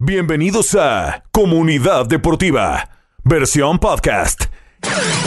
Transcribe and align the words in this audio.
Bienvenidos 0.00 0.76
a 0.76 1.24
Comunidad 1.32 2.06
Deportiva, 2.06 2.88
versión 3.24 3.80
podcast. 3.80 4.44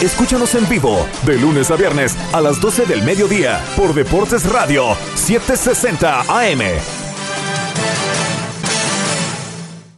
Escúchanos 0.01 0.55
en 0.55 0.69
vivo 0.69 1.05
de 1.25 1.37
lunes 1.37 1.69
a 1.71 1.75
viernes 1.75 2.15
a 2.31 2.39
las 2.39 2.61
12 2.61 2.85
del 2.85 3.03
mediodía 3.03 3.61
por 3.75 3.93
Deportes 3.93 4.49
Radio 4.49 4.95
760 5.15 6.21
AM. 6.21 6.61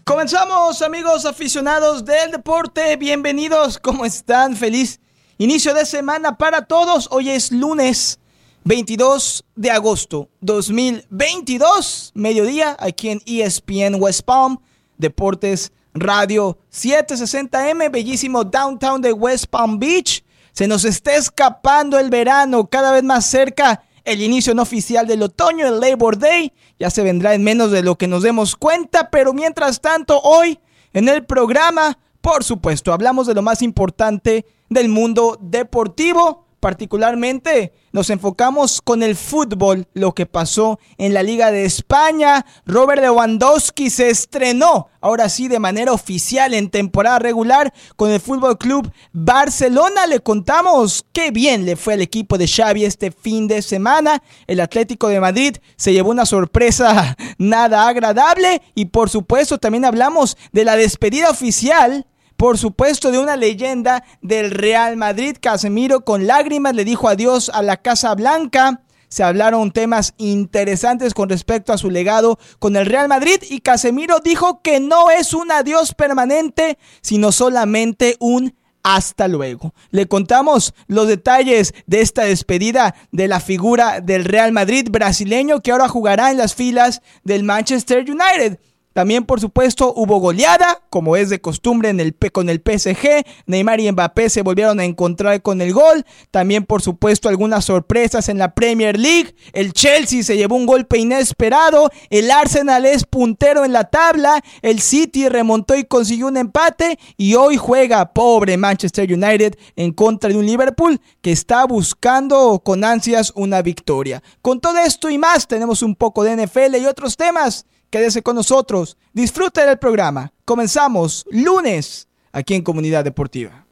Comenzamos 0.04 0.82
amigos 0.82 1.28
aficionados 1.28 2.04
del 2.04 2.32
deporte, 2.32 2.98
bienvenidos, 2.98 3.78
¿cómo 3.78 4.06
están? 4.06 4.56
Feliz 4.56 5.00
inicio 5.38 5.76
de 5.76 5.86
semana 5.86 6.40
para 6.40 6.66
todos. 6.66 7.10
Hoy 7.12 7.30
es 7.30 7.52
lunes 7.52 8.20
22 8.66 9.44
de 9.58 9.72
agosto 9.72 10.30
2022, 10.40 12.12
mediodía, 12.16 12.78
aquí 12.80 13.10
en 13.10 13.22
ESPN 13.26 13.96
West 14.00 14.22
Palm, 14.22 14.58
Deportes 14.98 15.74
Radio 15.94 16.58
760M, 16.72 17.92
bellísimo 17.92 18.46
downtown 18.46 19.02
de 19.02 19.12
West 19.12 19.48
Palm 19.48 19.80
Beach. 19.80 20.24
Se 20.54 20.66
nos 20.66 20.86
está 20.86 21.14
escapando 21.16 22.00
el 22.00 22.10
verano, 22.10 22.68
cada 22.68 22.94
vez 22.94 23.04
más 23.04 23.26
cerca 23.26 23.84
el 24.06 24.22
inicio 24.22 24.54
no 24.54 24.62
oficial 24.62 25.08
del 25.08 25.24
otoño, 25.24 25.68
el 25.68 25.82
Labor 25.82 26.18
Day. 26.18 26.54
Ya 26.80 26.90
se 26.90 27.04
vendrá 27.04 27.34
en 27.34 27.44
menos 27.44 27.70
de 27.70 27.84
lo 27.84 27.98
que 27.98 28.08
nos 28.08 28.24
demos 28.24 28.56
cuenta, 28.56 29.10
pero 29.10 29.34
mientras 29.34 29.82
tanto, 29.82 30.22
hoy 30.22 30.58
en 30.94 31.10
el 31.10 31.26
programa, 31.26 31.98
por 32.22 32.46
supuesto, 32.46 32.94
hablamos 32.94 33.28
de 33.28 33.34
lo 33.34 33.42
más 33.42 33.62
importante 33.62 34.46
del 34.70 34.88
mundo 34.88 35.38
deportivo 35.42 36.43
particularmente 36.64 37.74
nos 37.92 38.10
enfocamos 38.10 38.82
con 38.82 39.04
el 39.04 39.18
fútbol, 39.18 39.86
lo 39.94 40.14
que 40.14 40.26
pasó 40.26 40.80
en 40.98 41.14
la 41.14 41.22
Liga 41.22 41.52
de 41.52 41.66
España. 41.66 42.46
Robert 42.66 43.02
Lewandowski 43.02 43.90
se 43.90 44.10
estrenó, 44.10 44.88
ahora 45.02 45.28
sí, 45.28 45.50
de 45.50 45.60
manera 45.60 45.92
oficial 45.92 46.54
en 46.54 46.70
temporada 46.70 47.20
regular 47.20 47.74
con 47.98 48.12
el 48.12 48.22
Fútbol 48.22 48.58
Club 48.58 48.90
Barcelona. 49.12 50.08
Le 50.08 50.22
contamos 50.22 51.06
qué 51.12 51.32
bien 51.32 51.66
le 51.66 51.76
fue 51.76 51.96
al 51.96 52.02
equipo 52.02 52.38
de 52.38 52.48
Xavi 52.48 52.86
este 52.86 53.12
fin 53.12 53.50
de 53.50 53.62
semana. 53.62 54.24
El 54.48 54.62
Atlético 54.62 55.10
de 55.10 55.20
Madrid 55.20 55.58
se 55.76 55.92
llevó 55.92 56.12
una 56.12 56.26
sorpresa 56.26 57.18
nada 57.38 57.90
agradable 57.90 58.62
y 58.74 58.86
por 58.86 59.10
supuesto 59.10 59.58
también 59.58 59.84
hablamos 59.84 60.38
de 60.54 60.64
la 60.64 60.78
despedida 60.78 61.30
oficial 61.30 62.08
por 62.44 62.58
supuesto, 62.58 63.10
de 63.10 63.20
una 63.20 63.38
leyenda 63.38 64.04
del 64.22 64.52
Real 64.52 64.98
Madrid. 64.98 65.38
Casemiro 65.40 66.04
con 66.04 66.28
lágrimas 66.28 66.76
le 66.76 66.84
dijo 66.84 67.08
adiós 67.08 67.48
a 67.48 67.62
la 67.62 67.78
Casa 67.78 68.14
Blanca. 68.16 68.82
Se 69.08 69.24
hablaron 69.24 69.72
temas 69.72 70.14
interesantes 70.18 71.14
con 71.14 71.30
respecto 71.30 71.72
a 71.72 71.78
su 71.78 71.90
legado 71.90 72.38
con 72.60 72.76
el 72.76 72.86
Real 72.86 73.08
Madrid 73.08 73.38
y 73.50 73.62
Casemiro 73.62 74.20
dijo 74.20 74.62
que 74.62 74.82
no 74.82 75.10
es 75.10 75.34
un 75.34 75.54
adiós 75.54 75.94
permanente, 75.94 76.78
sino 77.00 77.32
solamente 77.32 78.18
un 78.20 78.54
hasta 78.84 79.30
luego. 79.30 79.74
Le 79.92 80.08
contamos 80.08 80.74
los 80.88 81.08
detalles 81.08 81.74
de 81.88 82.02
esta 82.02 82.26
despedida 82.26 82.94
de 83.14 83.30
la 83.30 83.40
figura 83.40 84.02
del 84.02 84.26
Real 84.26 84.52
Madrid 84.52 84.90
brasileño 84.92 85.62
que 85.62 85.72
ahora 85.72 85.88
jugará 85.88 86.30
en 86.30 86.40
las 86.40 86.56
filas 86.56 87.02
del 87.24 87.46
Manchester 87.46 88.00
United. 88.00 88.60
También, 88.94 89.26
por 89.26 89.42
supuesto, 89.42 89.92
hubo 89.96 90.20
goleada, 90.20 90.82
como 90.90 91.16
es 91.16 91.30
de 91.30 91.42
costumbre 91.42 91.90
en 91.90 92.00
el, 92.00 92.16
con 92.32 92.48
el 92.48 92.62
PSG. 92.62 93.26
Neymar 93.48 93.80
y 93.80 93.92
Mbappé 93.92 94.30
se 94.30 94.44
volvieron 94.44 94.80
a 94.80 94.86
encontrar 94.86 95.42
con 95.42 95.62
el 95.62 95.74
gol. 95.74 96.06
También, 96.30 96.64
por 96.64 96.84
supuesto, 96.84 97.28
algunas 97.28 97.66
sorpresas 97.66 98.30
en 98.30 98.38
la 98.38 98.54
Premier 98.54 99.00
League. 99.00 99.36
El 99.52 99.74
Chelsea 99.74 100.22
se 100.22 100.38
llevó 100.38 100.56
un 100.56 100.68
golpe 100.68 101.00
inesperado. 101.00 101.90
El 102.12 102.30
Arsenal 102.30 102.86
es 102.86 103.04
puntero 103.06 103.66
en 103.66 103.74
la 103.74 103.86
tabla. 103.86 104.42
El 104.62 104.80
City 104.80 105.28
remontó 105.28 105.76
y 105.76 105.86
consiguió 105.86 106.28
un 106.28 106.38
empate. 106.38 107.00
Y 107.18 107.34
hoy 107.34 107.58
juega, 107.58 108.14
pobre 108.14 108.58
Manchester 108.58 109.12
United, 109.12 109.58
en 109.76 109.92
contra 109.92 110.30
de 110.30 110.38
un 110.38 110.46
Liverpool 110.46 111.02
que 111.22 111.32
está 111.32 111.66
buscando 111.66 112.62
con 112.64 112.84
ansias 112.84 113.34
una 113.36 113.64
victoria. 113.64 114.22
Con 114.44 114.60
todo 114.60 114.78
esto 114.78 115.10
y 115.10 115.18
más, 115.18 115.48
tenemos 115.48 115.82
un 115.82 115.96
poco 115.96 116.24
de 116.24 116.46
NFL 116.46 116.76
y 116.76 116.86
otros 116.86 117.18
temas. 117.18 117.66
Quédese 117.94 118.24
con 118.24 118.36
nosotros, 118.36 118.98
disfrute 119.14 119.64
del 119.68 119.78
programa. 119.78 120.34
Comenzamos 120.46 121.28
lunes 121.30 122.08
aquí 122.32 122.56
en 122.56 122.64
Comunidad 122.64 123.04
Deportiva. 123.04 123.68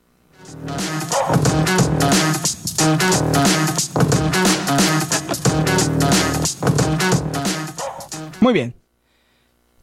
Muy 8.40 8.54
bien. 8.54 8.76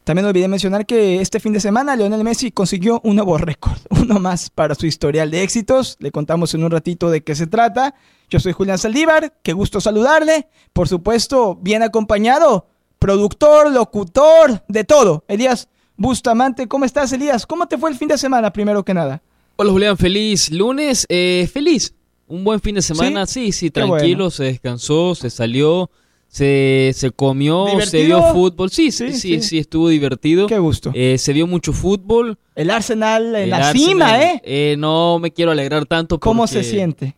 También 0.05 0.25
olvidé 0.25 0.47
mencionar 0.47 0.87
que 0.87 1.21
este 1.21 1.41
fin 1.41 1.53
de 1.53 1.59
semana 1.59 1.97
Lionel 1.97 2.23
Messi 2.23 2.53
consiguió 2.53 3.01
un 3.03 3.17
nuevo 3.17 3.39
récord, 3.39 3.79
uno 3.91 4.21
más 4.21 4.51
para 4.51 4.77
su 4.77 4.87
historial 4.87 5.33
de 5.33 5.43
éxitos. 5.43 5.97
Le 5.99 6.13
contamos 6.13 6.55
en 6.55 6.63
un 6.63 6.71
ratito 6.71 7.11
de 7.11 7.25
qué 7.25 7.35
se 7.35 7.49
trata. 7.49 7.97
Yo 8.31 8.39
soy 8.39 8.53
Julián 8.53 8.79
Saldívar, 8.79 9.37
qué 9.43 9.53
gusto 9.53 9.81
saludarle. 9.81 10.47
Por 10.73 10.87
supuesto, 10.87 11.57
bien 11.57 11.83
acompañado 11.83 12.69
productor, 12.99 13.73
locutor, 13.73 14.63
de 14.69 14.85
todo. 14.85 15.25
Elías 15.29 15.69
Bustamante, 15.97 16.69
¿cómo 16.69 16.85
estás, 16.85 17.13
Elías? 17.13 17.45
¿Cómo 17.45 17.67
te 17.67 17.77
fue 17.77 17.91
el 17.91 17.97
fin 17.97 18.09
de 18.09 18.19
semana, 18.19 18.53
primero 18.53 18.85
que 18.85 18.95
nada? 18.95 19.21
Hola, 19.57 19.73
Julián, 19.73 19.97
feliz 19.97 20.51
lunes, 20.53 21.05
eh, 21.09 21.49
feliz. 21.53 21.95
Un 22.29 22.45
buen 22.45 22.61
fin 22.61 22.75
de 22.75 22.83
semana, 22.83 23.27
sí, 23.27 23.53
sí, 23.53 23.71
tranquilo, 23.71 24.31
se 24.31 24.45
descansó, 24.45 25.15
se 25.15 25.31
salió, 25.31 25.91
se, 26.29 26.93
se 26.95 27.11
comió, 27.11 27.67
se 27.85 28.05
vio 28.05 28.23
fútbol. 28.33 28.71
Sí, 28.71 28.93
sí, 28.93 29.15
sí, 29.15 29.41
sí, 29.43 29.59
estuvo 29.59 29.89
divertido. 29.89 30.47
Qué 30.47 30.59
gusto. 30.59 30.93
Eh, 30.95 31.17
se 31.19 31.33
vio 31.33 31.47
mucho 31.47 31.73
fútbol. 31.73 32.39
El 32.55 32.71
Arsenal 32.71 33.35
en 33.35 33.51
la 33.51 33.73
cima, 33.73 34.23
¿eh? 34.23 34.41
¿eh? 34.45 34.77
No 34.79 35.19
me 35.19 35.33
quiero 35.33 35.51
alegrar 35.51 35.87
tanto. 35.87 36.21
¿Cómo 36.21 36.47
se 36.47 36.63
siente? 36.63 37.17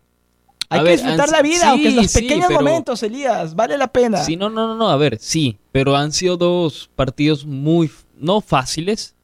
Hay 0.70 0.84
que 0.84 0.90
disfrutar 0.92 1.28
la 1.30 1.42
vida, 1.42 1.70
aunque 1.70 1.88
en 1.88 1.96
los 1.96 2.12
pequeños 2.12 2.48
momentos, 2.48 3.02
Elías, 3.02 3.56
vale 3.56 3.76
la 3.76 3.88
pena. 3.88 4.18
Sí, 4.18 4.36
no, 4.36 4.48
no, 4.48 4.68
no, 4.68 4.76
no, 4.76 4.88
a 4.88 4.96
ver, 4.96 5.18
sí, 5.20 5.58
pero 5.72 5.96
han 5.96 6.12
sido 6.12 6.36
dos 6.36 6.88
partidos 6.94 7.44
muy, 7.44 7.90
no 8.16 8.40
fáciles, 8.40 9.16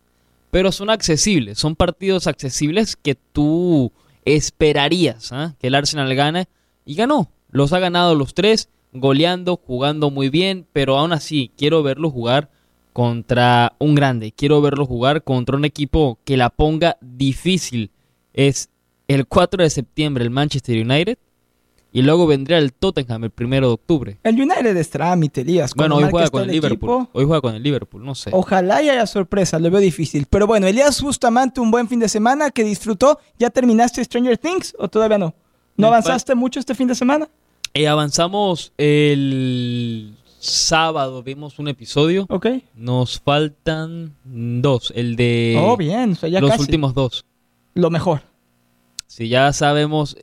pero 0.51 0.73
son 0.73 0.91
accesibles, 0.91 1.59
son 1.59 1.77
partidos 1.77 2.27
accesibles 2.27 2.97
que 2.97 3.15
tú 3.15 3.93
esperarías 4.25 5.31
¿ah? 5.33 5.55
que 5.61 5.69
el 5.69 5.77
Arsenal 5.77 6.13
gane 6.17 6.49
y 6.85 6.97
ganó, 6.97 7.31
los 7.51 7.73
ha 7.73 7.79
ganado 7.79 8.17
los 8.17 8.35
tres, 8.35 8.69
goleando, 8.93 9.57
jugando 9.57 10.11
muy 10.11 10.31
bien, 10.31 10.67
pero 10.73 10.99
aún 10.99 11.13
así 11.13 11.53
quiero 11.57 11.85
verlo 11.85 12.11
jugar 12.11 12.51
contra 12.93 13.75
un 13.79 13.95
grande, 13.95 14.33
quiero 14.33 14.61
verlo 14.61 14.85
jugar 14.85 15.23
contra 15.23 15.57
un 15.57 15.65
equipo 15.65 16.19
que 16.25 16.37
la 16.37 16.51
ponga 16.51 16.97
difícil. 17.01 17.93
Es 18.33 18.71
el 19.07 19.27
4 19.27 19.63
de 19.63 19.71
septiembre 19.71 20.25
el 20.25 20.31
Manchester 20.31 20.85
United 20.85 21.19
y 21.93 22.03
luego 22.03 22.27
vendría 22.27 22.59
el 22.59 22.73
Tottenham 22.73 23.25
el 23.25 23.31
primero 23.31 23.69
de 23.69 23.75
octubre. 23.75 24.19
El 24.23 24.41
United 24.41 24.77
es 24.77 24.91
trámite, 24.91 25.41
Elías. 25.41 25.73
Bueno, 25.75 25.97
hoy 25.97 26.05
juega 26.11 26.29
con 26.29 26.43
el, 26.43 26.51
Liverpool. 26.51 27.09
Hoy 27.13 27.25
juega 27.25 27.41
con 27.41 27.55
el 27.55 27.63
Liverpool, 27.63 28.05
no 28.05 28.15
sé. 28.15 28.31
Ojalá 28.33 28.77
haya 28.77 29.07
sorpresa, 29.07 29.59
lo 29.59 29.71
veo 29.71 29.81
difícil. 29.81 30.27
Pero 30.29 30.47
bueno, 30.47 30.67
Elías 30.67 31.01
justamente 31.01 31.61
un 31.61 31.71
buen 31.71 31.89
fin 31.89 31.99
de 31.99 32.09
semana 32.09 32.51
que 32.51 32.65
disfrutó. 32.65 33.19
¿Ya 33.39 33.51
terminaste 33.51 34.05
Stranger 34.05 34.37
Things 34.37 34.77
o 34.79 34.89
todavía 34.89 35.19
no? 35.19 35.35
¿No 35.77 35.87
avanzaste 35.87 36.35
mucho 36.35 36.61
este 36.61 36.75
fin 36.75 36.89
de 36.89 36.95
semana? 36.95 37.29
Eh, 37.75 37.89
avanzamos 37.89 38.73
el 38.79 40.15
sábado, 40.39 41.23
vimos 41.23 41.59
un 41.59 41.69
episodio. 41.69 42.27
Ok. 42.29 42.47
Nos 42.75 43.21
faltan 43.21 44.15
dos. 44.25 44.93
El 44.95 45.17
de. 45.17 45.59
Oh, 45.61 45.77
bien. 45.77 46.17
los 46.23 46.59
últimos 46.59 46.95
dos. 46.95 47.25
Lo 47.75 47.91
mejor. 47.91 48.23
Si 49.07 49.29
ya 49.29 49.53
sabemos 49.53 50.17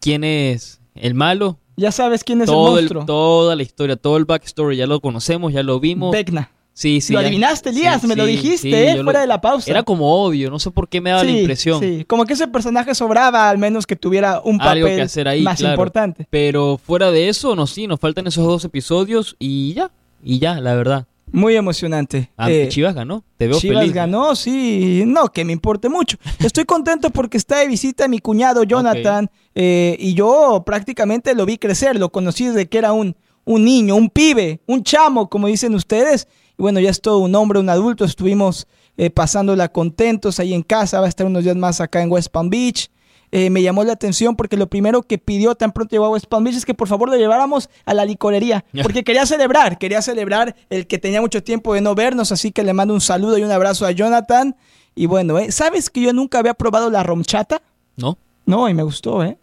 quién 0.00 0.24
es 0.24 0.77
el 1.00 1.14
malo. 1.14 1.58
Ya 1.76 1.92
sabes 1.92 2.24
quién 2.24 2.42
es 2.42 2.48
el 2.48 2.54
monstruo. 2.54 3.04
toda 3.04 3.54
la 3.54 3.62
historia, 3.62 3.96
todo 3.96 4.16
el 4.16 4.24
backstory, 4.24 4.76
ya 4.76 4.86
lo 4.86 5.00
conocemos, 5.00 5.52
ya 5.52 5.62
lo 5.62 5.78
vimos. 5.78 6.12
Vecna. 6.12 6.50
Sí, 6.78 7.00
sí. 7.00 7.12
Lo 7.12 7.18
adivinaste, 7.18 7.70
Elías, 7.70 8.04
me 8.04 8.14
lo 8.14 8.24
dijiste, 8.24 8.92
eh, 8.92 9.02
fuera 9.02 9.20
de 9.20 9.26
la 9.26 9.40
pausa. 9.40 9.68
Era 9.68 9.82
como 9.82 10.24
obvio, 10.24 10.48
no 10.48 10.60
sé 10.60 10.70
por 10.70 10.88
qué 10.88 11.00
me 11.00 11.10
daba 11.10 11.24
la 11.24 11.32
impresión. 11.32 11.80
Sí, 11.80 12.04
como 12.04 12.24
que 12.24 12.34
ese 12.34 12.46
personaje 12.46 12.94
sobraba, 12.94 13.50
al 13.50 13.58
menos 13.58 13.84
que 13.84 13.96
tuviera 13.96 14.40
un 14.44 14.58
papel 14.58 14.84
que 14.84 15.02
hacer 15.02 15.26
ahí, 15.26 15.42
más 15.42 15.60
importante. 15.60 16.28
Pero 16.30 16.78
fuera 16.78 17.10
de 17.10 17.28
eso, 17.28 17.56
no, 17.56 17.66
sí, 17.66 17.88
nos 17.88 17.98
faltan 17.98 18.28
esos 18.28 18.46
dos 18.46 18.64
episodios 18.64 19.34
y 19.40 19.74
ya, 19.74 19.90
y 20.22 20.38
ya, 20.38 20.60
la 20.60 20.74
verdad. 20.76 21.06
Muy 21.32 21.56
emocionante. 21.56 22.30
Ah, 22.36 22.50
eh, 22.50 22.68
Chivas 22.68 22.94
ganó. 22.94 23.24
Te 23.36 23.48
veo 23.48 23.58
Chivas 23.58 23.92
ganó, 23.92 24.34
sí. 24.34 25.02
No, 25.06 25.28
que 25.28 25.44
me 25.44 25.52
importe 25.52 25.88
mucho. 25.88 26.16
Estoy 26.38 26.64
contento 26.64 27.10
porque 27.10 27.36
está 27.36 27.58
de 27.58 27.68
visita 27.68 28.08
mi 28.08 28.18
cuñado 28.18 28.62
Jonathan 28.62 29.30
eh, 29.60 29.96
y 29.98 30.14
yo 30.14 30.62
prácticamente 30.64 31.34
lo 31.34 31.44
vi 31.44 31.58
crecer. 31.58 31.98
Lo 31.98 32.10
conocí 32.10 32.46
desde 32.46 32.68
que 32.68 32.78
era 32.78 32.92
un, 32.92 33.16
un 33.44 33.64
niño, 33.64 33.96
un 33.96 34.08
pibe, 34.08 34.60
un 34.66 34.84
chamo, 34.84 35.28
como 35.28 35.48
dicen 35.48 35.74
ustedes. 35.74 36.28
Y 36.56 36.62
bueno, 36.62 36.78
ya 36.78 36.90
es 36.90 37.00
todo 37.00 37.18
un 37.18 37.34
hombre, 37.34 37.58
un 37.58 37.68
adulto. 37.68 38.04
Estuvimos 38.04 38.68
eh, 38.96 39.10
pasándola 39.10 39.68
contentos 39.68 40.38
ahí 40.38 40.54
en 40.54 40.62
casa. 40.62 41.00
Va 41.00 41.06
a 41.06 41.08
estar 41.08 41.26
unos 41.26 41.42
días 41.42 41.56
más 41.56 41.80
acá 41.80 42.00
en 42.00 42.10
West 42.10 42.28
Palm 42.30 42.50
Beach. 42.50 42.88
eh, 43.32 43.50
me 43.50 43.60
llamó 43.60 43.82
la 43.82 43.94
atención 43.94 44.36
porque 44.36 44.56
lo 44.56 44.68
primero 44.68 45.02
que 45.02 45.18
pidió 45.18 45.56
tan 45.56 45.72
pronto 45.72 45.90
llegó 45.90 46.04
a 46.06 46.10
West 46.10 46.26
Palm 46.26 46.44
Beach 46.44 46.56
es 46.56 46.64
que 46.64 46.74
por 46.74 46.86
favor 46.86 47.08
lo 47.10 47.16
lleváramos 47.16 47.68
a 47.84 47.94
la 47.94 48.04
licorería. 48.04 48.64
Porque 48.80 49.02
quería 49.02 49.26
celebrar, 49.26 49.76
quería 49.78 50.02
celebrar 50.02 50.54
el 50.70 50.86
que 50.86 50.98
tenía 50.98 51.20
mucho 51.20 51.42
tiempo 51.42 51.74
de 51.74 51.80
no 51.80 51.96
vernos. 51.96 52.30
Así 52.30 52.52
que 52.52 52.62
le 52.62 52.72
mando 52.74 52.94
un 52.94 53.00
saludo 53.00 53.36
y 53.38 53.42
un 53.42 53.50
abrazo 53.50 53.86
a 53.86 53.90
Jonathan. 53.90 54.54
Y 54.94 55.06
bueno, 55.06 55.36
¿eh? 55.36 55.50
¿sabes 55.50 55.90
que 55.90 56.00
yo 56.00 56.12
nunca 56.12 56.38
había 56.38 56.54
probado 56.54 56.90
la 56.90 57.02
romchata? 57.02 57.60
¿No? 57.96 58.18
No, 58.46 58.68
y 58.68 58.72
me 58.74 58.82
gustó, 58.84 59.22
¿eh? 59.24 59.36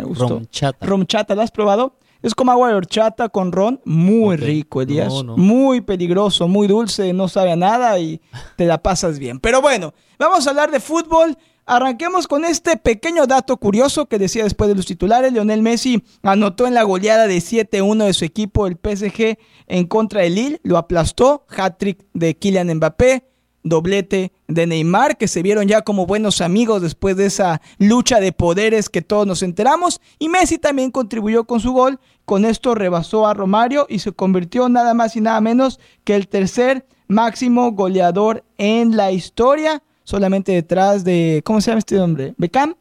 Me 0.00 0.06
gustó. 0.06 0.28
Romchata. 0.28 0.86
Romchata, 0.86 1.34
¿la 1.34 1.42
has 1.42 1.50
probado? 1.50 1.96
Es 2.22 2.34
como 2.34 2.50
agua 2.50 2.68
de 2.68 2.74
horchata 2.74 3.28
con 3.28 3.52
ron, 3.52 3.80
muy 3.84 4.36
rico, 4.36 4.82
Elías. 4.82 5.12
No, 5.12 5.22
no. 5.22 5.36
Muy 5.36 5.80
peligroso, 5.80 6.48
muy 6.48 6.66
dulce, 6.66 7.12
no 7.12 7.28
sabe 7.28 7.52
a 7.52 7.56
nada 7.56 7.98
y 7.98 8.20
te 8.56 8.66
la 8.66 8.82
pasas 8.82 9.18
bien. 9.18 9.38
Pero 9.38 9.60
bueno, 9.60 9.94
vamos 10.18 10.46
a 10.46 10.50
hablar 10.50 10.70
de 10.70 10.80
fútbol. 10.80 11.36
Arranquemos 11.66 12.28
con 12.28 12.44
este 12.44 12.76
pequeño 12.76 13.26
dato 13.26 13.56
curioso 13.56 14.06
que 14.06 14.18
decía 14.18 14.44
después 14.44 14.68
de 14.68 14.76
los 14.76 14.86
titulares. 14.86 15.32
Lionel 15.32 15.62
Messi 15.62 16.04
anotó 16.22 16.66
en 16.66 16.74
la 16.74 16.84
goleada 16.84 17.26
de 17.26 17.38
7-1 17.38 18.04
de 18.04 18.12
su 18.12 18.24
equipo, 18.24 18.66
el 18.66 18.74
PSG, 18.76 19.36
en 19.66 19.86
contra 19.86 20.22
de 20.22 20.30
Lille. 20.30 20.60
Lo 20.62 20.78
aplastó. 20.78 21.44
Hat-trick 21.48 22.06
de 22.14 22.36
Kylian 22.36 22.72
Mbappé 22.74 23.24
doblete 23.68 24.32
de 24.46 24.66
Neymar, 24.66 25.18
que 25.18 25.28
se 25.28 25.42
vieron 25.42 25.66
ya 25.66 25.82
como 25.82 26.06
buenos 26.06 26.40
amigos 26.40 26.82
después 26.82 27.16
de 27.16 27.26
esa 27.26 27.60
lucha 27.78 28.20
de 28.20 28.32
poderes 28.32 28.88
que 28.88 29.02
todos 29.02 29.26
nos 29.26 29.42
enteramos. 29.42 30.00
Y 30.18 30.28
Messi 30.28 30.58
también 30.58 30.90
contribuyó 30.90 31.44
con 31.44 31.60
su 31.60 31.72
gol. 31.72 31.98
Con 32.24 32.44
esto 32.44 32.74
rebasó 32.74 33.26
a 33.26 33.34
Romario 33.34 33.86
y 33.88 33.98
se 33.98 34.12
convirtió 34.12 34.68
nada 34.68 34.94
más 34.94 35.16
y 35.16 35.20
nada 35.20 35.40
menos 35.40 35.80
que 36.04 36.14
el 36.14 36.28
tercer 36.28 36.86
máximo 37.08 37.72
goleador 37.72 38.44
en 38.58 38.96
la 38.96 39.12
historia, 39.12 39.82
solamente 40.04 40.52
detrás 40.52 41.04
de, 41.04 41.42
¿cómo 41.44 41.60
se 41.60 41.70
llama 41.70 41.80
este 41.80 42.00
hombre? 42.00 42.34
Beckham 42.36 42.74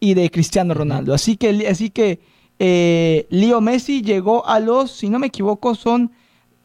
y 0.00 0.14
de 0.14 0.30
Cristiano 0.30 0.74
Ronaldo. 0.74 1.14
Así 1.14 1.36
que, 1.36 1.66
así 1.68 1.90
que 1.90 2.20
eh, 2.58 3.26
Leo 3.30 3.60
Messi 3.60 4.02
llegó 4.02 4.46
a 4.46 4.60
los, 4.60 4.92
si 4.92 5.10
no 5.10 5.18
me 5.18 5.26
equivoco, 5.28 5.74
son 5.74 6.12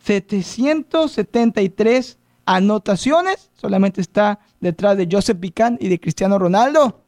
773 0.04 2.18
anotaciones. 2.46 3.52
Solamente 3.54 4.02
está 4.02 4.40
detrás 4.60 4.98
de 4.98 5.08
Joseph 5.12 5.40
Pican 5.40 5.78
y 5.80 5.90
de 5.90 6.00
Cristiano 6.00 6.40
Ronaldo. 6.40 7.04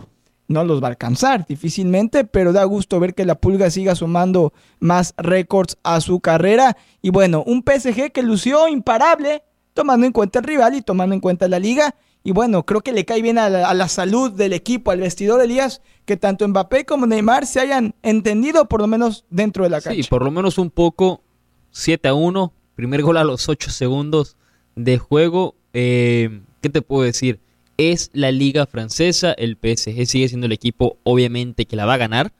No 0.47 0.63
los 0.63 0.81
va 0.81 0.87
a 0.87 0.91
alcanzar 0.91 1.45
difícilmente, 1.47 2.23
pero 2.23 2.53
da 2.53 2.63
gusto 2.65 2.99
ver 2.99 3.15
que 3.15 3.25
la 3.25 3.35
Pulga 3.35 3.71
siga 3.71 3.95
sumando 3.95 4.53
más 4.79 5.15
récords 5.17 5.77
a 5.83 5.99
su 6.01 6.19
carrera. 6.19 6.77
Y 7.01 7.09
bueno, 7.09 7.43
un 7.45 7.63
PSG 7.63 8.11
que 8.11 8.21
lució 8.21 8.67
imparable, 8.67 9.43
tomando 9.73 10.05
en 10.05 10.11
cuenta 10.11 10.39
el 10.39 10.45
rival 10.45 10.75
y 10.75 10.81
tomando 10.81 11.15
en 11.15 11.21
cuenta 11.21 11.47
la 11.47 11.57
liga. 11.57 11.95
Y 12.23 12.31
bueno, 12.31 12.63
creo 12.63 12.81
que 12.81 12.91
le 12.91 13.05
cae 13.05 13.21
bien 13.21 13.39
a 13.39 13.49
la, 13.49 13.67
a 13.67 13.73
la 13.73 13.87
salud 13.87 14.31
del 14.31 14.53
equipo, 14.53 14.91
al 14.91 14.99
vestidor 14.99 15.41
Elías, 15.41 15.81
que 16.05 16.17
tanto 16.17 16.47
Mbappé 16.47 16.85
como 16.85 17.07
Neymar 17.07 17.45
se 17.47 17.59
hayan 17.59 17.95
entendido, 18.03 18.67
por 18.67 18.81
lo 18.81 18.87
menos 18.87 19.25
dentro 19.29 19.63
de 19.63 19.71
la 19.71 19.81
cancha. 19.81 20.01
Sí, 20.01 20.07
por 20.07 20.23
lo 20.23 20.31
menos 20.31 20.57
un 20.57 20.69
poco. 20.69 21.23
7 21.71 22.07
a 22.07 22.13
1. 22.13 22.53
Primer 22.75 23.01
gol 23.01 23.17
a 23.17 23.23
los 23.23 23.49
8 23.49 23.71
segundos 23.71 24.37
de 24.75 24.97
juego. 24.97 25.55
Eh, 25.73 26.41
¿Qué 26.61 26.69
te 26.69 26.81
puedo 26.81 27.03
decir? 27.03 27.39
Es 27.77 28.09
la 28.13 28.31
liga 28.31 28.65
francesa. 28.65 29.33
El 29.33 29.57
PSG 29.61 30.05
sigue 30.05 30.27
siendo 30.27 30.45
el 30.45 30.51
equipo, 30.51 30.97
obviamente, 31.03 31.65
que 31.65 31.75
la 31.75 31.85
va 31.85 31.95
a 31.95 31.97
ganar. 31.97 32.33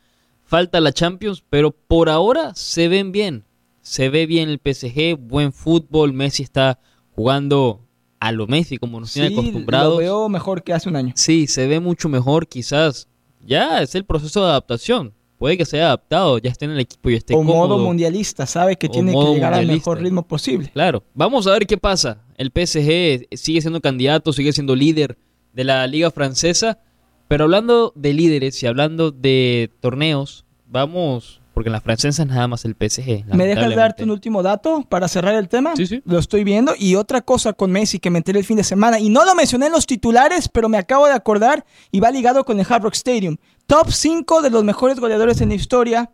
Falta 0.43 0.79
la 0.79 0.93
Champions, 0.93 1.43
pero 1.49 1.71
por 1.71 2.09
ahora 2.09 2.53
se 2.55 2.87
ven 2.87 3.11
bien. 3.11 3.43
Se 3.81 4.09
ve 4.09 4.25
bien 4.25 4.49
el 4.49 4.59
PSG, 4.63 5.17
buen 5.17 5.51
fútbol. 5.51 6.13
Messi 6.13 6.43
está 6.43 6.79
jugando 7.15 7.81
a 8.19 8.31
lo 8.31 8.47
Messi, 8.47 8.77
como 8.77 8.99
nos 8.99 9.13
tiene 9.13 9.29
acostumbrados. 9.29 9.93
lo 9.93 9.99
veo 9.99 10.29
mejor 10.29 10.63
que 10.63 10.73
hace 10.73 10.89
un 10.89 10.95
año. 10.95 11.13
Sí, 11.15 11.47
se 11.47 11.67
ve 11.67 11.79
mucho 11.79 12.09
mejor, 12.09 12.47
quizás. 12.47 13.07
Ya 13.45 13.81
es 13.81 13.93
el 13.95 14.05
proceso 14.05 14.41
de 14.41 14.49
adaptación. 14.49 15.13
Puede 15.45 15.59
que 15.59 15.65
se 15.65 15.77
haya 15.77 15.85
adaptado, 15.89 16.39
ya 16.39 16.49
esté 16.49 16.65
en 16.65 16.71
el 16.71 16.79
equipo 16.79 17.07
y 17.07 17.13
esté 17.13 17.35
o 17.35 17.43
modo 17.43 17.67
cómodo. 17.67 17.85
mundialista, 17.85 18.47
sabe 18.47 18.77
que 18.77 18.89
tiene 18.89 19.11
que 19.11 19.15
modo 19.15 19.35
llegar 19.35 19.53
al 19.53 19.67
mejor 19.67 20.01
ritmo 20.01 20.27
posible. 20.27 20.71
Claro, 20.73 21.03
vamos 21.13 21.45
a 21.45 21.51
ver 21.51 21.67
qué 21.67 21.77
pasa. 21.77 22.23
El 22.35 22.47
PSG 22.47 23.27
sigue 23.37 23.61
siendo 23.61 23.79
candidato, 23.79 24.33
sigue 24.33 24.51
siendo 24.53 24.75
líder 24.75 25.19
de 25.53 25.63
la 25.63 25.85
liga 25.85 26.09
francesa. 26.09 26.79
Pero 27.27 27.43
hablando 27.43 27.93
de 27.95 28.13
líderes 28.13 28.63
y 28.63 28.65
hablando 28.65 29.11
de 29.11 29.69
torneos, 29.81 30.45
vamos, 30.65 31.43
porque 31.55 31.69
en 31.69 31.73
la 31.73 31.81
francesa 31.81 32.21
es 32.23 32.27
nada 32.27 32.49
más 32.49 32.65
el 32.65 32.75
PSG. 32.75 33.33
¿Me 33.33 33.47
dejas 33.47 33.73
darte 33.73 34.03
un 34.03 34.11
último 34.11 34.43
dato 34.43 34.85
para 34.89 35.07
cerrar 35.07 35.35
el 35.35 35.47
tema? 35.47 35.73
Sí, 35.77 35.87
sí. 35.87 36.01
Lo 36.05 36.19
estoy 36.19 36.43
viendo. 36.43 36.73
Y 36.77 36.95
otra 36.95 37.21
cosa 37.21 37.53
con 37.53 37.71
Messi 37.71 37.97
que 37.97 38.09
me 38.09 38.17
enteré 38.17 38.39
el 38.39 38.45
fin 38.45 38.57
de 38.57 38.65
semana, 38.65 38.99
y 38.99 39.07
no 39.07 39.23
lo 39.23 39.33
mencioné 39.35 39.67
en 39.67 39.71
los 39.71 39.87
titulares, 39.87 40.49
pero 40.49 40.67
me 40.67 40.77
acabo 40.77 41.07
de 41.07 41.13
acordar 41.13 41.65
y 41.91 42.01
va 42.01 42.11
ligado 42.11 42.43
con 42.43 42.59
el 42.59 42.65
Hard 42.69 42.83
Rock 42.83 42.95
Stadium. 42.95 43.37
Top 43.67 43.89
5 43.89 44.41
de 44.41 44.49
los 44.49 44.65
mejores 44.65 44.99
goleadores 44.99 45.39
en 45.39 45.47
la 45.47 45.55
historia. 45.55 46.11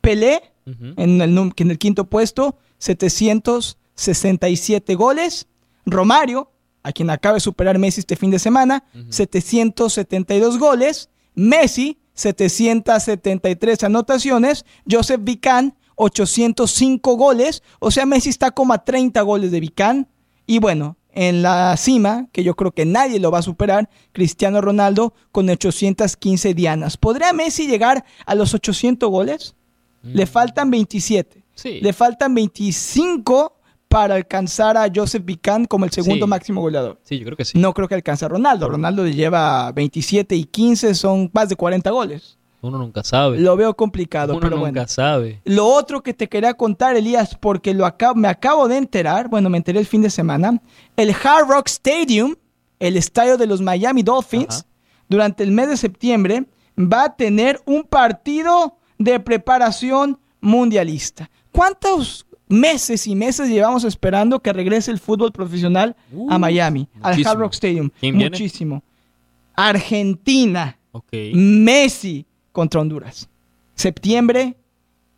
Pelé, 0.00 0.42
en, 0.66 1.20
el, 1.20 1.38
en 1.38 1.70
el 1.70 1.78
quinto 1.78 2.10
puesto, 2.10 2.58
767 2.78 4.96
goles. 4.96 5.46
Romario, 5.86 6.50
a 6.82 6.90
quien 6.90 7.08
acaba 7.08 7.34
de 7.34 7.40
superar 7.40 7.78
Messi 7.78 8.00
este 8.00 8.16
fin 8.16 8.32
de 8.32 8.40
semana, 8.40 8.82
772 9.10 10.58
goles. 10.58 11.08
Messi, 11.36 12.00
773 12.14 13.84
anotaciones. 13.84 14.64
Joseph 14.90 15.20
Vican, 15.22 15.76
805 15.96 17.16
goles. 17.16 17.62
O 17.78 17.90
sea, 17.90 18.06
Messi 18.06 18.28
está 18.28 18.50
como 18.50 18.72
a 18.72 18.84
30 18.84 19.20
goles 19.22 19.50
de 19.50 19.60
Vican. 19.60 20.08
Y 20.46 20.58
bueno, 20.58 20.96
en 21.12 21.42
la 21.42 21.76
cima, 21.76 22.28
que 22.32 22.42
yo 22.42 22.54
creo 22.54 22.72
que 22.72 22.84
nadie 22.84 23.20
lo 23.20 23.30
va 23.30 23.38
a 23.38 23.42
superar, 23.42 23.88
Cristiano 24.12 24.60
Ronaldo 24.60 25.14
con 25.30 25.48
815 25.48 26.54
dianas. 26.54 26.96
¿Podría 26.96 27.32
Messi 27.32 27.66
llegar 27.66 28.04
a 28.26 28.34
los 28.34 28.54
800 28.54 29.08
goles? 29.10 29.54
Le 30.02 30.26
faltan 30.26 30.70
27. 30.70 31.38
Mm. 31.38 31.42
Sí. 31.54 31.80
Le 31.80 31.92
faltan 31.92 32.34
25 32.34 33.54
para 33.92 34.14
alcanzar 34.14 34.76
a 34.76 34.90
Joseph 34.94 35.24
Vican 35.24 35.66
como 35.66 35.84
el 35.84 35.90
segundo 35.90 36.26
Sí. 36.26 36.30
máximo 36.30 36.60
goleador. 36.60 36.98
Sí, 37.02 37.18
yo 37.18 37.24
creo 37.26 37.36
que 37.36 37.44
sí. 37.44 37.58
No 37.58 37.72
creo 37.74 37.86
que 37.88 37.94
alcance 37.94 38.24
a 38.24 38.28
Ronaldo. 38.28 38.68
Ronaldo 38.68 39.04
le 39.04 39.12
lleva 39.14 39.70
27 39.72 40.34
y 40.34 40.44
15, 40.44 40.94
son 40.94 41.30
más 41.32 41.48
de 41.48 41.56
40 41.56 41.90
goles. 41.90 42.38
Uno 42.62 42.78
nunca 42.78 43.02
sabe. 43.02 43.38
Lo 43.40 43.56
veo 43.56 43.74
complicado, 43.74 44.32
Uno 44.34 44.40
pero 44.40 44.56
nunca 44.56 44.70
bueno. 44.70 44.88
sabe. 44.88 45.40
Lo 45.44 45.66
otro 45.66 46.02
que 46.02 46.14
te 46.14 46.28
quería 46.28 46.54
contar, 46.54 46.96
Elías, 46.96 47.36
porque 47.38 47.74
lo 47.74 47.84
acabo, 47.86 48.14
me 48.14 48.28
acabo 48.28 48.68
de 48.68 48.76
enterar, 48.76 49.28
bueno, 49.28 49.50
me 49.50 49.58
enteré 49.58 49.80
el 49.80 49.86
fin 49.86 50.00
de 50.02 50.10
semana, 50.10 50.60
el 50.96 51.10
Hard 51.10 51.48
Rock 51.48 51.66
Stadium, 51.68 52.36
el 52.78 52.96
estadio 52.96 53.36
de 53.36 53.46
los 53.48 53.60
Miami 53.60 54.02
Dolphins, 54.04 54.60
Ajá. 54.60 54.66
durante 55.08 55.42
el 55.42 55.50
mes 55.50 55.68
de 55.68 55.76
septiembre 55.76 56.44
va 56.78 57.04
a 57.04 57.16
tener 57.16 57.60
un 57.66 57.82
partido 57.82 58.76
de 58.96 59.18
preparación 59.20 60.18
mundialista. 60.40 61.30
¿Cuántos 61.50 62.26
meses 62.52 63.06
y 63.06 63.14
meses 63.16 63.48
llevamos 63.48 63.84
esperando 63.84 64.40
que 64.40 64.52
regrese 64.52 64.90
el 64.90 64.98
fútbol 64.98 65.32
profesional 65.32 65.96
a 66.28 66.36
Uh, 66.36 66.38
Miami, 66.38 66.88
al 67.00 67.26
Hard. 67.26 67.38
Rock 67.38 67.54
Stadium? 67.54 67.90
¿Quién 67.98 68.16
viene? 68.18 68.30
Muchísimo. 68.30 68.82
Argentina. 69.54 70.78
Ok. 70.92 71.12
Messi 71.34 72.26
contra 72.52 72.80
Honduras. 72.80 73.28
Septiembre. 73.74 74.56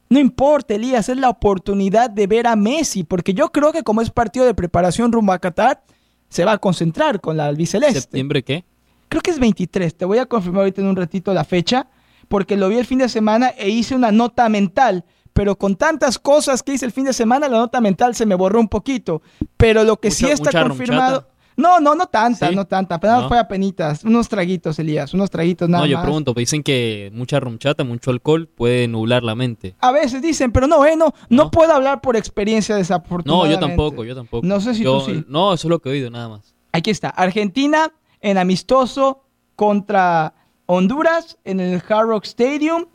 No 0.08 0.20
importa, 0.20 0.74
Elías, 0.74 1.08
es 1.08 1.16
la 1.16 1.28
oportunidad 1.28 2.08
de 2.10 2.26
ver 2.26 2.46
a 2.46 2.54
Messi, 2.54 3.02
porque 3.02 3.34
yo 3.34 3.50
creo 3.50 3.72
que 3.72 3.82
como 3.82 4.00
es 4.00 4.10
partido 4.10 4.44
de 4.46 4.54
preparación 4.54 5.10
rumbo 5.10 5.32
a 5.32 5.38
Qatar, 5.38 5.82
se 6.28 6.44
va 6.44 6.52
a 6.52 6.58
concentrar 6.58 7.20
con 7.20 7.36
la 7.36 7.46
albiceleste. 7.46 8.00
¿Septiembre 8.02 8.42
qué? 8.44 8.64
Creo 9.08 9.22
que 9.22 9.30
es 9.30 9.38
23, 9.40 9.94
te 9.96 10.04
voy 10.04 10.18
a 10.18 10.26
confirmar 10.26 10.60
ahorita 10.62 10.82
en 10.82 10.88
un 10.88 10.96
ratito 10.96 11.32
la 11.34 11.44
fecha, 11.44 11.88
porque 12.28 12.56
lo 12.56 12.68
vi 12.68 12.76
el 12.78 12.86
fin 12.86 12.98
de 12.98 13.08
semana 13.08 13.48
e 13.56 13.70
hice 13.70 13.94
una 13.94 14.12
nota 14.12 14.48
mental, 14.48 15.04
pero 15.34 15.56
con 15.56 15.76
tantas 15.76 16.18
cosas 16.18 16.62
que 16.62 16.72
hice 16.72 16.86
el 16.86 16.92
fin 16.92 17.04
de 17.04 17.12
semana, 17.12 17.48
la 17.48 17.58
nota 17.58 17.80
mental 17.82 18.14
se 18.14 18.24
me 18.24 18.34
borró 18.34 18.58
un 18.60 18.68
poquito, 18.68 19.20
pero 19.58 19.84
lo 19.84 19.98
que 20.00 20.10
sí 20.10 20.24
está 20.26 20.44
mucha 20.50 20.62
confirmado... 20.68 21.28
No, 21.56 21.78
no, 21.78 21.94
no 21.94 22.06
tanta, 22.06 22.48
¿Sí? 22.48 22.56
no 22.56 22.64
tanta, 22.66 22.96
apenas 22.96 23.22
¿No? 23.22 23.28
fue 23.28 23.38
a 23.38 23.46
penitas, 23.46 24.02
unos 24.02 24.28
traguitos, 24.28 24.76
Elías, 24.80 25.14
unos 25.14 25.30
traguitos 25.30 25.68
nada 25.68 25.84
no, 25.84 25.88
yo 25.88 25.98
más. 25.98 26.04
pregunto, 26.04 26.34
dicen 26.34 26.64
que 26.64 27.12
mucha 27.14 27.38
rumchata, 27.38 27.84
mucho 27.84 28.10
alcohol 28.10 28.48
puede 28.48 28.88
nublar 28.88 29.22
la 29.22 29.36
mente. 29.36 29.76
A 29.78 29.92
veces 29.92 30.20
dicen, 30.20 30.50
pero 30.50 30.66
no, 30.66 30.84
eh, 30.84 30.96
no, 30.96 31.14
no, 31.28 31.44
No. 31.44 31.50
puedo 31.52 31.72
hablar 31.72 32.00
por 32.00 32.16
experiencia 32.16 32.74
No, 32.74 32.78
desafortunadamente. 32.80 33.54
yo 33.54 33.60
tampoco, 33.68 34.02
yo 34.04 34.16
tampoco. 34.16 34.44
No 34.44 34.60
sé 34.60 34.74
si 34.74 34.82
Yo- 34.82 34.98
tú 34.98 35.04
sí. 35.12 35.24
No, 35.28 35.52
eso 35.54 35.68
es 35.68 35.70
lo 35.70 35.78
que 35.78 35.90
he 35.90 35.92
oído, 35.92 36.10
nada 36.10 36.28
más. 36.28 36.56
Aquí 36.72 36.90
está, 36.90 37.10
Argentina 37.10 37.92
en 38.20 38.36
amistoso 38.38 39.22
contra 39.54 40.34
Honduras 40.66 41.38
en 41.44 41.60
el 41.60 41.80
Hard 41.88 42.08
Rock 42.08 42.24
Stadium 42.24 42.86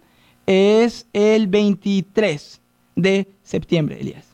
es 0.49 1.05
el 1.13 1.45
23 1.45 2.59
de 2.95 3.27
septiembre, 3.43 3.99
Elías. 4.01 4.25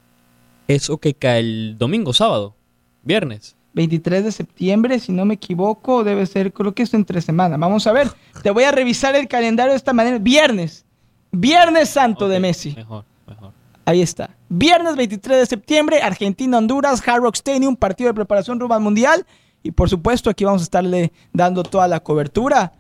Eso 0.66 0.98
que 0.98 1.14
cae 1.14 1.42
el 1.42 1.76
domingo, 1.78 2.14
sábado, 2.14 2.56
viernes. 3.04 3.58
23 3.74 4.24
de 4.24 4.32
septiembre, 4.32 5.00
si 5.00 5.12
no 5.12 5.26
me 5.26 5.34
equivoco, 5.34 6.06
debe 6.06 6.26
ser, 6.26 6.54
creo 6.54 6.74
que 6.74 6.84
es 6.84 6.94
entre 6.94 7.20
semana. 7.20 7.58
Vamos 7.58 7.86
a 7.86 7.92
ver, 7.92 8.08
te 8.42 8.50
voy 8.50 8.64
a 8.64 8.72
revisar 8.72 9.14
el 9.18 9.28
calendario 9.28 9.74
de 9.74 9.78
esta 9.78 9.92
manera. 9.92 10.18
Viernes, 10.18 10.86
Viernes 11.34 11.90
Santo 11.90 12.30
de 12.30 12.40
Messi. 12.40 12.74
Mejor, 12.74 13.04
mejor. 13.28 13.52
Ahí 13.84 14.02
está. 14.02 14.30
Viernes 14.48 14.96
23 14.96 15.40
de 15.40 15.46
septiembre, 15.46 16.02
Argentina-Honduras, 16.02 17.06
Hard 17.06 17.24
Rock 17.24 17.36
Stadium, 17.36 17.76
partido 17.76 18.08
de 18.08 18.14
preparación 18.14 18.58
rumbo 18.58 18.74
al 18.74 18.80
Mundial. 18.80 19.26
Y 19.64 19.72
por 19.72 19.90
supuesto, 19.90 20.30
aquí 20.30 20.46
vamos 20.46 20.62
a 20.62 20.64
estarle 20.64 21.12
dando 21.34 21.64
toda 21.64 21.90
la 21.90 22.00
cobertura 22.00 22.72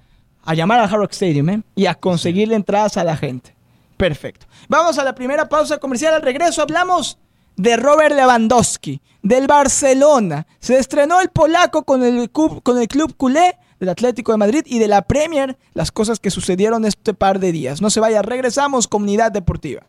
a 0.46 0.54
llamar 0.54 0.80
al 0.80 0.86
Hard 0.86 1.00
Rock 1.00 1.12
Stadium 1.12 1.50
¿eh? 1.50 1.62
y 1.76 1.88
a 1.88 1.96
conseguirle 1.96 2.56
entradas 2.56 2.98
a 2.98 3.04
la 3.04 3.18
gente. 3.18 3.56
Perfecto. 3.98 4.46
Vamos 4.68 4.98
a 4.98 5.04
la 5.04 5.16
primera 5.16 5.50
pausa 5.50 5.78
comercial. 5.78 6.14
Al 6.14 6.22
regreso 6.22 6.62
hablamos 6.62 7.18
de 7.56 7.78
Robert 7.78 8.16
Lewandowski, 8.16 9.02
del 9.22 9.48
Barcelona. 9.48 10.46
Se 10.60 10.78
estrenó 10.78 11.22
el 11.22 11.30
polaco 11.30 11.84
con 11.84 12.04
el, 12.04 12.30
club, 12.30 12.62
con 12.62 12.80
el 12.80 12.88
club 12.88 13.16
culé 13.16 13.58
del 13.80 13.90
Atlético 13.90 14.32
de 14.32 14.38
Madrid 14.38 14.64
y 14.66 14.80
de 14.80 14.88
la 14.88 15.02
Premier, 15.02 15.58
las 15.74 15.92
cosas 15.92 16.20
que 16.20 16.32
sucedieron 16.32 16.86
este 16.86 17.14
par 17.14 17.40
de 17.40 17.52
días. 17.52 17.82
No 17.82 17.90
se 17.90 18.00
vaya, 18.00 18.22
regresamos, 18.22 18.88
comunidad 18.88 19.32
deportiva. 19.32 19.84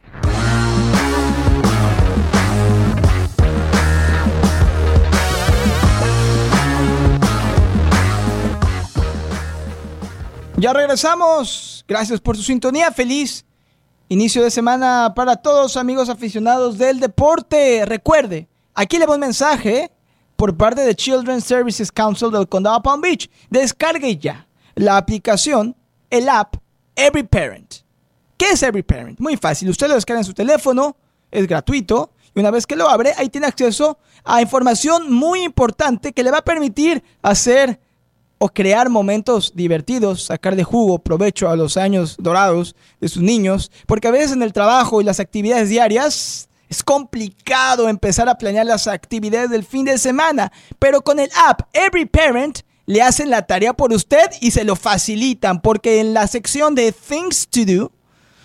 Ya 10.58 10.72
regresamos. 10.72 11.84
Gracias 11.86 12.18
por 12.18 12.34
su 12.34 12.42
sintonía. 12.42 12.90
Feliz 12.90 13.44
inicio 14.08 14.42
de 14.42 14.50
semana 14.50 15.12
para 15.14 15.36
todos 15.36 15.76
amigos 15.76 16.08
aficionados 16.08 16.78
del 16.78 16.98
deporte. 16.98 17.84
Recuerde, 17.84 18.48
aquí 18.74 18.98
le 18.98 19.04
voy 19.04 19.16
un 19.16 19.20
mensaje 19.20 19.92
por 20.34 20.56
parte 20.56 20.80
de 20.80 20.94
Children's 20.94 21.44
Services 21.44 21.92
Council 21.92 22.30
del 22.30 22.48
Condado 22.48 22.82
Palm 22.82 23.02
Beach. 23.02 23.30
Descargue 23.50 24.16
ya 24.16 24.48
la 24.74 24.96
aplicación, 24.96 25.76
el 26.08 26.26
app 26.30 26.56
Every 26.94 27.24
Parent. 27.24 27.74
¿Qué 28.38 28.52
es 28.52 28.62
Every 28.62 28.82
Parent? 28.82 29.20
Muy 29.20 29.36
fácil. 29.36 29.68
Usted 29.68 29.88
lo 29.88 29.94
descarga 29.94 30.20
en 30.20 30.24
su 30.24 30.34
teléfono, 30.34 30.96
es 31.30 31.46
gratuito. 31.46 32.12
Y 32.34 32.40
una 32.40 32.50
vez 32.50 32.66
que 32.66 32.76
lo 32.76 32.88
abre, 32.88 33.12
ahí 33.18 33.28
tiene 33.28 33.46
acceso 33.46 33.98
a 34.24 34.40
información 34.40 35.12
muy 35.12 35.42
importante 35.42 36.14
que 36.14 36.22
le 36.22 36.30
va 36.30 36.38
a 36.38 36.44
permitir 36.44 37.04
hacer 37.20 37.78
o 38.38 38.48
crear 38.48 38.90
momentos 38.90 39.52
divertidos, 39.54 40.24
sacar 40.24 40.56
de 40.56 40.64
jugo, 40.64 40.98
provecho 40.98 41.48
a 41.48 41.56
los 41.56 41.76
años 41.76 42.16
dorados 42.18 42.76
de 43.00 43.08
sus 43.08 43.22
niños, 43.22 43.70
porque 43.86 44.08
a 44.08 44.12
veces 44.12 44.32
en 44.32 44.42
el 44.42 44.52
trabajo 44.52 45.00
y 45.00 45.04
las 45.04 45.20
actividades 45.20 45.68
diarias 45.68 46.48
es 46.68 46.82
complicado 46.82 47.88
empezar 47.88 48.28
a 48.28 48.36
planear 48.36 48.66
las 48.66 48.86
actividades 48.86 49.50
del 49.50 49.64
fin 49.64 49.84
de 49.84 49.98
semana, 49.98 50.52
pero 50.78 51.00
con 51.02 51.20
el 51.20 51.30
app 51.46 51.62
Every 51.72 52.06
Parent 52.06 52.60
le 52.86 53.02
hacen 53.02 53.30
la 53.30 53.46
tarea 53.46 53.72
por 53.72 53.92
usted 53.92 54.26
y 54.40 54.50
se 54.50 54.64
lo 54.64 54.76
facilitan, 54.76 55.60
porque 55.60 56.00
en 56.00 56.14
la 56.14 56.26
sección 56.26 56.74
de 56.74 56.92
Things 56.92 57.48
to 57.48 57.60
Do, 57.64 57.92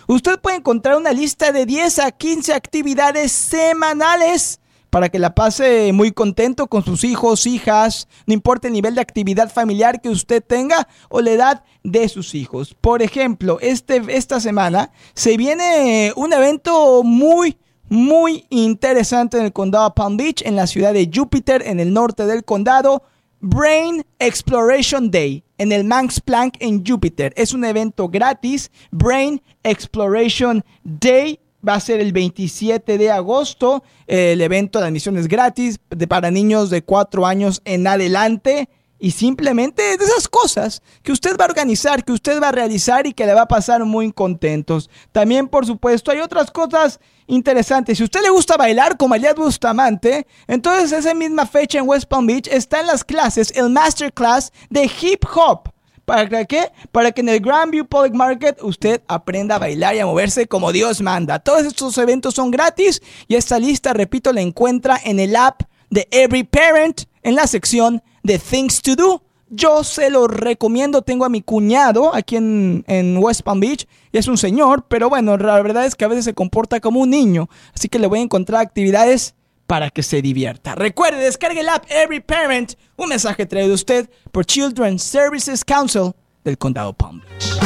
usted 0.06 0.38
puede 0.40 0.56
encontrar 0.56 0.96
una 0.96 1.12
lista 1.12 1.52
de 1.52 1.66
10 1.66 1.98
a 2.00 2.10
15 2.10 2.54
actividades 2.54 3.32
semanales 3.32 4.60
para 4.92 5.08
que 5.08 5.18
la 5.18 5.34
pase 5.34 5.90
muy 5.94 6.12
contento 6.12 6.66
con 6.66 6.84
sus 6.84 7.02
hijos, 7.02 7.46
hijas, 7.46 8.08
no 8.26 8.34
importa 8.34 8.68
el 8.68 8.74
nivel 8.74 8.94
de 8.94 9.00
actividad 9.00 9.50
familiar 9.50 10.02
que 10.02 10.10
usted 10.10 10.44
tenga 10.44 10.86
o 11.08 11.22
la 11.22 11.30
edad 11.30 11.64
de 11.82 12.10
sus 12.10 12.34
hijos. 12.34 12.76
Por 12.78 13.00
ejemplo, 13.00 13.58
este, 13.62 14.02
esta 14.08 14.38
semana 14.38 14.92
se 15.14 15.38
viene 15.38 16.12
un 16.14 16.34
evento 16.34 17.02
muy, 17.04 17.56
muy 17.88 18.44
interesante 18.50 19.38
en 19.38 19.46
el 19.46 19.54
condado 19.54 19.94
Palm 19.94 20.18
Beach, 20.18 20.42
en 20.44 20.56
la 20.56 20.66
ciudad 20.66 20.92
de 20.92 21.10
Júpiter, 21.10 21.62
en 21.66 21.80
el 21.80 21.94
norte 21.94 22.26
del 22.26 22.44
condado. 22.44 23.02
Brain 23.40 24.04
Exploration 24.18 25.10
Day 25.10 25.42
en 25.56 25.72
el 25.72 25.84
Manx 25.84 26.20
Plank 26.20 26.56
en 26.60 26.84
Júpiter. 26.84 27.32
Es 27.36 27.54
un 27.54 27.64
evento 27.64 28.08
gratis. 28.08 28.70
Brain 28.90 29.40
Exploration 29.62 30.62
Day 30.84 31.40
va 31.66 31.74
a 31.74 31.80
ser 31.80 32.00
el 32.00 32.12
27 32.12 32.98
de 32.98 33.10
agosto. 33.10 33.82
El 34.06 34.40
evento 34.40 34.80
de 34.80 34.86
admisión 34.86 35.16
es 35.16 35.28
gratis 35.28 35.78
para 36.08 36.30
niños 36.30 36.70
de 36.70 36.82
4 36.82 37.26
años 37.26 37.62
en 37.64 37.86
adelante. 37.86 38.68
Y 38.98 39.10
simplemente 39.10 39.82
de 39.82 40.04
esas 40.04 40.28
cosas 40.28 40.80
que 41.02 41.10
usted 41.10 41.36
va 41.36 41.46
a 41.46 41.48
organizar, 41.48 42.04
que 42.04 42.12
usted 42.12 42.40
va 42.40 42.50
a 42.50 42.52
realizar 42.52 43.04
y 43.04 43.12
que 43.12 43.26
le 43.26 43.34
va 43.34 43.42
a 43.42 43.48
pasar 43.48 43.84
muy 43.84 44.12
contentos. 44.12 44.88
También, 45.10 45.48
por 45.48 45.66
supuesto, 45.66 46.12
hay 46.12 46.20
otras 46.20 46.52
cosas 46.52 47.00
interesantes. 47.26 47.98
Si 47.98 48.04
usted 48.04 48.22
le 48.22 48.30
gusta 48.30 48.56
bailar 48.56 48.96
como 48.96 49.14
Aliad 49.14 49.34
Bustamante, 49.34 50.24
entonces 50.46 50.92
esa 50.92 51.14
misma 51.14 51.46
fecha 51.46 51.80
en 51.80 51.88
West 51.88 52.08
Palm 52.08 52.28
Beach 52.28 52.46
está 52.46 52.78
en 52.78 52.86
las 52.86 53.02
clases, 53.02 53.52
el 53.56 53.70
masterclass 53.70 54.52
de 54.70 54.88
hip 55.00 55.24
hop. 55.34 55.71
¿Para 56.04 56.44
qué? 56.44 56.72
Para 56.90 57.12
que 57.12 57.20
en 57.20 57.28
el 57.28 57.40
Grandview 57.40 57.86
Public 57.86 58.14
Market 58.14 58.62
usted 58.62 59.02
aprenda 59.06 59.56
a 59.56 59.58
bailar 59.58 59.94
y 59.94 60.00
a 60.00 60.06
moverse 60.06 60.48
como 60.48 60.72
Dios 60.72 61.00
manda. 61.00 61.38
Todos 61.38 61.64
estos 61.64 61.96
eventos 61.98 62.34
son 62.34 62.50
gratis 62.50 63.00
y 63.28 63.36
esta 63.36 63.58
lista, 63.58 63.92
repito, 63.92 64.32
la 64.32 64.40
encuentra 64.40 64.98
en 65.04 65.20
el 65.20 65.36
app 65.36 65.62
de 65.90 66.08
Every 66.10 66.42
Parent 66.42 67.02
en 67.22 67.36
la 67.36 67.46
sección 67.46 68.02
de 68.22 68.38
Things 68.38 68.82
to 68.82 68.96
Do. 68.96 69.22
Yo 69.48 69.84
se 69.84 70.10
lo 70.10 70.26
recomiendo. 70.26 71.02
Tengo 71.02 71.24
a 71.24 71.28
mi 71.28 71.42
cuñado 71.42 72.14
aquí 72.14 72.36
en, 72.36 72.84
en, 72.88 73.18
West 73.18 73.42
Palm 73.42 73.60
Beach. 73.60 73.86
Y 74.10 74.18
es 74.18 74.26
un 74.26 74.38
señor, 74.38 74.86
pero 74.88 75.08
bueno, 75.08 75.36
la 75.36 75.60
verdad 75.60 75.84
es 75.84 75.94
que 75.94 76.04
a 76.04 76.08
veces 76.08 76.24
se 76.24 76.34
comporta 76.34 76.80
como 76.80 77.00
un 77.00 77.10
niño. 77.10 77.48
Así 77.74 77.88
que 77.88 77.98
le 77.98 78.06
voy 78.06 78.20
a 78.20 78.22
encontrar 78.22 78.62
actividades 78.62 79.34
para 79.66 79.90
que 79.90 80.02
se 80.02 80.20
divierta. 80.22 80.74
Recuerde, 80.74 81.18
descargue 81.18 81.60
el 81.60 81.68
app 81.68 81.84
Every 81.88 82.20
Parent, 82.20 82.74
un 82.96 83.08
mensaje 83.08 83.46
traído 83.46 83.72
a 83.72 83.74
usted 83.74 84.10
por 84.30 84.44
Children's 84.44 85.02
Services 85.02 85.64
Council 85.64 86.12
del 86.44 86.58
Condado 86.58 86.92
Palm 86.92 87.20
Beach. 87.20 87.58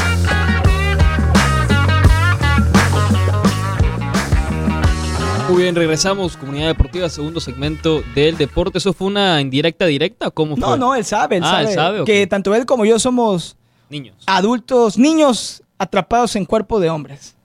Muy 5.48 5.62
bien, 5.62 5.76
regresamos, 5.76 6.36
Comunidad 6.36 6.66
Deportiva, 6.68 7.08
segundo 7.08 7.38
segmento 7.40 8.02
del 8.16 8.36
deporte. 8.36 8.78
¿Eso 8.78 8.92
fue 8.92 9.06
una 9.06 9.40
indirecta 9.40 9.86
directa? 9.86 10.30
¿Cómo 10.30 10.56
fue? 10.56 10.60
No, 10.60 10.76
no, 10.76 10.94
él 10.96 11.04
sabe, 11.04 11.36
él 11.36 11.44
Ah, 11.46 11.60
él 11.60 11.66
sabe, 11.68 11.74
sabe, 11.74 12.00
ok. 12.00 12.06
que 12.06 12.26
tanto 12.26 12.52
él 12.54 12.66
como 12.66 12.84
yo 12.84 12.98
somos 12.98 13.56
Niños. 13.88 14.16
adultos, 14.26 14.98
niños 14.98 15.62
atrapados 15.78 16.34
en 16.34 16.46
cuerpo 16.46 16.80
de 16.80 16.90
hombres. 16.90 17.36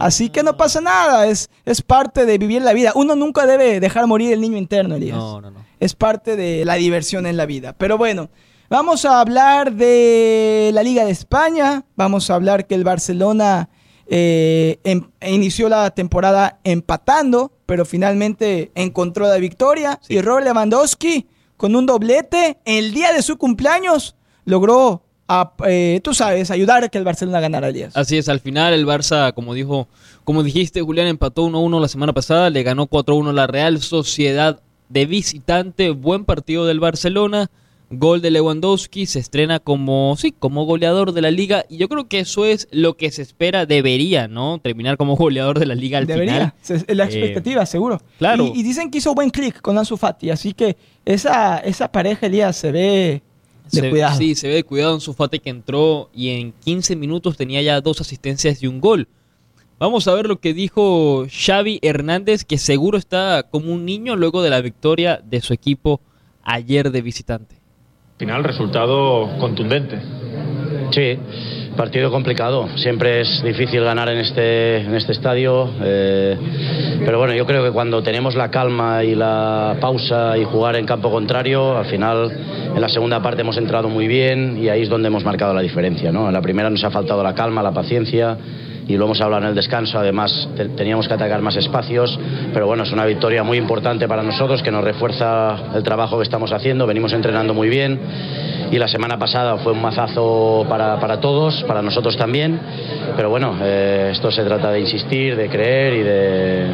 Así 0.00 0.30
que 0.30 0.42
no 0.42 0.56
pasa 0.56 0.80
nada, 0.80 1.26
es, 1.26 1.50
es 1.64 1.82
parte 1.82 2.26
de 2.26 2.38
vivir 2.38 2.62
la 2.62 2.72
vida. 2.72 2.92
Uno 2.94 3.16
nunca 3.16 3.46
debe 3.46 3.80
dejar 3.80 4.06
morir 4.06 4.32
el 4.32 4.40
niño 4.40 4.56
interno, 4.56 4.94
Elías. 4.96 5.16
No, 5.16 5.40
no, 5.40 5.50
no. 5.50 5.64
Es 5.80 5.94
parte 5.94 6.36
de 6.36 6.64
la 6.64 6.74
diversión 6.74 7.26
en 7.26 7.36
la 7.36 7.46
vida. 7.46 7.72
Pero 7.72 7.98
bueno, 7.98 8.30
vamos 8.68 9.04
a 9.04 9.20
hablar 9.20 9.72
de 9.72 10.70
la 10.74 10.82
Liga 10.82 11.04
de 11.04 11.10
España. 11.12 11.84
Vamos 11.96 12.30
a 12.30 12.34
hablar 12.34 12.66
que 12.66 12.74
el 12.74 12.84
Barcelona 12.84 13.68
eh, 14.06 14.80
em- 14.84 15.10
inició 15.20 15.68
la 15.68 15.90
temporada 15.90 16.58
empatando, 16.64 17.52
pero 17.66 17.84
finalmente 17.84 18.72
encontró 18.74 19.28
la 19.28 19.36
victoria. 19.36 20.00
Y 20.08 20.20
Robert 20.20 20.46
Lewandowski, 20.46 21.26
con 21.56 21.76
un 21.76 21.86
doblete, 21.86 22.58
el 22.64 22.92
día 22.92 23.12
de 23.12 23.22
su 23.22 23.36
cumpleaños, 23.36 24.16
logró, 24.44 25.02
a- 25.28 25.52
eh, 25.66 26.00
tú 26.02 26.14
sabes, 26.14 26.50
ayudar 26.50 26.82
a 26.84 26.88
que 26.88 26.98
el 26.98 27.04
Barcelona 27.04 27.40
ganara, 27.40 27.68
Elías. 27.68 27.96
Así 27.96 28.16
es, 28.16 28.28
al 28.28 28.40
final 28.40 28.72
el 28.74 28.86
Barça, 28.86 29.32
como 29.34 29.54
dijo, 29.54 29.86
como 30.24 30.42
dijiste, 30.42 30.80
Julián 30.82 31.06
empató 31.06 31.44
1-1 31.46 31.80
la 31.80 31.88
semana 31.88 32.12
pasada, 32.12 32.50
le 32.50 32.62
ganó 32.62 32.86
4-1 32.86 33.32
la 33.32 33.46
Real 33.46 33.80
Sociedad 33.80 34.60
de 34.88 35.04
visitante, 35.06 35.90
buen 35.90 36.24
partido 36.24 36.64
del 36.66 36.80
Barcelona, 36.80 37.50
gol 37.90 38.20
de 38.20 38.30
Lewandowski, 38.30 39.06
se 39.06 39.18
estrena 39.18 39.60
como, 39.60 40.14
sí, 40.18 40.34
como 40.38 40.64
goleador 40.66 41.12
de 41.12 41.22
la 41.22 41.30
liga 41.30 41.64
y 41.70 41.78
yo 41.78 41.88
creo 41.88 42.06
que 42.06 42.20
eso 42.20 42.44
es 42.44 42.68
lo 42.70 42.96
que 42.98 43.10
se 43.10 43.22
espera, 43.22 43.64
debería, 43.66 44.28
¿no? 44.28 44.58
Terminar 44.62 44.96
como 44.98 45.16
goleador 45.16 45.58
de 45.58 45.66
la 45.66 45.74
liga 45.74 45.98
al 45.98 46.06
Debería, 46.06 46.54
final. 46.66 46.84
La 46.96 47.04
Eh, 47.04 47.06
expectativa, 47.06 47.64
seguro. 47.66 48.00
claro. 48.18 48.50
Y, 48.54 48.60
y 48.60 48.62
dicen 48.62 48.90
que 48.90 48.98
hizo 48.98 49.14
buen 49.14 49.30
clic 49.30 49.60
con 49.60 49.76
Ansu 49.78 49.96
Fati, 49.96 50.30
así 50.30 50.52
que 50.54 50.76
esa, 51.04 51.58
esa 51.58 51.90
pareja, 51.92 52.26
Elías, 52.26 52.56
se 52.56 52.72
ve 52.72 53.22
Se-. 53.68 53.92
Sí, 54.16 54.34
se 54.34 54.48
ve 54.48 54.54
de 54.54 54.64
cuidado 54.64 54.94
en 54.94 55.00
su 55.00 55.14
Fati 55.14 55.38
que 55.38 55.50
entró 55.50 56.10
y 56.14 56.30
en 56.30 56.52
15 56.52 56.96
minutos 56.96 57.36
tenía 57.36 57.62
ya 57.62 57.80
dos 57.80 58.00
asistencias 58.00 58.62
y 58.62 58.66
un 58.66 58.80
gol. 58.80 59.08
Vamos 59.78 60.08
a 60.08 60.14
ver 60.14 60.26
lo 60.26 60.40
que 60.40 60.54
dijo 60.54 61.26
Xavi 61.30 61.78
Hernández, 61.82 62.44
que 62.44 62.58
seguro 62.58 62.98
está 62.98 63.44
como 63.48 63.72
un 63.72 63.84
niño 63.84 64.16
luego 64.16 64.42
de 64.42 64.50
la 64.50 64.60
victoria 64.60 65.20
de 65.24 65.40
su 65.40 65.52
equipo 65.52 66.00
ayer 66.42 66.90
de 66.90 67.00
visitante. 67.00 67.54
Final, 68.18 68.42
resultado 68.42 69.38
contundente. 69.38 70.00
Sí, 70.90 71.18
partido 71.76 72.10
complicado. 72.10 72.68
Siempre 72.76 73.20
es 73.20 73.42
difícil 73.44 73.82
ganar 73.84 74.08
en 74.08 74.18
este, 74.18 74.78
en 74.78 74.94
este 74.94 75.12
estadio. 75.12 75.68
eh, 75.82 76.36
pero 77.04 77.18
bueno, 77.18 77.34
yo 77.34 77.46
creo 77.46 77.62
que 77.64 77.70
cuando 77.70 78.02
tenemos 78.02 78.34
la 78.34 78.50
calma 78.50 79.04
y 79.04 79.14
la 79.14 79.76
pausa 79.80 80.36
y 80.36 80.44
jugar 80.44 80.76
en 80.76 80.86
campo 80.86 81.10
contrario, 81.10 81.76
al 81.76 81.84
final 81.86 82.30
en 82.74 82.80
la 82.80 82.88
segunda 82.88 83.22
parte 83.22 83.42
hemos 83.42 83.56
entrado 83.56 83.88
muy 83.88 84.08
bien 84.08 84.58
y 84.62 84.68
ahí 84.68 84.82
es 84.82 84.88
donde 84.88 85.08
hemos 85.08 85.24
marcado 85.24 85.54
la 85.54 85.60
diferencia. 85.60 86.10
¿no? 86.10 86.26
En 86.26 86.32
la 86.34 86.40
primera 86.42 86.68
nos 86.70 86.82
ha 86.84 86.90
faltado 86.90 87.22
la 87.22 87.34
calma, 87.34 87.62
la 87.62 87.72
paciencia. 87.72 88.36
Y 88.88 88.96
lo 88.96 89.04
hemos 89.04 89.20
hablado 89.20 89.42
en 89.42 89.48
el 89.50 89.54
descanso, 89.54 89.98
además 89.98 90.48
te- 90.56 90.70
teníamos 90.70 91.06
que 91.06 91.12
atacar 91.12 91.42
más 91.42 91.54
espacios, 91.56 92.18
pero 92.54 92.66
bueno, 92.66 92.84
es 92.84 92.90
una 92.90 93.04
victoria 93.04 93.42
muy 93.42 93.58
importante 93.58 94.08
para 94.08 94.22
nosotros 94.22 94.62
que 94.62 94.70
nos 94.70 94.82
refuerza 94.82 95.74
el 95.74 95.82
trabajo 95.82 96.16
que 96.16 96.22
estamos 96.22 96.52
haciendo, 96.52 96.86
venimos 96.86 97.12
entrenando 97.12 97.52
muy 97.52 97.68
bien 97.68 98.00
y 98.70 98.78
la 98.78 98.88
semana 98.88 99.18
pasada 99.18 99.56
fue 99.58 99.72
un 99.72 99.80
mazazo 99.80 100.66
para, 100.68 101.00
para 101.00 101.20
todos, 101.20 101.64
para 101.64 101.82
nosotros 101.82 102.16
también, 102.16 102.60
pero 103.16 103.30
bueno, 103.30 103.56
eh, 103.62 104.10
esto 104.12 104.30
se 104.30 104.44
trata 104.44 104.70
de 104.70 104.80
insistir, 104.80 105.36
de 105.36 105.48
creer 105.48 105.94
y 105.94 106.02
de, 106.02 106.66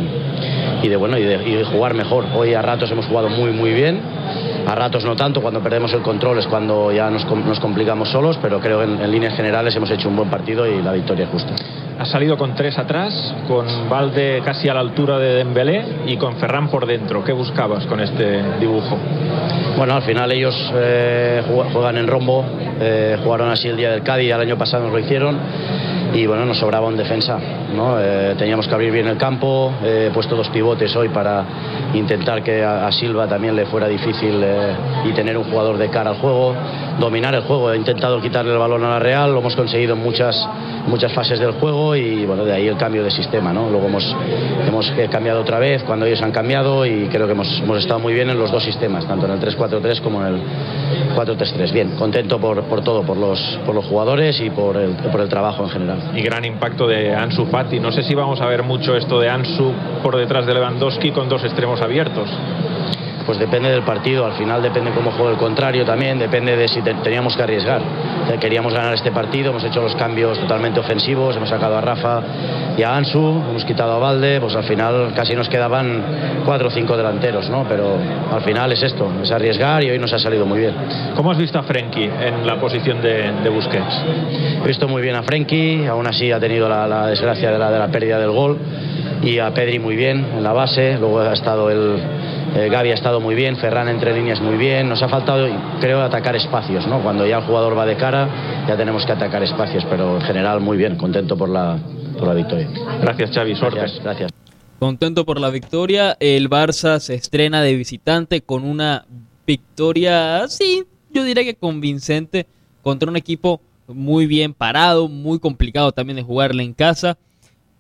y 0.82 0.88
de, 0.88 0.96
bueno, 0.96 1.16
y 1.18 1.22
de, 1.22 1.64
jugar 1.64 1.94
mejor. 1.94 2.26
Hoy 2.34 2.54
a 2.54 2.62
ratos 2.62 2.90
hemos 2.90 3.06
jugado 3.06 3.28
muy 3.28 3.50
muy 3.52 3.72
bien 3.72 4.00
A 4.66 4.74
ratos 4.74 5.04
no 5.04 5.16
tanto, 5.16 5.40
cuando 5.40 5.60
perdemos 5.60 5.92
el 5.92 6.02
control 6.02 6.38
es 6.38 6.46
cuando 6.46 6.90
ya 6.92 7.10
nos, 7.10 7.24
nos 7.24 7.60
complicamos 7.60 8.08
solos, 8.10 8.38
pero 8.42 8.60
creo 8.60 8.78
que 8.78 8.84
en, 8.84 9.10
líneas 9.10 9.34
generales 9.34 9.74
hemos 9.76 9.90
hecho 9.90 10.08
un 10.08 10.16
buen 10.16 10.30
partido 10.30 10.66
y 10.66 10.82
la 10.82 10.92
victoria 10.92 11.24
es 11.24 11.30
justa. 11.30 11.54
Ha 11.96 12.06
salido 12.06 12.36
con 12.36 12.54
tres 12.56 12.76
atrás, 12.76 13.34
con 13.46 13.66
Valde 13.88 14.42
casi 14.44 14.68
a 14.68 14.74
la 14.74 14.80
altura 14.80 15.16
de 15.18 15.34
Dembélé 15.34 15.84
y 16.06 16.16
con 16.16 16.36
Ferran 16.36 16.68
por 16.68 16.86
dentro. 16.86 17.22
¿Qué 17.22 17.32
buscabas 17.32 17.86
con 17.86 18.00
este 18.00 18.42
dibujo? 18.58 18.98
Bueno, 19.76 19.94
al 19.94 20.02
final 20.02 20.32
ellos 20.32 20.54
eh, 20.74 21.42
juegan 21.72 21.96
en 21.96 22.08
rombo, 22.08 22.44
eh, 22.80 23.16
jugaron 23.22 23.48
así 23.50 23.68
el 23.68 23.76
día 23.76 23.92
del 23.92 24.02
Cádiz, 24.02 24.32
el 24.32 24.40
año 24.40 24.58
pasado 24.58 24.84
nos 24.84 24.92
lo 24.92 24.98
hicieron 24.98 25.38
y 26.12 26.26
bueno, 26.26 26.44
nos 26.44 26.58
sobraba 26.58 26.88
en 26.88 26.96
defensa. 26.96 27.38
Eh, 27.40 28.34
teníamos 28.38 28.68
que 28.68 28.74
abrir 28.74 28.92
bien 28.92 29.08
el 29.08 29.16
campo, 29.16 29.72
he 29.84 30.10
puesto 30.12 30.36
dos 30.36 30.48
pivotes 30.48 30.94
hoy 30.94 31.08
para 31.08 31.44
intentar 31.94 32.42
que 32.42 32.62
a, 32.62 32.86
a 32.86 32.92
Silva 32.92 33.26
también 33.26 33.56
le 33.56 33.66
fuera 33.66 33.88
difícil 33.88 34.44
y 35.04 35.12
tener 35.12 35.36
un 35.36 35.44
jugador 35.44 35.76
de 35.76 35.88
cara 35.90 36.10
al 36.10 36.16
juego, 36.16 36.54
dominar 37.00 37.34
el 37.34 37.42
juego. 37.42 37.72
He 37.72 37.76
intentado 37.76 38.20
quitarle 38.20 38.52
el 38.52 38.58
balón 38.58 38.84
a 38.84 38.90
la 38.90 38.98
Real, 39.00 39.32
lo 39.32 39.40
hemos 39.40 39.56
conseguido 39.56 39.94
en 39.94 40.02
muchas, 40.02 40.48
muchas 40.86 41.12
fases 41.12 41.40
del 41.40 41.52
juego 41.52 41.83
y 41.94 42.24
bueno, 42.24 42.44
de 42.44 42.52
ahí 42.52 42.68
el 42.68 42.76
cambio 42.76 43.02
de 43.02 43.10
sistema. 43.10 43.52
¿no? 43.52 43.68
Luego 43.68 43.86
hemos, 43.86 44.16
hemos 44.66 44.92
cambiado 45.10 45.40
otra 45.40 45.58
vez 45.58 45.82
cuando 45.82 46.06
ellos 46.06 46.22
han 46.22 46.32
cambiado 46.32 46.86
y 46.86 47.08
creo 47.08 47.26
que 47.26 47.32
hemos, 47.32 47.60
hemos 47.60 47.78
estado 47.78 48.00
muy 48.00 48.14
bien 48.14 48.30
en 48.30 48.38
los 48.38 48.50
dos 48.50 48.62
sistemas, 48.62 49.06
tanto 49.06 49.26
en 49.26 49.32
el 49.32 49.40
3-4-3 49.40 50.00
como 50.00 50.24
en 50.24 50.34
el 50.34 50.42
4-3-3. 51.16 51.72
Bien, 51.72 51.90
contento 51.96 52.38
por, 52.38 52.62
por 52.64 52.82
todo, 52.82 53.02
por 53.02 53.16
los, 53.16 53.40
por 53.66 53.74
los 53.74 53.84
jugadores 53.84 54.40
y 54.40 54.50
por 54.50 54.76
el, 54.76 54.92
por 55.10 55.20
el 55.20 55.28
trabajo 55.28 55.64
en 55.64 55.70
general. 55.70 55.98
Y 56.14 56.22
gran 56.22 56.44
impacto 56.44 56.86
de 56.86 57.14
Ansu 57.14 57.46
Fati. 57.46 57.80
No 57.80 57.92
sé 57.92 58.02
si 58.02 58.14
vamos 58.14 58.40
a 58.40 58.46
ver 58.46 58.62
mucho 58.62 58.96
esto 58.96 59.20
de 59.20 59.28
Ansu 59.28 59.72
por 60.02 60.16
detrás 60.16 60.46
de 60.46 60.54
Lewandowski 60.54 61.10
con 61.10 61.28
dos 61.28 61.44
extremos 61.44 61.80
abiertos. 61.82 62.28
Pues 63.26 63.38
depende 63.38 63.70
del 63.70 63.82
partido, 63.82 64.26
al 64.26 64.32
final 64.32 64.62
depende 64.62 64.90
cómo 64.90 65.10
juega 65.12 65.32
el 65.32 65.38
contrario 65.38 65.84
también, 65.84 66.18
depende 66.18 66.56
de 66.56 66.68
si 66.68 66.82
te, 66.82 66.92
teníamos 66.94 67.36
que 67.36 67.42
arriesgar. 67.42 67.80
Queríamos 68.40 68.74
ganar 68.74 68.92
este 68.94 69.12
partido, 69.12 69.50
hemos 69.50 69.64
hecho 69.64 69.80
los 69.80 69.94
cambios 69.96 70.38
totalmente 70.38 70.80
ofensivos, 70.80 71.36
hemos 71.36 71.48
sacado 71.48 71.76
a 71.76 71.80
Rafa 71.80 72.22
y 72.76 72.82
a 72.82 72.96
Ansu, 72.96 73.42
hemos 73.48 73.64
quitado 73.64 73.92
a 73.92 73.98
Valde, 73.98 74.40
pues 74.40 74.54
al 74.56 74.64
final 74.64 75.12
casi 75.14 75.34
nos 75.34 75.48
quedaban 75.48 76.42
cuatro 76.44 76.68
o 76.68 76.70
cinco 76.70 76.96
delanteros, 76.96 77.48
¿no? 77.48 77.64
Pero 77.68 77.96
al 78.32 78.42
final 78.42 78.72
es 78.72 78.82
esto, 78.82 79.10
es 79.22 79.30
arriesgar 79.30 79.82
y 79.84 79.90
hoy 79.90 79.98
nos 79.98 80.12
ha 80.12 80.18
salido 80.18 80.44
muy 80.44 80.58
bien. 80.58 80.74
¿Cómo 81.16 81.30
has 81.30 81.38
visto 81.38 81.58
a 81.58 81.62
Frenkie 81.62 82.04
en 82.04 82.46
la 82.46 82.56
posición 82.56 83.00
de, 83.00 83.32
de 83.42 83.48
Busquets? 83.48 84.04
He 84.62 84.66
visto 84.66 84.86
muy 84.88 85.00
bien 85.00 85.16
a 85.16 85.22
Frenkie, 85.22 85.86
aún 85.86 86.06
así 86.06 86.30
ha 86.30 86.40
tenido 86.40 86.68
la, 86.68 86.86
la 86.86 87.06
desgracia 87.06 87.50
de 87.50 87.58
la, 87.58 87.70
de 87.70 87.78
la 87.78 87.88
pérdida 87.88 88.18
del 88.18 88.30
gol 88.30 88.58
y 89.22 89.38
a 89.38 89.50
Pedri 89.52 89.78
muy 89.78 89.96
bien 89.96 90.26
en 90.36 90.42
la 90.42 90.52
base, 90.52 90.98
luego 90.98 91.20
ha 91.20 91.32
estado 91.32 91.70
el 91.70 91.98
eh, 92.54 92.68
Gaby 92.70 92.90
ha 92.90 92.94
estado 92.94 93.20
muy 93.20 93.34
bien, 93.34 93.56
Ferran 93.56 93.88
entre 93.88 94.14
líneas 94.14 94.40
muy 94.40 94.56
bien. 94.56 94.88
Nos 94.88 95.02
ha 95.02 95.08
faltado, 95.08 95.46
creo, 95.80 96.02
atacar 96.02 96.36
espacios, 96.36 96.86
¿no? 96.86 97.02
Cuando 97.02 97.26
ya 97.26 97.38
el 97.38 97.44
jugador 97.44 97.76
va 97.76 97.86
de 97.86 97.96
cara, 97.96 98.64
ya 98.68 98.76
tenemos 98.76 99.04
que 99.04 99.12
atacar 99.12 99.42
espacios, 99.42 99.84
pero 99.90 100.16
en 100.16 100.22
general 100.22 100.60
muy 100.60 100.76
bien, 100.76 100.96
contento 100.96 101.36
por 101.36 101.48
la, 101.48 101.78
por 102.18 102.28
la 102.28 102.34
victoria. 102.34 102.68
Gracias, 103.00 103.30
Xavi. 103.32 103.56
Suerte. 103.56 103.78
Gracias, 103.78 104.02
gracias. 104.02 104.30
Contento 104.78 105.24
por 105.24 105.40
la 105.40 105.50
victoria. 105.50 106.16
El 106.20 106.48
Barça 106.48 106.98
se 107.00 107.14
estrena 107.14 107.62
de 107.62 107.74
visitante 107.74 108.40
con 108.40 108.64
una 108.64 109.04
victoria, 109.46 110.46
sí, 110.48 110.84
yo 111.12 111.24
diría 111.24 111.44
que 111.44 111.54
convincente 111.54 112.46
contra 112.82 113.08
un 113.08 113.16
equipo 113.16 113.60
muy 113.86 114.26
bien 114.26 114.54
parado, 114.54 115.08
muy 115.08 115.38
complicado 115.38 115.92
también 115.92 116.16
de 116.16 116.22
jugarle 116.22 116.62
en 116.62 116.72
casa. 116.72 117.18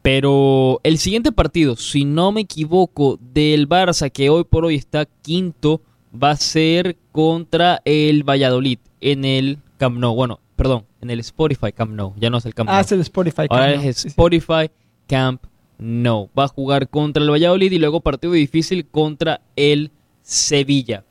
Pero 0.04 0.80
el 0.82 0.98
siguiente 0.98 1.32
partido, 1.32 1.76
si 1.76 2.04
no 2.04 2.30
me 2.30 2.42
equivoco, 2.42 3.18
del 3.32 3.66
Barça, 3.66 4.12
que 4.12 4.28
hoy 4.28 4.44
por 4.44 4.66
hoy 4.66 4.74
está 4.74 5.06
quinto, 5.06 5.80
va 6.12 6.32
a 6.32 6.36
ser 6.36 6.98
contra 7.10 7.80
el 7.86 8.22
Valladolid 8.22 8.80
en 9.00 9.24
el 9.24 9.60
Camp 9.78 9.96
Nou. 9.96 10.14
Bueno, 10.14 10.40
perdón, 10.56 10.84
en 11.00 11.08
el 11.08 11.20
Spotify 11.20 11.72
Camp 11.72 11.92
Nou. 11.92 12.12
Ya 12.18 12.28
no 12.28 12.36
es 12.36 12.44
el 12.44 12.52
Camp 12.52 12.68
Nou. 12.68 12.76
Ah, 12.76 12.82
es 12.82 12.92
el 12.92 13.00
Spotify. 13.00 13.46
Ahora 13.48 13.72
Camp 13.72 13.76
Nou, 13.76 13.88
es. 13.88 14.04
Spotify 14.04 14.70
Camp 15.06 15.42
Nou. 15.78 16.28
Va 16.38 16.44
a 16.44 16.48
jugar 16.48 16.90
contra 16.90 17.22
el 17.22 17.30
Valladolid 17.30 17.72
y 17.72 17.78
luego 17.78 18.02
partido 18.02 18.34
difícil 18.34 18.84
contra 18.84 19.40
el 19.56 19.90
Sevilla. 20.20 21.02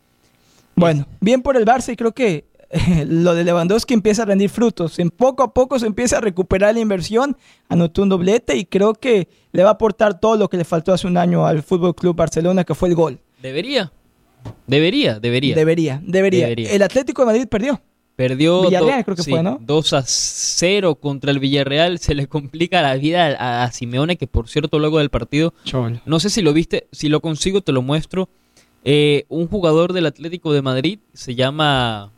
Bueno, 0.76 1.08
bien 1.20 1.42
por 1.42 1.58
el 1.58 1.66
Barça 1.66 1.94
y 1.94 1.96
creo 1.96 2.12
que 2.12 2.46
lo 3.08 3.36
de 3.36 3.44
Lewandowski 3.44 3.94
empieza 3.94 4.24
a 4.24 4.26
rendir 4.26 4.50
frutos. 4.50 5.00
En 5.00 5.10
poco 5.10 5.44
a 5.44 5.54
poco 5.54 5.80
se 5.80 5.86
empieza 5.86 6.18
a 6.18 6.22
recuperar 6.22 6.74
la 6.74 6.82
inversión, 6.82 7.38
anotó 7.70 8.04
un 8.04 8.10
doblete 8.10 8.58
y 8.58 8.66
creo 8.66 8.94
que 8.94 9.28
le 9.52 9.64
va 9.64 9.70
a 9.70 9.74
aportar 9.74 10.20
todo 10.20 10.38
lo 10.38 10.50
que 10.50 10.58
le 10.58 10.66
faltó 10.66 10.94
hace 10.94 11.08
un 11.08 11.18
año 11.18 11.46
al 11.46 11.64
Fútbol 11.64 11.96
Club 11.96 12.16
Barcelona, 12.16 12.64
que 12.64 12.76
fue 12.76 12.90
el 12.90 12.96
gol. 12.96 13.20
Debería. 13.42 13.92
Debería, 14.68 15.20
debería. 15.20 15.56
Debería, 15.56 16.02
debería. 16.04 16.48
Debería. 16.48 16.72
El 16.72 16.82
Atlético 16.82 17.22
de 17.22 17.26
Madrid 17.28 17.48
perdió. 17.48 17.82
Perdió 18.16 18.62
Villarreal 18.62 19.04
creo 19.04 19.16
que 19.16 19.24
sí, 19.24 19.32
fue, 19.32 19.42
¿no? 19.42 19.58
2 19.60 19.94
a 19.94 20.04
0 20.06 20.96
contra 20.96 21.32
el 21.32 21.40
Villarreal. 21.40 21.98
Se 21.98 22.14
le 22.14 22.28
complica 22.28 22.82
la 22.82 22.96
vida 22.96 23.36
a, 23.40 23.64
a 23.64 23.72
Simeone, 23.72 24.18
que 24.18 24.28
por 24.28 24.48
cierto, 24.48 24.78
luego 24.78 25.00
del 25.00 25.10
partido, 25.10 25.54
no 26.06 26.20
sé 26.20 26.30
si 26.30 26.42
lo 26.42 26.54
viste, 26.54 26.88
si 26.92 27.10
lo 27.10 27.22
consigo 27.22 27.62
te 27.62 27.72
lo 27.72 27.82
muestro. 27.82 28.30
Eh, 28.86 29.26
un 29.30 29.48
jugador 29.48 29.94
del 29.94 30.06
Atlético 30.06 30.54
de 30.54 30.62
Madrid 30.62 31.00
se 31.14 31.36
llama 31.36 32.12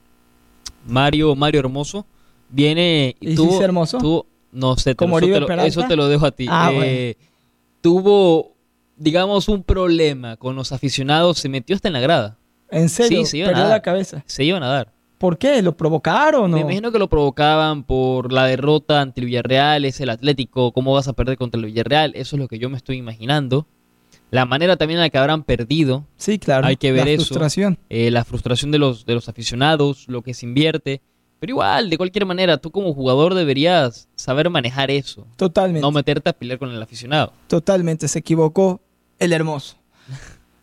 Mario 0.85 1.35
Mario 1.35 1.59
Hermoso. 1.61 2.05
Viene 2.49 3.15
¿Y 3.19 3.29
si 3.31 3.35
tuvo, 3.35 3.55
es 3.55 3.61
hermoso? 3.61 3.97
tuvo- 3.97 4.25
no 4.51 4.77
sé, 4.77 4.91
te 4.91 4.95
¿Como 4.95 5.19
lo- 5.19 5.25
eso, 5.27 5.45
te 5.45 5.55
lo, 5.55 5.61
eso 5.63 5.83
te 5.87 5.95
lo 5.95 6.07
dejo 6.07 6.25
a 6.25 6.31
ti. 6.31 6.45
Ah, 6.49 6.71
Eh, 6.73 7.15
Tuvo, 7.81 8.53
digamos, 8.97 9.47
un 9.49 9.63
problema 9.63 10.37
con 10.37 10.55
los 10.55 10.71
aficionados. 10.71 11.37
Se 11.37 11.49
metió 11.49 11.75
hasta 11.75 11.87
en 11.89 11.93
la 11.93 11.99
grada. 11.99 12.37
En 12.71 12.89
serio, 12.89 13.19
Sí, 13.19 13.25
se 13.25 13.37
iban 13.37 13.49
a 13.49 13.51
perdió 13.51 13.63
dar. 13.69 13.77
la 13.77 13.81
cabeza. 13.81 14.23
Se 14.25 14.43
iban 14.43 14.63
a 14.63 14.67
dar. 14.67 14.91
¿Por 15.19 15.37
qué? 15.37 15.61
¿Lo 15.61 15.77
provocaron 15.77 16.45
o 16.45 16.47
Me 16.47 16.53
no? 16.55 16.59
imagino 16.61 16.91
que 16.91 16.99
lo 16.99 17.07
provocaban 17.07 17.83
por 17.83 18.33
la 18.33 18.45
derrota 18.47 19.01
ante 19.01 19.21
el 19.21 19.27
Villarreal, 19.27 19.85
es 19.85 20.01
el 20.01 20.09
Atlético, 20.09 20.71
¿cómo 20.71 20.93
vas 20.93 21.07
a 21.07 21.13
perder 21.13 21.37
contra 21.37 21.59
el 21.59 21.65
Villarreal? 21.67 22.13
Eso 22.15 22.35
es 22.35 22.39
lo 22.41 22.47
que 22.47 22.57
yo 22.59 22.69
me 22.69 22.77
estoy 22.77 22.97
imaginando. 22.97 23.65
La 24.31 24.45
manera 24.45 24.75
también 24.75 24.97
en 24.99 25.03
la 25.03 25.09
que 25.09 25.17
habrán 25.17 25.43
perdido, 25.43 26.05
Sí, 26.17 26.39
claro. 26.39 26.67
hay 26.67 26.75
que 26.77 26.91
ver 26.91 27.05
la 27.05 27.11
eso. 27.11 27.25
frustración. 27.25 27.77
eh, 27.89 28.11
la 28.11 28.25
frustración 28.25 28.71
de 28.71 28.79
los, 28.79 29.05
de 29.05 29.13
los 29.13 29.29
aficionados, 29.29 30.05
lo 30.07 30.21
que 30.21 30.33
se 30.33 30.45
invierte. 30.45 31.01
Pero 31.39 31.51
igual, 31.51 31.89
de 31.89 31.97
cualquier 31.97 32.25
manera, 32.25 32.57
tú 32.57 32.71
como 32.71 32.93
jugador 32.93 33.33
deberías 33.33 34.07
saber 34.15 34.49
manejar 34.49 34.89
eso. 34.89 35.27
Totalmente. 35.35 35.81
No 35.81 35.91
meterte 35.91 36.29
a 36.29 36.33
pelear 36.33 36.57
con 36.59 36.71
el 36.71 36.81
aficionado. 36.81 37.33
Totalmente, 37.47 38.07
se 38.07 38.19
equivocó 38.19 38.81
el 39.19 39.31
hermoso. 39.31 39.75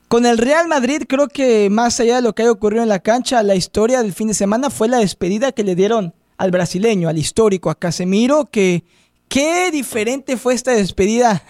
Con 0.09 0.27
el 0.27 0.37
Real 0.39 0.69
Madrid, 0.69 1.03
creo 1.09 1.29
que 1.29 1.71
más 1.71 1.99
allá 2.01 2.17
de 2.17 2.23
lo 2.23 2.35
que 2.35 2.43
haya 2.43 2.51
ocurrido 2.53 2.83
en 2.83 2.89
la 2.89 2.99
cancha, 2.99 3.43
la 3.43 3.55
historia 3.55 4.03
del 4.03 4.13
fin 4.13 4.29
de 4.29 4.35
semana 4.35 4.69
fue 4.71 4.89
la 4.89 4.99
despedida 4.99 5.53
que 5.53 5.65
le 5.65 5.75
dieron 5.75 6.15
al 6.37 6.51
brasileño, 6.51 7.09
al 7.09 7.17
histórico, 7.19 7.71
a 7.71 7.75
Casemiro, 7.79 8.51
que 8.51 8.85
qué 9.29 9.71
diferente 9.71 10.37
fue 10.37 10.53
esta 10.55 10.73
despedida. 10.73 11.43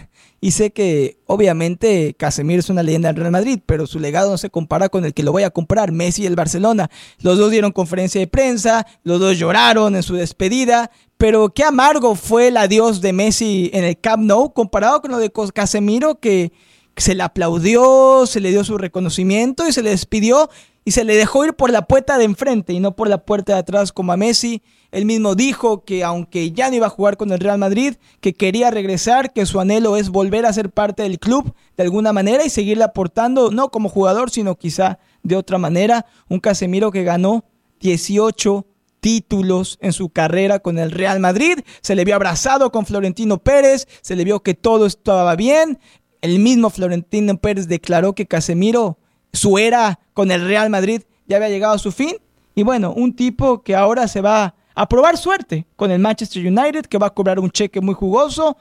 Y 0.44 0.50
sé 0.50 0.72
que 0.72 1.20
obviamente 1.26 2.16
Casemiro 2.18 2.58
es 2.58 2.68
una 2.68 2.82
leyenda 2.82 3.10
del 3.10 3.16
Real 3.16 3.30
Madrid, 3.30 3.60
pero 3.64 3.86
su 3.86 4.00
legado 4.00 4.28
no 4.28 4.36
se 4.36 4.50
compara 4.50 4.88
con 4.88 5.04
el 5.04 5.14
que 5.14 5.22
lo 5.22 5.30
voy 5.30 5.44
a 5.44 5.50
comprar, 5.50 5.92
Messi 5.92 6.24
y 6.24 6.26
el 6.26 6.34
Barcelona. 6.34 6.90
Los 7.20 7.38
dos 7.38 7.52
dieron 7.52 7.70
conferencia 7.70 8.20
de 8.20 8.26
prensa, 8.26 8.84
los 9.04 9.20
dos 9.20 9.38
lloraron 9.38 9.94
en 9.94 10.02
su 10.02 10.16
despedida, 10.16 10.90
pero 11.16 11.50
qué 11.50 11.62
amargo 11.62 12.16
fue 12.16 12.48
el 12.48 12.56
adiós 12.56 13.00
de 13.00 13.12
Messi 13.12 13.70
en 13.72 13.84
el 13.84 14.00
Camp 14.00 14.24
Nou 14.24 14.52
comparado 14.52 15.00
con 15.00 15.12
lo 15.12 15.18
de 15.18 15.30
Casemiro 15.54 16.18
que 16.18 16.50
se 16.96 17.14
le 17.14 17.22
aplaudió, 17.22 18.26
se 18.26 18.40
le 18.40 18.50
dio 18.50 18.64
su 18.64 18.78
reconocimiento 18.78 19.66
y 19.66 19.72
se 19.72 19.82
le 19.82 19.90
despidió 19.90 20.50
y 20.84 20.92
se 20.92 21.04
le 21.04 21.16
dejó 21.16 21.44
ir 21.44 21.54
por 21.54 21.70
la 21.70 21.86
puerta 21.86 22.18
de 22.18 22.24
enfrente 22.24 22.72
y 22.72 22.80
no 22.80 22.96
por 22.96 23.08
la 23.08 23.18
puerta 23.18 23.54
de 23.54 23.60
atrás 23.60 23.92
como 23.92 24.12
a 24.12 24.16
Messi. 24.16 24.62
Él 24.90 25.06
mismo 25.06 25.34
dijo 25.34 25.84
que 25.84 26.04
aunque 26.04 26.52
ya 26.52 26.68
no 26.68 26.76
iba 26.76 26.86
a 26.86 26.90
jugar 26.90 27.16
con 27.16 27.32
el 27.32 27.38
Real 27.38 27.58
Madrid, 27.58 27.94
que 28.20 28.34
quería 28.34 28.70
regresar, 28.70 29.32
que 29.32 29.46
su 29.46 29.60
anhelo 29.60 29.96
es 29.96 30.10
volver 30.10 30.44
a 30.44 30.52
ser 30.52 30.70
parte 30.70 31.02
del 31.04 31.18
club 31.18 31.54
de 31.76 31.84
alguna 31.84 32.12
manera 32.12 32.44
y 32.44 32.50
seguirle 32.50 32.84
aportando, 32.84 33.50
no 33.50 33.70
como 33.70 33.88
jugador, 33.88 34.30
sino 34.30 34.56
quizá 34.56 34.98
de 35.22 35.36
otra 35.36 35.56
manera. 35.56 36.04
Un 36.28 36.40
Casemiro 36.40 36.90
que 36.90 37.04
ganó 37.04 37.44
18 37.80 38.66
títulos 39.00 39.78
en 39.80 39.92
su 39.92 40.10
carrera 40.10 40.60
con 40.60 40.78
el 40.78 40.90
Real 40.90 41.20
Madrid. 41.20 41.58
Se 41.80 41.94
le 41.94 42.04
vio 42.04 42.14
abrazado 42.14 42.70
con 42.70 42.86
Florentino 42.86 43.38
Pérez, 43.38 43.88
se 44.00 44.14
le 44.14 44.24
vio 44.24 44.42
que 44.42 44.54
todo 44.54 44.86
estaba 44.86 45.34
bien. 45.36 45.78
El 46.22 46.38
mismo 46.38 46.70
Florentino 46.70 47.36
Pérez 47.36 47.66
declaró 47.66 48.14
que 48.14 48.26
Casemiro, 48.26 48.96
su 49.32 49.58
era 49.58 49.98
con 50.14 50.30
el 50.30 50.46
Real 50.46 50.70
Madrid, 50.70 51.02
ya 51.26 51.36
había 51.36 51.48
llegado 51.48 51.74
a 51.74 51.78
su 51.78 51.90
fin. 51.92 52.16
Y 52.54 52.62
bueno, 52.62 52.92
un 52.94 53.14
tipo 53.14 53.62
que 53.62 53.74
ahora 53.74 54.06
se 54.06 54.20
va 54.20 54.54
a 54.74 54.88
probar 54.88 55.16
suerte 55.16 55.66
con 55.76 55.90
el 55.90 55.98
Manchester 55.98 56.46
United, 56.46 56.86
que 56.86 56.98
va 56.98 57.08
a 57.08 57.14
cobrar 57.14 57.40
un 57.40 57.50
cheque 57.50 57.80
muy 57.80 57.94
jugoso. 57.94 58.56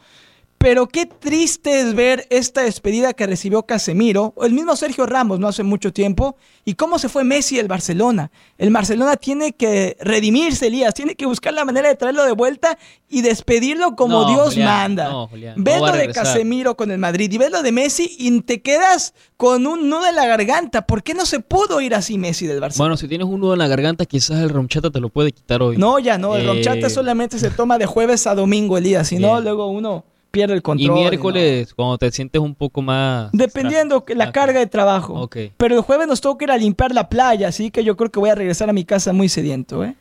Pero 0.62 0.88
qué 0.88 1.08
triste 1.08 1.80
es 1.82 1.96
ver 1.96 2.28
esta 2.30 2.62
despedida 2.62 3.14
que 3.14 3.26
recibió 3.26 3.64
Casemiro, 3.64 4.32
o 4.36 4.46
el 4.46 4.54
mismo 4.54 4.76
Sergio 4.76 5.08
Ramos 5.08 5.40
no 5.40 5.48
hace 5.48 5.64
mucho 5.64 5.92
tiempo, 5.92 6.36
y 6.64 6.76
cómo 6.76 7.00
se 7.00 7.10
fue 7.10 7.24
Messi 7.24 7.58
del 7.58 7.68
Barcelona. 7.68 8.30
El 8.60 8.70
Barcelona 8.70 9.16
tiene 9.16 9.54
que 9.54 9.98
redimirse, 10.00 10.68
Elías, 10.68 10.94
tiene 10.94 11.16
que 11.16 11.26
buscar 11.26 11.56
la 11.56 11.66
manera 11.66 11.90
de 11.90 11.96
traerlo 11.96 12.24
de 12.26 12.34
vuelta 12.34 12.78
y 13.10 13.22
despedirlo 13.22 13.96
como 13.96 14.22
No, 14.22 14.30
Dios 14.30 14.50
Julián, 14.50 14.68
manda. 14.68 15.10
no, 15.10 15.28
Julián, 15.30 15.56
no 15.58 15.64
ves 15.64 15.82
lo 15.82 15.92
de. 15.94 16.12
Casemiro 16.12 16.78
con 16.78 16.92
el 16.92 17.00
Madrid 17.00 17.32
y 17.32 17.40
ves 17.40 17.50
lo 17.50 17.64
de 17.64 17.72
Messi 17.72 18.16
y 18.20 18.42
te 18.42 18.62
quedas 18.62 19.16
con 19.38 19.66
un 19.66 19.90
nudo 19.90 20.08
en 20.08 20.16
la 20.16 20.28
garganta. 20.28 20.86
¿Por 20.86 21.02
qué 21.02 21.16
no 21.16 21.26
se 21.26 21.40
pudo 21.40 21.82
ir 21.82 21.96
así 21.96 22.20
Messi 22.20 22.46
del 22.46 22.60
Barcelona? 22.60 22.84
Bueno, 22.84 22.98
si 22.98 23.08
tienes 23.08 23.26
un 23.26 23.40
nudo 23.40 23.54
en 23.54 23.60
la 23.60 23.68
garganta, 23.68 24.06
quizás 24.06 24.40
el 24.40 24.50
romchata 24.50 24.92
te 24.92 25.00
lo 25.00 25.10
puede 25.10 25.32
quitar 25.32 25.64
hoy. 25.64 25.78
No, 25.78 25.98
ya 25.98 26.20
no, 26.20 26.36
el 26.36 26.48
Eh, 26.52 26.90
solamente 26.92 27.40
se 27.40 27.50
toma 27.50 27.80
de 27.80 27.88
jueves 27.88 28.28
a 28.28 28.36
domingo, 28.36 28.78
Elías, 28.78 29.08
si 29.08 29.18
no, 29.18 29.42
luego 29.42 29.66
uno 29.66 30.06
pierde 30.32 30.54
el 30.54 30.60
Y 30.60 30.62
control. 30.62 30.98
miércoles, 31.00 31.74
cuando 31.74 31.98
te 31.98 32.10
sientes 32.12 32.42
un 32.42 32.56
poco 32.56 32.82
más... 32.82 33.30
Dependiendo 33.34 34.06
que 34.06 34.16
la 34.16 34.32
carga 34.32 34.60
de 34.60 34.68
trabajo. 34.68 35.30
Pero 35.58 35.76
el 35.76 35.82
jueves 35.82 36.08
nos 36.08 36.22
toca 36.22 36.46
ir 36.46 36.52
a 36.52 36.58
limpiar 36.58 36.94
la 36.94 37.10
playa, 37.10 37.50
así 37.50 37.70
que 37.70 37.84
yo 37.84 37.96
creo 37.98 38.10
que 38.10 38.20
voy 38.20 38.30
a 38.30 38.36
regresar 38.36 38.70
a 38.70 38.74
mi 38.74 38.86
casa 38.86 39.14
muy 39.14 39.30
sediento, 39.30 39.84
¿eh? 39.84 39.96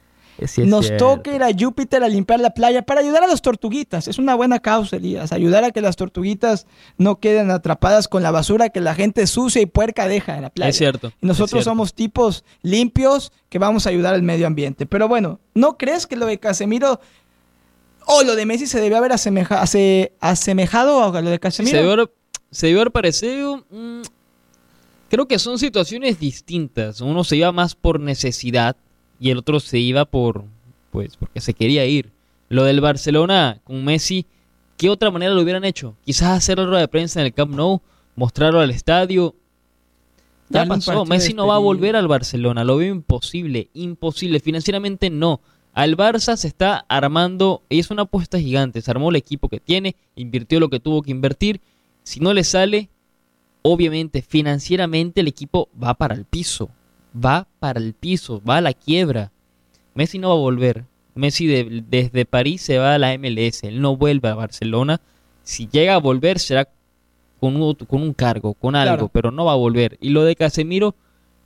Sí, 0.46 0.62
es 0.62 0.68
nos 0.68 0.86
cierto. 0.86 1.16
toca 1.16 1.34
ir 1.34 1.42
a 1.42 1.48
Júpiter 1.52 2.02
a 2.02 2.08
limpiar 2.08 2.40
la 2.40 2.48
playa 2.54 2.80
para 2.80 3.00
ayudar 3.00 3.22
a 3.22 3.26
las 3.26 3.42
tortuguitas. 3.42 4.08
Es 4.08 4.18
una 4.18 4.34
buena 4.34 4.58
causa, 4.58 4.96
Elías. 4.96 5.32
Ayudar 5.32 5.64
a 5.64 5.70
que 5.70 5.82
las 5.82 5.96
tortuguitas 5.96 6.66
no 6.96 7.16
queden 7.16 7.50
atrapadas 7.50 8.08
con 8.08 8.22
la 8.22 8.30
basura 8.30 8.70
que 8.70 8.80
la 8.80 8.94
gente 8.94 9.26
sucia 9.26 9.60
y 9.60 9.66
puerca 9.66 10.08
deja 10.08 10.36
en 10.36 10.42
la 10.42 10.48
playa. 10.48 10.70
Es 10.70 10.78
cierto, 10.78 11.12
Y 11.20 11.26
nosotros 11.26 11.48
es 11.48 11.50
cierto. 11.50 11.70
somos 11.70 11.92
tipos 11.92 12.42
limpios 12.62 13.32
que 13.50 13.58
vamos 13.58 13.86
a 13.86 13.90
ayudar 13.90 14.14
al 14.14 14.22
medio 14.22 14.46
ambiente. 14.46 14.86
Pero 14.86 15.08
bueno, 15.08 15.40
¿no 15.52 15.76
crees 15.76 16.06
que 16.06 16.16
lo 16.16 16.24
de 16.24 16.38
Casemiro 16.38 17.00
o 18.10 18.22
lo 18.24 18.36
de 18.36 18.46
Messi 18.46 18.66
se 18.66 18.80
debió 18.80 18.96
haber 18.98 19.12
asemeja- 19.12 19.60
ase- 19.62 20.12
asemejado 20.20 21.02
a 21.04 21.20
lo 21.20 21.28
de 21.30 21.36
Se 21.36 21.40
Casemiro? 21.40 21.78
haber, 21.92 22.10
se 22.50 22.66
debió 22.66 22.80
haber 22.82 22.92
parecido... 22.92 23.64
mm, 23.70 24.02
creo 25.08 25.26
que 25.26 25.38
son 25.38 25.58
situaciones 25.58 26.18
distintas. 26.20 27.00
Uno 27.00 27.24
se 27.24 27.36
iba 27.36 27.50
más 27.52 27.74
por 27.74 28.00
necesidad 28.00 28.76
y 29.18 29.30
el 29.30 29.38
otro 29.38 29.60
se 29.60 29.78
iba 29.78 30.04
por... 30.04 30.44
Pues 30.92 31.16
porque 31.16 31.40
se 31.40 31.54
quería 31.54 31.84
ir. 31.86 32.10
Lo 32.48 32.64
del 32.64 32.80
Barcelona 32.80 33.60
con 33.64 33.84
Messi, 33.84 34.26
¿qué 34.76 34.90
otra 34.90 35.10
manera 35.10 35.32
lo 35.32 35.42
hubieran 35.42 35.64
hecho? 35.64 35.94
Quizás 36.04 36.36
hacer 36.38 36.58
la 36.58 36.66
rueda 36.66 36.80
de 36.80 36.88
prensa 36.88 37.20
en 37.20 37.26
el 37.26 37.32
Camp 37.34 37.54
Nou, 37.54 37.80
mostrarlo 38.16 38.60
al 38.60 38.70
estadio. 38.70 39.34
Ya 40.48 40.66
pasó, 40.66 41.04
Messi 41.04 41.32
no 41.32 41.46
va 41.46 41.54
a 41.54 41.58
volver 41.58 41.94
al 41.94 42.08
Barcelona, 42.08 42.64
lo 42.64 42.76
veo 42.78 42.92
imposible, 42.92 43.68
imposible, 43.72 44.40
financieramente 44.40 45.08
no. 45.08 45.40
Al 45.72 45.96
Barça 45.96 46.36
se 46.36 46.48
está 46.48 46.84
armando, 46.88 47.62
y 47.68 47.78
es 47.78 47.90
una 47.90 48.02
apuesta 48.02 48.38
gigante, 48.38 48.82
se 48.82 48.90
armó 48.90 49.10
el 49.10 49.16
equipo 49.16 49.48
que 49.48 49.60
tiene, 49.60 49.94
invirtió 50.16 50.58
lo 50.60 50.68
que 50.68 50.80
tuvo 50.80 51.02
que 51.02 51.10
invertir, 51.12 51.60
si 52.02 52.18
no 52.20 52.32
le 52.34 52.42
sale, 52.44 52.88
obviamente 53.62 54.22
financieramente 54.22 55.20
el 55.20 55.28
equipo 55.28 55.68
va 55.80 55.94
para 55.94 56.14
el 56.14 56.24
piso, 56.24 56.70
va 57.14 57.46
para 57.58 57.78
el 57.80 57.94
piso, 57.94 58.42
va 58.48 58.56
a 58.56 58.60
la 58.60 58.72
quiebra. 58.72 59.30
Messi 59.94 60.18
no 60.18 60.28
va 60.28 60.34
a 60.34 60.38
volver, 60.38 60.84
Messi 61.14 61.46
de- 61.46 61.84
desde 61.88 62.24
París 62.24 62.62
se 62.62 62.78
va 62.78 62.94
a 62.94 62.98
la 62.98 63.12
MLS, 63.18 63.62
él 63.66 63.80
no 63.80 63.96
vuelve 63.96 64.28
a 64.28 64.34
Barcelona, 64.34 65.00
si 65.42 65.68
llega 65.68 65.94
a 65.94 65.98
volver 65.98 66.38
será 66.38 66.68
con 67.38 67.56
un, 67.56 67.74
con 67.74 68.02
un 68.02 68.12
cargo, 68.12 68.54
con 68.54 68.74
algo, 68.76 68.94
Claro. 68.94 69.08
pero 69.12 69.30
no 69.30 69.44
va 69.46 69.52
a 69.52 69.56
volver. 69.56 69.98
Y 70.00 70.10
lo 70.10 70.24
de 70.24 70.36
Casemiro, 70.36 70.94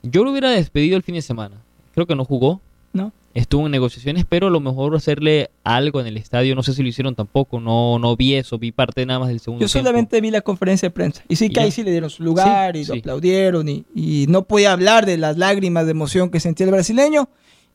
yo 0.03 0.23
lo 0.23 0.31
hubiera 0.31 0.49
despedido 0.49 0.97
el 0.97 1.03
fin 1.03 1.15
de 1.15 1.21
semana. 1.21 1.55
Creo 1.93 2.05
que 2.05 2.15
no 2.15 2.25
jugó, 2.25 2.59
¿No? 2.93 3.11
Estuvo 3.35 3.65
en 3.67 3.71
negociaciones, 3.71 4.25
pero 4.27 4.47
a 4.47 4.49
lo 4.49 4.59
mejor 4.59 4.95
hacerle 4.95 5.51
algo 5.63 6.01
en 6.01 6.07
el 6.07 6.17
estadio, 6.17 6.55
no 6.55 6.63
sé 6.63 6.73
si 6.73 6.81
lo 6.81 6.87
hicieron 6.87 7.13
tampoco, 7.15 7.59
no, 7.59 7.99
no 7.99 8.15
vi 8.15 8.33
eso, 8.33 8.57
vi 8.57 8.71
parte 8.71 9.05
nada 9.05 9.19
más 9.19 9.27
del 9.29 9.39
segundo 9.41 9.63
Yo 9.65 9.71
tiempo. 9.71 9.87
solamente 9.87 10.21
vi 10.21 10.31
la 10.31 10.41
conferencia 10.41 10.87
de 10.87 10.91
prensa. 10.93 11.21
Y 11.27 11.35
sí 11.35 11.49
que 11.49 11.59
ahí 11.59 11.69
sí 11.69 11.83
le 11.83 11.91
dieron 11.91 12.09
su 12.09 12.23
lugar 12.23 12.73
Sí, 12.75 12.79
y 12.81 12.85
lo 12.85 12.93
sí. 12.93 12.99
aplaudieron 13.01 13.67
y, 13.69 13.85
y 13.93 14.25
no 14.29 14.43
podía 14.43 14.71
hablar 14.71 15.05
de 15.05 15.17
las 15.17 15.37
lágrimas 15.37 15.85
de 15.85 15.91
emoción 15.91 16.29
que 16.31 16.39
sentía 16.39 16.65
el 16.65 16.71
brasileño. 16.71 17.29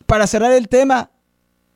Para 0.06 0.26
cerrar 0.26 0.50
el 0.52 0.66
tema, 0.68 1.10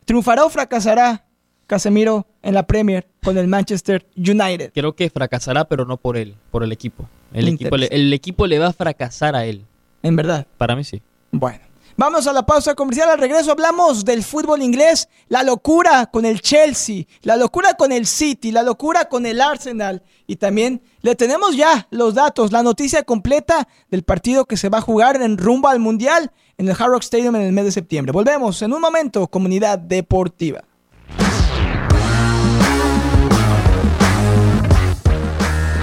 ¿triunfará 0.06 0.44
o 0.44 0.48
fracasará 0.50 1.24
Casemiro 1.66 2.26
en 2.42 2.54
la 2.54 2.66
Premier 2.66 3.06
con 3.22 3.38
el 3.38 3.46
Manchester 3.48 4.06
United? 4.16 4.72
Creo 4.74 4.94
que 4.96 5.08
fracasará, 5.10 5.66
pero 5.66 5.84
no 5.84 5.98
por 5.98 6.16
él, 6.16 6.34
por 6.50 6.64
el 6.64 6.72
equipo. 6.72 7.08
El, 7.32 7.48
equipo 7.48 7.76
el 7.76 8.12
equipo 8.12 8.46
le 8.46 8.58
va 8.58 8.68
a 8.68 8.72
fracasar 8.72 9.36
a 9.36 9.44
él. 9.44 9.62
En 10.02 10.16
verdad. 10.16 10.46
Para 10.56 10.74
mí 10.74 10.84
sí. 10.84 11.02
Bueno. 11.32 11.60
Vamos 11.96 12.26
a 12.26 12.32
la 12.32 12.44
pausa 12.44 12.74
comercial. 12.74 13.08
Al 13.08 13.18
regreso 13.18 13.52
hablamos 13.52 14.04
del 14.04 14.24
fútbol 14.24 14.62
inglés, 14.62 15.08
la 15.28 15.44
locura 15.44 16.06
con 16.06 16.24
el 16.24 16.40
Chelsea, 16.40 17.04
la 17.22 17.36
locura 17.36 17.74
con 17.74 17.92
el 17.92 18.06
City, 18.06 18.50
la 18.50 18.64
locura 18.64 19.04
con 19.04 19.26
el 19.26 19.40
Arsenal. 19.40 20.02
Y 20.26 20.36
también 20.36 20.82
le 21.02 21.14
tenemos 21.14 21.56
ya 21.56 21.86
los 21.90 22.14
datos, 22.14 22.50
la 22.50 22.64
noticia 22.64 23.04
completa 23.04 23.68
del 23.90 24.02
partido 24.02 24.44
que 24.44 24.56
se 24.56 24.68
va 24.68 24.78
a 24.78 24.80
jugar 24.80 25.22
en 25.22 25.38
rumbo 25.38 25.68
al 25.68 25.78
Mundial 25.78 26.32
en 26.58 26.68
el 26.68 26.74
Hard 26.76 26.90
Rock 26.90 27.02
Stadium 27.02 27.36
en 27.36 27.42
el 27.42 27.52
mes 27.52 27.66
de 27.66 27.72
septiembre. 27.72 28.12
Volvemos 28.12 28.60
en 28.62 28.72
un 28.72 28.80
momento, 28.80 29.28
comunidad 29.28 29.78
deportiva. 29.78 30.64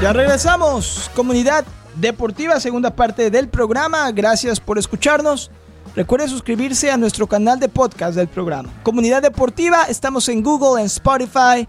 Ya 0.02 0.12
regresamos, 0.12 1.10
comunidad 1.15 1.63
deportiva, 1.95 2.60
segunda 2.60 2.95
parte 2.95 3.30
del 3.30 3.47
programa. 3.47 4.12
Gracias 4.12 4.60
por 4.60 4.78
escucharnos. 4.78 5.52
Recuerde 5.95 6.30
suscribirse 6.30 6.89
a 6.89 6.95
nuestro 6.95 7.27
canal 7.27 7.60
de 7.60 7.67
podcast 7.67 8.15
del 8.15 8.30
programa. 8.30 8.69
Comunidad 8.82 9.21
deportiva, 9.21 9.84
estamos 9.89 10.30
en 10.30 10.41
Google, 10.41 10.80
en 10.80 10.86
Spotify, 10.86 11.67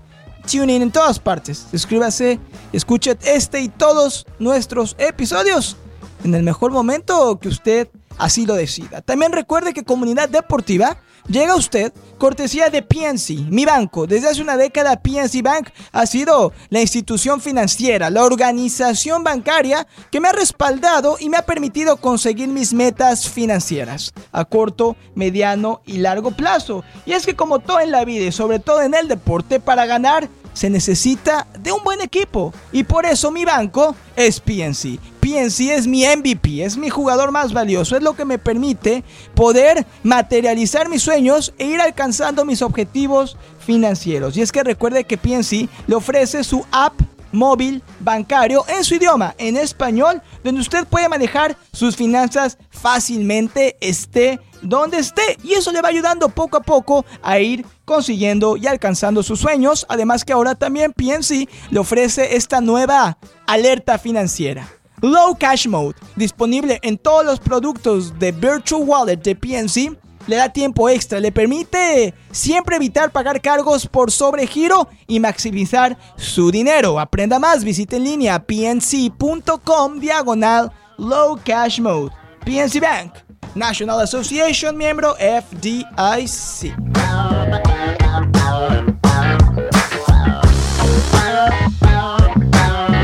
TuneIn, 0.51 0.83
en 0.83 0.93
todas 0.93 1.19
partes. 1.19 1.67
Suscríbase, 1.73 2.39
escuche 2.73 3.17
este 3.25 3.61
y 3.61 3.69
todos 3.69 4.25
nuestros 4.39 4.95
episodios 4.99 5.77
en 6.23 6.37
el 6.37 6.45
mejor 6.45 6.71
momento 6.71 7.39
que 7.41 7.49
usted 7.49 7.89
así 8.23 8.47
lo 8.47 8.55
decida. 8.55 9.03
También 9.03 9.33
recuerde 9.33 9.75
que 9.75 9.85
Comunidad 9.85 10.29
Deportiva 10.29 10.97
llega 11.27 11.53
a 11.53 11.57
usted 11.57 11.93
cortesía 12.19 12.71
de 12.71 12.83
PNC, 12.83 13.51
mi 13.51 13.65
banco. 13.65 14.07
Desde 14.07 14.29
hace 14.29 14.43
una 14.43 14.57
década 14.57 15.03
PNC 15.03 15.43
Bank 15.43 15.71
ha 15.91 16.07
sido 16.07 16.53
la 16.71 16.81
institución 16.81 17.41
financiera, 17.41 18.11
la 18.11 18.23
organización 18.23 19.25
bancaria 19.25 19.89
que 20.11 20.21
me 20.21 20.29
ha 20.29 20.33
respaldado 20.33 21.17
y 21.19 21.29
me 21.29 21.37
ha 21.37 21.47
permitido 21.47 21.97
conseguir 21.97 22.49
mis 22.49 22.73
metas 22.73 23.29
financieras 23.29 24.13
a 24.31 24.45
corto, 24.45 24.97
mediano 25.17 25.83
y 25.85 25.99
largo 25.99 26.31
plazo. 26.31 26.85
Y 27.07 27.13
es 27.13 27.27
que 27.27 27.35
como 27.35 27.59
todo 27.59 27.81
en 27.81 27.91
la 27.91 28.05
vida 28.05 28.27
y 28.27 28.33
sobre 28.33 28.61
todo 28.61 28.83
en 28.83 28.95
el 28.95 29.09
deporte, 29.09 29.59
para 29.59 29.85
ganar 29.87 30.29
se 30.53 30.71
necesita 30.71 31.47
de 31.59 31.73
un 31.73 31.83
buen 31.83 32.01
equipo. 32.01 32.53
Y 32.73 32.85
por 32.85 33.07
eso 33.07 33.31
mi 33.31 33.45
banco 33.45 33.95
es 34.17 34.41
PNC. 34.41 34.99
PNC 35.21 35.71
es 35.71 35.87
mi 35.87 36.05
MVP, 36.05 36.65
es 36.65 36.77
mi 36.77 36.91
jugador 36.91 37.31
más 37.31 37.53
valioso, 37.53 37.97
es 37.97 38.03
lo 38.03 38.15
que 38.15 38.25
me 38.25 38.39
permite 38.39 39.05
poder 39.35 39.87
materializar 40.03 40.89
mis 40.89 41.03
sueños 41.03 41.55
e 41.59 41.67
ir 41.67 41.81
alcanzando 41.81 42.45
mis 42.45 42.61
objetivos 42.61 43.37
financieros. 43.65 44.37
Y 44.37 44.43
es 44.43 44.51
que 44.51 44.65
recuerde 44.65 45.05
que 45.05 45.19
PNC 45.19 45.69
le 45.87 45.95
ofrece 45.95 46.43
su 46.43 46.67
app 46.73 47.01
móvil 47.31 47.83
bancario 48.01 48.65
en 48.69 48.85
su 48.85 48.95
idioma, 48.95 49.35
en 49.39 49.57
español, 49.57 50.23
donde 50.45 50.61
usted 50.61 50.87
puede 50.87 51.09
manejar 51.09 51.57
sus 51.73 51.97
finanzas 51.97 52.59
fácilmente, 52.71 53.77
esté 53.81 54.41
donde 54.61 54.99
esté. 54.99 55.37
Y 55.43 55.55
eso 55.55 55.73
le 55.73 55.83
va 55.83 55.89
ayudando 55.89 56.29
poco 56.29 56.57
a 56.57 56.63
poco 56.63 57.05
a 57.23 57.39
ir 57.41 57.67
consiguiendo 57.93 58.57
y 58.57 58.67
alcanzando 58.67 59.23
sus 59.23 59.41
sueños. 59.41 59.85
Además 59.89 60.25
que 60.25 60.33
ahora 60.33 60.55
también 60.55 60.93
PNC 60.93 61.49
le 61.71 61.79
ofrece 61.79 62.37
esta 62.37 62.61
nueva 62.61 63.19
alerta 63.47 63.99
financiera. 63.99 64.67
Low 65.03 65.37
Cash 65.37 65.67
Mode, 65.67 65.97
disponible 66.17 66.79
en 66.83 66.97
todos 66.97 67.25
los 67.27 67.41
productos 67.41 68.19
de 68.19 68.33
Virtual 68.33 68.83
Wallet 68.87 69.17
de 69.17 69.35
PNC, 69.35 69.99
le 70.27 70.37
da 70.37 70.49
tiempo 70.49 70.89
extra, 70.89 71.21
le 71.21 71.33
permite 71.33 72.15
siempre 72.31 72.77
evitar 72.77 73.11
pagar 73.11 73.41
cargos 73.41 73.87
por 73.87 74.11
sobregiro 74.11 74.89
y 75.07 75.19
maximizar 75.21 75.99
su 76.17 76.51
dinero. 76.51 77.01
Aprenda 77.01 77.39
más, 77.39 77.65
visite 77.65 77.97
en 77.97 78.05
línea 78.05 78.39
pnc.com 78.39 79.99
diagonal 79.99 80.73
Low 80.99 81.39
Cash 81.45 81.81
Mode. 81.81 82.13
PNC 82.45 82.81
Bank, 82.81 83.15
National 83.55 84.01
Association, 84.01 84.77
miembro 84.77 85.15
FDIC. 85.17 86.75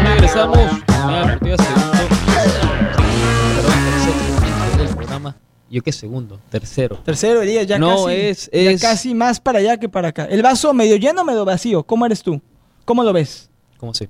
Regresamos. 0.05 0.59
Comunidad 0.87 1.27
Deportiva, 1.27 1.57
segundo. 1.57 1.93
Perdón, 3.55 3.73
tercer 3.93 4.79
del 4.79 4.97
programa. 4.97 5.37
¿Yo 5.71 5.83
qué 5.83 5.93
segundo? 5.93 6.41
Tercero. 6.51 6.97
Tercero, 7.05 7.43
Elías, 7.43 7.67
ya 7.67 7.79
No, 7.79 8.05
casi, 8.07 8.17
es- 8.17 8.51
ya 8.53 8.71
es- 8.71 8.81
casi 8.81 9.15
más 9.15 9.41
para 9.41 9.59
allá 9.59 9.77
que 9.77 9.89
para 9.89 10.09
acá. 10.09 10.25
El 10.25 10.43
vaso 10.43 10.73
medio 10.73 10.97
lleno, 10.97 11.25
medio 11.25 11.45
vacío. 11.45 11.83
¿Cómo 11.85 12.07
eres 12.07 12.23
tú? 12.23 12.41
¿Cómo 12.85 13.03
lo 13.05 13.13
ves? 13.13 13.51
¿Cómo 13.79 13.93
se? 13.95 14.09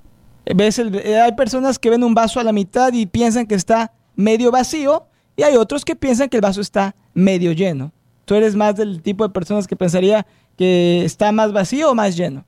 ¿Ves 0.55 0.79
el- 0.79 0.95
eh, 0.95 1.19
hay 1.19 1.33
personas 1.33 1.77
que 1.77 1.89
ven 1.89 2.03
un 2.03 2.13
vaso 2.15 2.39
a 2.39 2.43
la 2.43 2.51
mitad 2.51 2.93
y 2.93 3.05
piensan 3.05 3.45
que 3.45 3.55
está 3.55 3.91
medio 4.15 4.51
vacío 4.51 5.05
y 5.35 5.43
hay 5.43 5.55
otros 5.57 5.83
que 5.85 5.95
piensan 5.95 6.29
que 6.29 6.37
el 6.37 6.41
vaso 6.41 6.61
está 6.61 6.95
medio 7.13 7.51
lleno. 7.51 7.91
¿Tú 8.25 8.35
eres 8.35 8.55
más 8.55 8.75
del 8.75 9.01
tipo 9.01 9.23
de 9.27 9.33
personas 9.33 9.67
que 9.67 9.75
pensaría 9.75 10.25
que 10.59 11.05
está 11.05 11.31
más 11.31 11.53
vacío 11.53 11.89
o 11.91 11.95
más 11.95 12.17
lleno? 12.17 12.43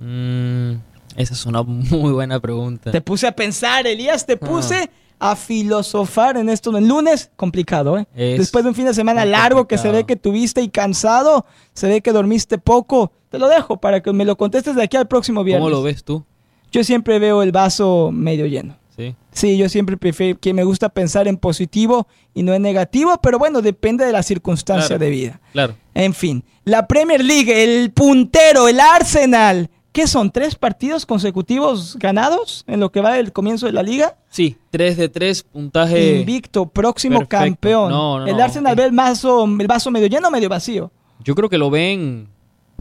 Mm, 0.00 0.72
Esa 1.16 1.34
es 1.34 1.44
una 1.44 1.62
muy 1.62 2.12
buena 2.12 2.40
pregunta. 2.40 2.90
Te 2.90 3.00
puse 3.02 3.26
a 3.26 3.32
pensar, 3.32 3.86
Elías, 3.86 4.24
te 4.24 4.32
Ah. 4.32 4.36
puse 4.38 4.90
a 5.18 5.36
filosofar 5.36 6.38
en 6.38 6.48
esto. 6.48 6.74
El 6.76 6.88
lunes, 6.88 7.30
complicado, 7.36 7.98
¿eh? 7.98 8.06
Es 8.14 8.38
Después 8.38 8.64
de 8.64 8.70
un 8.70 8.74
fin 8.74 8.86
de 8.86 8.94
semana 8.94 9.26
largo 9.26 9.68
que 9.68 9.76
se 9.76 9.90
ve 9.90 10.04
que 10.04 10.16
tuviste 10.16 10.62
y 10.62 10.68
cansado, 10.70 11.44
se 11.74 11.88
ve 11.88 12.00
que 12.00 12.12
dormiste 12.12 12.56
poco. 12.56 13.12
Te 13.30 13.38
lo 13.38 13.48
dejo 13.48 13.76
para 13.78 14.02
que 14.02 14.12
me 14.14 14.24
lo 14.24 14.36
contestes 14.36 14.74
de 14.74 14.82
aquí 14.82 14.96
al 14.96 15.06
próximo 15.08 15.44
viernes. 15.44 15.60
¿Cómo 15.62 15.70
lo 15.70 15.82
ves 15.82 16.04
tú? 16.04 16.24
Yo 16.72 16.84
siempre 16.84 17.18
veo 17.18 17.42
el 17.42 17.52
vaso 17.52 18.10
medio 18.12 18.46
lleno. 18.46 18.76
Sí. 18.96 19.14
Sí, 19.32 19.58
yo 19.58 19.68
siempre 19.68 19.96
prefiero 19.96 20.38
que 20.38 20.54
me 20.54 20.64
gusta 20.64 20.88
pensar 20.88 21.28
en 21.28 21.36
positivo 21.36 22.06
y 22.34 22.42
no 22.42 22.54
en 22.54 22.62
negativo, 22.62 23.18
pero 23.22 23.38
bueno, 23.38 23.60
depende 23.62 24.04
de 24.06 24.12
la 24.12 24.22
circunstancia 24.22 24.88
Claro. 24.96 25.04
de 25.04 25.10
vida. 25.10 25.40
Claro. 25.52 25.74
En 25.94 26.14
fin, 26.14 26.42
la 26.64 26.86
Premier 26.86 27.22
League, 27.22 27.62
el 27.64 27.90
puntero, 27.92 28.68
el 28.68 28.80
Arsenal. 28.80 29.68
¿Qué 29.92 30.06
son? 30.06 30.30
¿Tres 30.30 30.54
partidos 30.56 31.06
consecutivos 31.06 31.96
ganados 31.98 32.64
en 32.66 32.80
lo 32.80 32.92
que 32.92 33.00
va 33.00 33.14
del 33.14 33.32
comienzo 33.32 33.64
de 33.66 33.72
la 33.72 33.82
liga? 33.82 34.16
Sí, 34.28 34.56
3 34.70 34.96
de 34.98 35.08
3, 35.08 35.42
puntaje. 35.44 36.18
Invicto, 36.18 36.66
próximo 36.66 37.18
perfecto. 37.20 37.38
campeón. 37.44 37.90
No, 37.90 38.18
no, 38.20 38.26
el 38.26 38.36
no. 38.36 38.44
Arsenal 38.44 38.76
ve 38.76 38.84
el 38.84 38.92
vaso, 38.92 39.44
el 39.44 39.66
vaso 39.66 39.90
medio 39.90 40.06
lleno 40.08 40.28
o 40.28 40.30
medio 40.30 40.50
vacío. 40.50 40.90
Yo 41.24 41.34
creo 41.34 41.48
que 41.48 41.56
lo 41.56 41.70
ven 41.70 42.28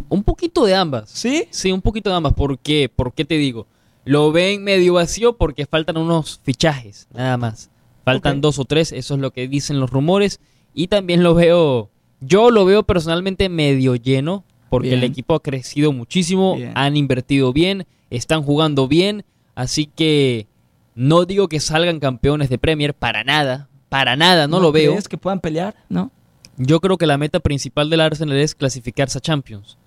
un 0.09 0.23
poquito 0.23 0.65
de 0.65 0.75
ambas. 0.75 1.09
¿Sí? 1.09 1.47
Sí, 1.51 1.71
un 1.71 1.81
poquito 1.81 2.09
de 2.09 2.17
ambas. 2.17 2.33
¿Por 2.33 2.59
qué? 2.59 2.89
¿Por 2.93 3.13
qué 3.13 3.23
te 3.23 3.35
digo? 3.35 3.65
Lo 4.05 4.31
ven 4.31 4.63
medio 4.63 4.93
vacío 4.93 5.35
porque 5.35 5.65
faltan 5.65 5.97
unos 5.97 6.39
fichajes, 6.43 7.07
nada 7.13 7.37
más. 7.37 7.69
Faltan 8.03 8.39
dos 8.39 8.59
o 8.59 8.65
tres, 8.65 8.91
eso 8.91 9.15
es 9.15 9.19
lo 9.19 9.31
que 9.31 9.47
dicen 9.47 9.79
los 9.79 9.89
rumores. 9.89 10.39
Y 10.75 10.87
también 10.87 11.23
lo 11.23 11.33
veo, 11.33 11.89
yo 12.21 12.51
lo 12.51 12.65
veo 12.65 12.83
personalmente 12.83 13.49
medio 13.49 13.95
lleno, 13.95 14.43
porque 14.69 14.93
el 14.93 15.03
equipo 15.03 15.33
ha 15.33 15.41
crecido 15.41 15.91
muchísimo, 15.91 16.55
Bien. 16.55 16.71
han 16.75 16.97
invertido 16.97 17.51
bien, 17.51 17.87
están 18.09 18.43
jugando 18.43 18.87
bien, 18.87 19.25
así 19.55 19.87
que 19.87 20.47
no 20.93 21.25
digo 21.25 21.47
que 21.47 21.59
salgan 21.59 21.99
campeones 21.99 22.49
de 22.49 22.57
Premier, 22.57 22.93
para 22.93 23.23
nada, 23.23 23.69
para 23.89 24.15
nada, 24.15 24.47
no, 24.47 24.59
lo 24.59 24.71
veo. 24.71 24.91
¿Crees 24.91 25.07
que 25.07 25.17
puedan 25.17 25.39
pelear? 25.39 25.75
¿No? 25.89 26.11
Yo 26.57 26.79
creo 26.79 26.97
que 26.97 27.07
la 27.07 27.17
meta 27.17 27.39
principal 27.39 27.89
del 27.89 28.01
Arsenal 28.01 28.37
es 28.37 28.53
clasificarse 28.53 29.17
a 29.17 29.21
Champions. 29.21 29.77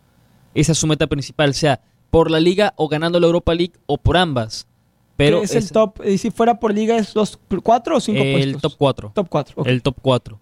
Esa 0.54 0.72
es 0.72 0.78
su 0.78 0.86
meta 0.86 1.06
principal, 1.06 1.54
sea 1.54 1.80
por 2.10 2.30
la 2.30 2.40
liga 2.40 2.74
o 2.76 2.88
ganando 2.88 3.20
la 3.20 3.26
Europa 3.26 3.54
League 3.54 3.74
o 3.86 3.98
por 3.98 4.16
ambas. 4.16 4.66
Pero 5.16 5.42
es 5.42 5.52
el 5.52 5.64
es 5.64 5.72
top, 5.72 6.00
y 6.06 6.18
si 6.18 6.30
fuera 6.30 6.60
por 6.60 6.72
liga 6.72 6.96
es 6.96 7.14
los 7.14 7.38
cuatro 7.62 7.96
o 7.96 8.00
cinco 8.00 8.22
el 8.22 8.52
puestos. 8.52 8.62
top 8.62 8.78
4. 8.78 9.12
Top 9.14 9.28
cuatro. 9.28 9.64
El 9.64 9.82
top 9.82 9.96
4. 10.00 10.40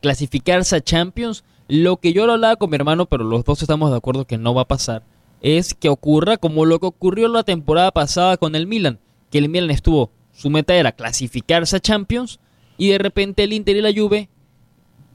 clasificarse 0.00 0.76
a 0.76 0.80
Champions, 0.80 1.42
lo 1.66 1.96
que 1.96 2.12
yo 2.12 2.26
lo 2.26 2.34
hablaba 2.34 2.54
con 2.56 2.70
mi 2.70 2.76
hermano, 2.76 3.06
pero 3.06 3.24
los 3.24 3.44
dos 3.44 3.60
estamos 3.60 3.90
de 3.90 3.96
acuerdo 3.96 4.24
que 4.24 4.38
no 4.38 4.54
va 4.54 4.62
a 4.62 4.68
pasar, 4.68 5.02
es 5.40 5.74
que 5.74 5.88
ocurra 5.88 6.36
como 6.36 6.64
lo 6.64 6.78
que 6.78 6.86
ocurrió 6.86 7.26
la 7.26 7.42
temporada 7.42 7.90
pasada 7.90 8.36
con 8.36 8.54
el 8.54 8.68
Milan, 8.68 9.00
que 9.30 9.38
el 9.38 9.48
Milan 9.48 9.70
estuvo, 9.70 10.10
su 10.32 10.48
meta 10.48 10.74
era 10.74 10.92
clasificarse 10.92 11.76
a 11.76 11.80
Champions 11.80 12.38
y 12.78 12.90
de 12.90 12.98
repente 12.98 13.42
el 13.42 13.52
Inter 13.52 13.76
y 13.76 13.82
la 13.82 13.92
Juve 13.92 14.28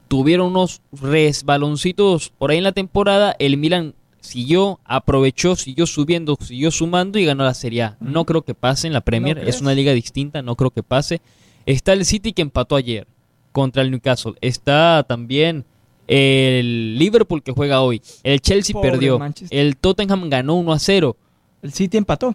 tuvieron 0.08 0.48
unos 0.48 0.82
resbaloncitos 0.92 2.30
por 2.36 2.50
ahí 2.50 2.58
en 2.58 2.64
la 2.64 2.72
temporada, 2.72 3.34
el 3.38 3.56
Milan 3.56 3.94
siguió, 4.20 4.80
aprovechó, 4.84 5.56
siguió 5.56 5.86
subiendo, 5.86 6.36
siguió 6.40 6.70
sumando 6.70 7.18
y 7.18 7.24
ganó 7.24 7.44
la 7.44 7.54
Serie 7.54 7.82
A. 7.82 7.96
No 8.00 8.24
creo 8.24 8.42
que 8.42 8.54
pase 8.54 8.86
en 8.86 8.92
la 8.92 9.00
Premier, 9.00 9.42
¿No 9.42 9.48
es 9.48 9.60
una 9.60 9.74
liga 9.74 9.92
distinta, 9.92 10.42
no 10.42 10.56
creo 10.56 10.70
que 10.70 10.82
pase. 10.82 11.20
Está 11.66 11.92
el 11.92 12.04
City 12.04 12.32
que 12.32 12.42
empató 12.42 12.76
ayer 12.76 13.06
contra 13.52 13.82
el 13.82 13.90
Newcastle. 13.90 14.34
Está 14.40 15.04
también 15.08 15.64
el 16.06 16.98
Liverpool 16.98 17.42
que 17.42 17.52
juega 17.52 17.82
hoy. 17.82 18.02
El 18.22 18.40
Chelsea 18.40 18.72
Pobre 18.72 18.90
perdió. 18.90 19.18
Manchester. 19.18 19.58
El 19.58 19.76
Tottenham 19.76 20.28
ganó 20.28 20.54
1 20.54 20.72
a 20.72 20.78
0. 20.78 21.16
El 21.62 21.72
City 21.72 21.96
empató. 21.98 22.34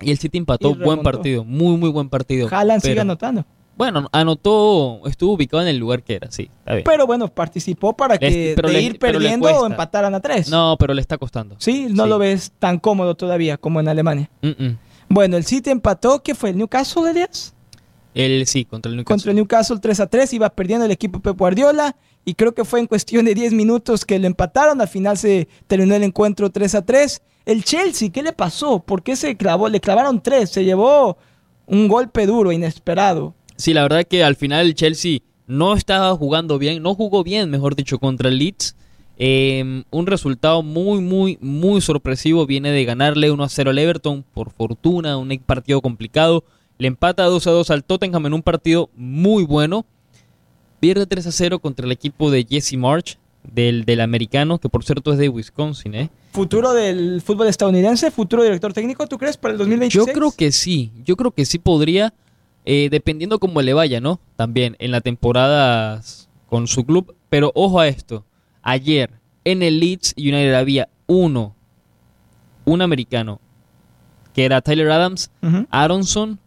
Y 0.00 0.10
el 0.10 0.18
City 0.18 0.38
empató. 0.38 0.70
Y 0.70 0.74
Buen 0.74 1.02
partido. 1.02 1.44
Muy, 1.44 1.76
muy 1.76 1.90
buen 1.90 2.08
partido. 2.08 2.48
Haaland 2.50 2.82
sigue 2.82 3.00
anotando. 3.00 3.44
Bueno, 3.76 4.08
anotó. 4.12 5.02
Estuvo 5.06 5.34
ubicado 5.34 5.62
en 5.62 5.68
el 5.68 5.76
lugar 5.76 6.02
que 6.02 6.14
era, 6.14 6.30
sí. 6.30 6.50
Está 6.60 6.72
bien. 6.74 6.84
Pero 6.84 7.06
bueno, 7.06 7.28
participó 7.28 7.94
para 7.96 8.16
que 8.18 8.30
Les- 8.30 8.56
pero 8.56 8.68
de 8.68 8.74
le- 8.74 8.82
ir 8.82 8.98
perdiendo 8.98 9.48
o 9.48 9.66
empataran 9.66 10.14
a 10.14 10.20
tres. 10.20 10.48
no, 10.48 10.76
pero 10.78 10.94
le 10.94 11.00
está 11.00 11.18
costando. 11.18 11.56
Sí, 11.58 11.86
no 11.90 12.04
Sí. 12.04 12.08
lo 12.08 12.18
ves 12.18 12.52
tan 12.58 12.78
cómodo 12.78 13.14
todavía 13.14 13.56
como 13.58 13.80
en 13.80 13.88
Alemania. 13.88 14.30
Mm, 14.42 14.48
mm. 14.48 14.78
Bueno, 15.08 15.36
el 15.36 15.44
City 15.44 15.70
empató, 15.70 16.22
¿qué 16.22 16.34
fue? 16.34 16.50
¿El 16.50 16.56
Newcastle, 16.58 17.10
Elias? 17.10 17.54
El, 18.14 18.46
sí, 18.46 18.64
contra 18.64 18.88
el 18.90 18.96
Newcastle. 18.96 19.14
Contra 19.14 19.30
el 19.32 19.36
Newcastle 19.36 19.78
3 19.80 20.00
a 20.00 20.06
3, 20.06 20.32
iba 20.32 20.48
perdiendo 20.48 20.86
el 20.86 20.90
equipo 20.90 21.20
Pep 21.20 21.38
Guardiola 21.38 21.94
y 22.24 22.34
creo 22.34 22.54
que 22.54 22.64
fue 22.64 22.80
en 22.80 22.86
cuestión 22.86 23.26
de 23.26 23.34
10 23.34 23.52
minutos 23.52 24.04
que 24.06 24.18
lo 24.18 24.26
empataron, 24.26 24.80
al 24.80 24.88
final 24.88 25.18
se 25.18 25.48
terminó 25.66 25.94
el 25.94 26.02
encuentro 26.02 26.50
3 26.50 26.74
a 26.74 26.82
3. 26.84 27.20
El 27.44 27.62
Chelsea, 27.62 28.08
¿qué 28.10 28.22
le 28.22 28.32
pasó? 28.32 28.80
¿Por 28.80 29.02
qué 29.02 29.14
se 29.16 29.36
clavó? 29.36 29.68
Le 29.68 29.80
clavaron 29.80 30.22
3, 30.22 30.48
se 30.50 30.64
llevó 30.64 31.18
un 31.66 31.86
golpe 31.88 32.26
duro, 32.26 32.50
inesperado. 32.52 33.34
Sí, 33.56 33.74
la 33.74 33.82
verdad 33.82 34.04
que 34.04 34.22
al 34.22 34.36
final 34.36 34.66
el 34.66 34.74
Chelsea 34.74 35.20
no 35.46 35.74
estaba 35.74 36.14
jugando 36.16 36.58
bien, 36.58 36.82
no 36.82 36.94
jugó 36.94 37.24
bien, 37.24 37.50
mejor 37.50 37.76
dicho, 37.76 37.98
contra 37.98 38.28
el 38.28 38.38
Leeds. 38.38 38.76
Eh, 39.18 39.82
un 39.90 40.06
resultado 40.06 40.62
muy, 40.62 41.00
muy, 41.00 41.38
muy 41.40 41.80
sorpresivo. 41.80 42.46
Viene 42.46 42.70
de 42.70 42.84
ganarle 42.84 43.30
1 43.30 43.42
a 43.42 43.48
0 43.48 43.70
al 43.70 43.78
Everton 43.78 44.24
por 44.34 44.50
fortuna, 44.50 45.16
un 45.16 45.36
partido 45.44 45.80
complicado. 45.80 46.44
Le 46.78 46.88
empata 46.88 47.24
2 47.24 47.46
a 47.46 47.50
2 47.50 47.70
al 47.70 47.84
Tottenham 47.84 48.26
en 48.26 48.34
un 48.34 48.42
partido 48.42 48.90
muy 48.94 49.44
bueno. 49.44 49.86
Pierde 50.80 51.06
3 51.06 51.26
a 51.26 51.32
0 51.32 51.58
contra 51.60 51.86
el 51.86 51.92
equipo 51.92 52.30
de 52.30 52.44
Jesse 52.48 52.76
March, 52.76 53.18
del, 53.42 53.84
del 53.84 54.00
americano, 54.00 54.58
que 54.58 54.68
por 54.68 54.84
cierto 54.84 55.12
es 55.12 55.18
de 55.18 55.30
Wisconsin. 55.30 55.94
¿eh? 55.94 56.10
Futuro 56.32 56.74
del 56.74 57.22
fútbol 57.22 57.48
estadounidense, 57.48 58.10
futuro 58.10 58.42
director 58.42 58.72
técnico, 58.74 59.06
¿tú 59.06 59.16
crees 59.16 59.38
para 59.38 59.52
el 59.52 59.58
2026? 59.58 60.06
Yo 60.06 60.12
creo 60.12 60.32
que 60.32 60.52
sí, 60.52 60.92
yo 61.04 61.16
creo 61.16 61.30
que 61.30 61.46
sí 61.46 61.58
podría, 61.58 62.12
eh, 62.66 62.88
dependiendo 62.90 63.38
cómo 63.38 63.62
le 63.62 63.72
vaya, 63.72 64.00
¿no? 64.00 64.20
También 64.34 64.76
en 64.80 64.90
la 64.90 65.00
temporada 65.00 66.02
con 66.48 66.66
su 66.66 66.84
club. 66.84 67.14
Pero 67.30 67.52
ojo 67.54 67.80
a 67.80 67.88
esto, 67.88 68.24
ayer 68.62 69.10
en 69.44 69.62
el 69.62 69.78
Leeds 69.78 70.14
United 70.18 70.54
había 70.54 70.88
uno, 71.06 71.54
un 72.64 72.82
americano, 72.82 73.40
que 74.34 74.44
era 74.44 74.60
Tyler 74.60 74.90
Adams. 74.90 75.30
Aronson, 75.70 76.40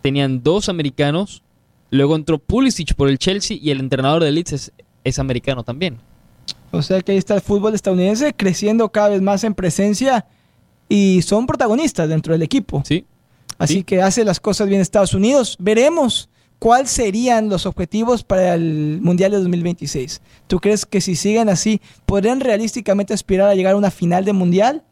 tenían 0.00 0.44
dos 0.44 0.68
americanos, 0.68 1.42
luego 1.90 2.14
entró 2.14 2.38
Pulisic 2.38 2.94
por 2.94 3.08
el 3.08 3.18
Chelsea 3.18 3.58
y 3.60 3.70
el 3.70 3.80
entrenador 3.80 4.22
del 4.22 4.36
Leeds 4.36 4.52
es, 4.52 4.72
es 5.02 5.18
americano 5.18 5.64
también. 5.64 5.98
O 6.70 6.82
sea 6.82 7.00
que 7.00 7.12
ahí 7.12 7.18
está 7.18 7.34
el 7.34 7.40
fútbol 7.40 7.74
estadounidense 7.74 8.32
creciendo 8.32 8.90
cada 8.90 9.08
vez 9.08 9.22
más 9.22 9.42
en 9.42 9.54
presencia 9.54 10.26
y 10.88 11.22
son 11.22 11.46
protagonistas 11.46 12.08
dentro 12.08 12.32
del 12.32 12.42
equipo. 12.42 12.82
¿Sí? 12.86 13.06
Así 13.60 13.74
Sí. 13.74 13.84
que 13.84 14.00
hace 14.02 14.24
las 14.24 14.40
cosas 14.40 14.68
bien 14.68 14.80
Estados 14.80 15.14
Unidos. 15.14 15.56
Veremos 15.60 16.28
cuáles 16.58 16.90
serían 16.90 17.48
los 17.48 17.66
objetivos 17.66 18.24
para 18.24 18.54
el 18.54 18.98
Mundial 19.02 19.30
de 19.32 19.36
2026. 19.38 20.20
¿Tú 20.46 20.58
crees 20.60 20.84
que 20.86 21.00
si 21.00 21.14
siguen 21.14 21.48
así, 21.48 21.80
podrían 22.06 22.40
realísticamente 22.40 23.14
aspirar 23.14 23.48
a 23.48 23.54
llegar 23.54 23.74
a 23.74 23.76
una 23.76 23.90
final 23.90 24.24
de 24.24 24.32
Mundial? 24.32 24.82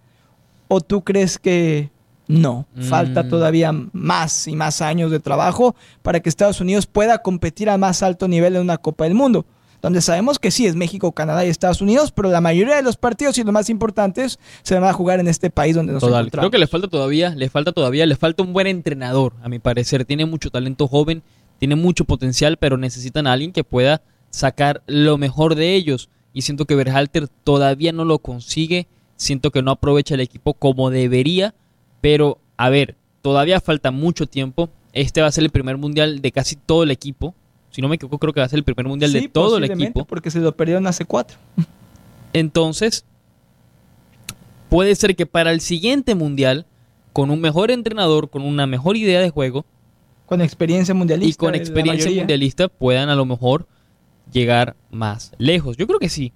¿O 0.68 0.80
tú 0.82 1.02
crees 1.02 1.38
que 1.38 1.90
no? 2.26 2.66
Falta 2.78 3.22
Mm. 3.22 3.28
todavía 3.30 3.72
más 3.92 4.46
y 4.48 4.54
más 4.54 4.82
años 4.82 5.10
de 5.10 5.18
trabajo 5.18 5.74
para 6.02 6.20
que 6.20 6.28
Estados 6.28 6.60
Unidos 6.60 6.86
pueda 6.86 7.18
competir 7.22 7.70
a 7.70 7.78
más 7.78 8.02
alto 8.02 8.28
nivel 8.28 8.54
en 8.56 8.62
una 8.62 8.76
Copa 8.76 9.04
del 9.04 9.14
Mundo. 9.14 9.46
Donde 9.80 10.00
sabemos 10.00 10.38
que 10.38 10.50
sí 10.50 10.66
es 10.66 10.74
México, 10.74 11.12
Canadá 11.12 11.46
y 11.46 11.48
Estados 11.48 11.80
Unidos, 11.80 12.10
pero 12.10 12.30
la 12.30 12.40
mayoría 12.40 12.76
de 12.76 12.82
los 12.82 12.96
partidos 12.96 13.38
y 13.38 13.44
los 13.44 13.52
más 13.52 13.70
importantes 13.70 14.38
se 14.62 14.74
van 14.74 14.84
a 14.84 14.92
jugar 14.92 15.20
en 15.20 15.28
este 15.28 15.50
país 15.50 15.76
donde 15.76 15.92
nos 15.92 16.00
Total. 16.00 16.20
encontramos. 16.22 16.42
Creo 16.42 16.50
que 16.50 16.58
le 16.58 16.66
falta 16.66 16.88
todavía, 16.88 17.30
le 17.30 17.48
falta 17.48 17.72
todavía, 17.72 18.04
le 18.06 18.16
falta 18.16 18.42
un 18.42 18.52
buen 18.52 18.66
entrenador, 18.66 19.34
a 19.42 19.48
mi 19.48 19.60
parecer. 19.60 20.04
Tiene 20.04 20.26
mucho 20.26 20.50
talento 20.50 20.88
joven, 20.88 21.22
tiene 21.58 21.76
mucho 21.76 22.04
potencial, 22.04 22.56
pero 22.56 22.76
necesitan 22.76 23.26
a 23.26 23.32
alguien 23.32 23.52
que 23.52 23.62
pueda 23.62 24.02
sacar 24.30 24.82
lo 24.86 25.16
mejor 25.16 25.54
de 25.54 25.74
ellos. 25.74 26.08
Y 26.32 26.42
siento 26.42 26.64
que 26.64 26.74
Berhalter 26.74 27.28
todavía 27.28 27.92
no 27.92 28.04
lo 28.04 28.18
consigue. 28.18 28.88
Siento 29.16 29.50
que 29.50 29.62
no 29.62 29.70
aprovecha 29.72 30.14
el 30.14 30.20
equipo 30.20 30.54
como 30.54 30.90
debería. 30.90 31.54
Pero, 32.00 32.38
a 32.56 32.68
ver, 32.68 32.96
todavía 33.22 33.60
falta 33.60 33.90
mucho 33.90 34.26
tiempo. 34.26 34.70
Este 34.92 35.20
va 35.20 35.28
a 35.28 35.32
ser 35.32 35.44
el 35.44 35.50
primer 35.50 35.76
mundial 35.76 36.20
de 36.20 36.32
casi 36.32 36.56
todo 36.56 36.82
el 36.82 36.90
equipo. 36.90 37.34
Si 37.70 37.82
no 37.82 37.88
me 37.88 37.96
equivoco, 37.96 38.18
creo 38.18 38.32
que 38.32 38.40
va 38.40 38.46
a 38.46 38.48
ser 38.48 38.58
el 38.58 38.64
primer 38.64 38.86
mundial 38.86 39.10
Sí, 39.10 39.20
de 39.20 39.28
todo 39.28 39.58
el 39.58 39.64
equipo. 39.64 40.04
Porque 40.04 40.30
se 40.30 40.40
lo 40.40 40.56
perdieron 40.56 40.86
hace 40.86 41.04
cuatro. 41.04 41.36
Entonces, 42.32 43.04
puede 44.68 44.94
ser 44.94 45.16
que 45.16 45.26
para 45.26 45.50
el 45.52 45.60
siguiente 45.60 46.14
mundial, 46.14 46.66
con 47.12 47.30
un 47.30 47.40
mejor 47.40 47.70
entrenador, 47.70 48.30
con 48.30 48.42
una 48.42 48.66
mejor 48.66 48.96
idea 48.96 49.20
de 49.20 49.30
juego 49.30 49.64
Con 50.26 50.40
experiencia 50.40 50.94
mundialista. 50.94 51.30
y 51.30 51.34
con 51.36 51.52
la 51.52 51.58
experiencia 51.58 52.10
mundialista, 52.10 52.68
puedan 52.68 53.08
a 53.08 53.14
lo 53.14 53.24
mejor 53.24 53.66
llegar 54.32 54.76
más 54.90 55.32
lejos. 55.38 55.76
Yo 55.76 55.86
creo 55.86 55.98
que 55.98 56.08
sí. 56.08 56.32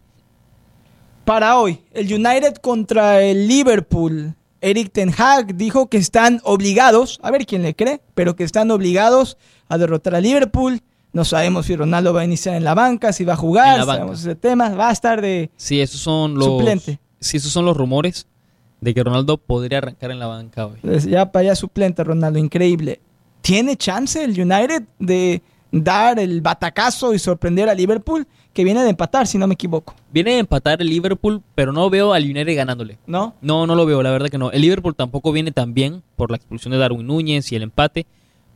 Para 1.25 1.59
hoy, 1.59 1.79
el 1.92 2.12
United 2.12 2.57
contra 2.57 3.23
el 3.23 3.47
Liverpool. 3.47 4.35
Eric 4.61 4.92
Ten 4.92 5.12
Hag 5.16 5.57
dijo 5.57 5.88
que 5.88 5.97
están 5.99 6.40
obligados, 6.45 7.18
a 7.23 7.31
ver 7.31 7.47
quién 7.47 7.62
le 7.62 7.75
cree, 7.75 8.01
pero 8.14 8.37
que 8.37 8.45
están 8.45 8.71
obligados 8.71 9.37
a 9.68 9.77
derrotar 9.77 10.14
a 10.14 10.21
Liverpool. 10.21 10.81
No 11.12 11.25
sabemos 11.25 11.66
si 11.66 11.77
Ronaldo 11.77 12.12
va 12.14 12.22
a 12.22 12.25
iniciar 12.25 12.55
en 12.57 12.64
la 12.64 12.75
banca, 12.75 13.12
si 13.12 13.25
va 13.25 13.35
a 13.35 13.37
En 13.37 13.40
jugar, 13.40 13.79
la 13.79 13.85
banca. 13.85 13.98
sabemos 14.01 14.20
ese 14.20 14.35
tema. 14.35 14.70
Va 14.70 14.88
a 14.88 14.92
estar 14.92 15.20
de... 15.20 15.51
Sí, 15.57 15.81
esos 15.81 16.01
son 16.01 16.35
los 16.35 16.44
Suplente. 16.46 16.98
Sí, 17.20 17.37
esos 17.37 17.53
son 17.53 17.64
los 17.66 17.77
rumores. 17.77 18.27
de 18.81 18.94
que 18.94 19.05
Ronaldo 19.05 19.37
podría 19.38 19.79
arrancar 19.79 20.11
en 20.11 20.18
la 20.18 20.27
banca 20.27 20.66
hoy. 20.66 20.79
Ya 21.09 21.31
para 21.31 21.42
allá 21.42 21.55
suplente 21.55 22.03
Ronaldo, 22.03 22.38
increíble. 22.38 23.01
¿Tiene 23.42 23.77
chance 23.77 24.22
el 24.25 24.31
United 24.40 24.85
de 24.98 25.42
dar 25.70 26.18
el 26.18 26.40
batacazo 26.40 27.12
y 27.14 27.18
sorprender 27.18 27.68
a 27.68 27.75
Liverpool? 27.75 28.27
Que 28.53 28.64
viene 28.64 28.83
de 28.83 28.90
empatar, 28.90 29.27
si 29.27 29.38
no 29.38 29.46
me 29.46 29.55
equivoco. 29.55 29.94
Viene 30.12 30.33
de 30.33 30.38
empatar 30.40 30.81
el 30.83 30.88
Liverpool, 30.88 31.42
pero 31.55 31.72
no 31.72 31.88
veo 31.90 32.12
al 32.12 32.25
United 32.25 32.57
ganándole. 32.57 32.98
¿No? 33.07 33.35
No, 33.40 33.66
no 33.66 33.75
lo 33.75 33.87
veo, 33.87 34.03
la 34.03 34.11
verdad 34.11 34.29
que 34.29 34.37
no. 34.38 34.51
El 34.51 34.62
Liverpool 34.62 34.94
tampoco 34.94 35.31
viene 35.33 35.53
tan 35.53 35.75
bien 35.75 36.03
por 36.16 36.31
la 36.31 36.37
expulsión 36.37 36.72
de 36.72 36.79
Darwin 36.79 37.07
Núñez 37.07 37.51
y 37.53 37.57
el 37.57 37.62
empate. 37.62 38.07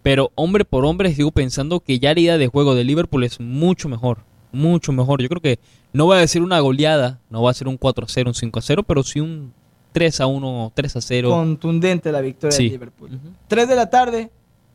Pero 0.07 0.31
hombre 0.37 0.65
por 0.65 0.85
hombre 0.85 1.13
sigo 1.13 1.33
pensando 1.33 1.81
que 1.81 1.99
ya 1.99 2.15
la 2.15 2.21
idea 2.21 2.39
de 2.39 2.47
juego 2.47 2.77
de 2.77 2.85
Liverpool 2.85 3.25
es 3.25 3.41
mucho 3.41 3.89
mejor. 3.89 4.19
Mucho 4.53 4.93
mejor. 4.93 5.21
Yo 5.21 5.29
creo 5.29 5.41
que 5.43 5.59
no 5.93 6.07
va 6.07 6.21
a 6.21 6.27
ser 6.29 6.43
una 6.43 6.61
goleada, 6.61 7.19
no 7.29 7.43
va 7.43 7.51
a 7.51 7.55
ser 7.55 7.67
un 7.67 7.77
4-0, 7.77 8.29
un 8.29 8.35
5-0, 8.53 8.85
pero 8.87 9.03
sí 9.03 9.19
un 9.19 9.53
3-1, 9.93 10.73
3-0. 10.77 11.29
Contundente 11.29 12.13
la 12.13 12.21
victoria 12.21 12.57
Sí. 12.57 12.67
de 12.67 12.71
Liverpool. 12.71 13.19
3 13.49 13.69
de 13.69 13.75
la 13.75 13.91
tarde, 13.91 14.31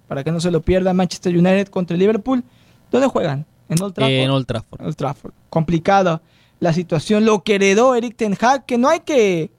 para 0.10 0.26
que 0.26 0.34
no 0.34 0.41
se 0.41 0.52
lo 0.52 0.60
pierda, 0.63 0.94
Manchester 0.94 1.34
United 1.34 1.70
contra 1.70 1.96
Liverpool. 1.96 2.44
¿Dónde 2.91 3.08
juegan? 3.08 3.46
En 3.70 3.82
Old 3.82 3.94
Trafford. 3.94 4.13
en 4.13 4.30
Old 4.32 4.46
Trafford. 4.46 4.82
Old 4.86 4.96
Trafford. 4.98 5.34
Complicada 5.50 6.22
la 6.60 6.74
situación. 6.74 7.24
Lo 7.24 7.41
que 7.44 7.56
heredó 7.56 7.96
Eric 7.96 8.17
Ten 8.17 8.38
Hag, 8.38 8.65
que 8.65 8.78
no 8.78 8.89
hay 8.89 9.00
que 9.00 9.50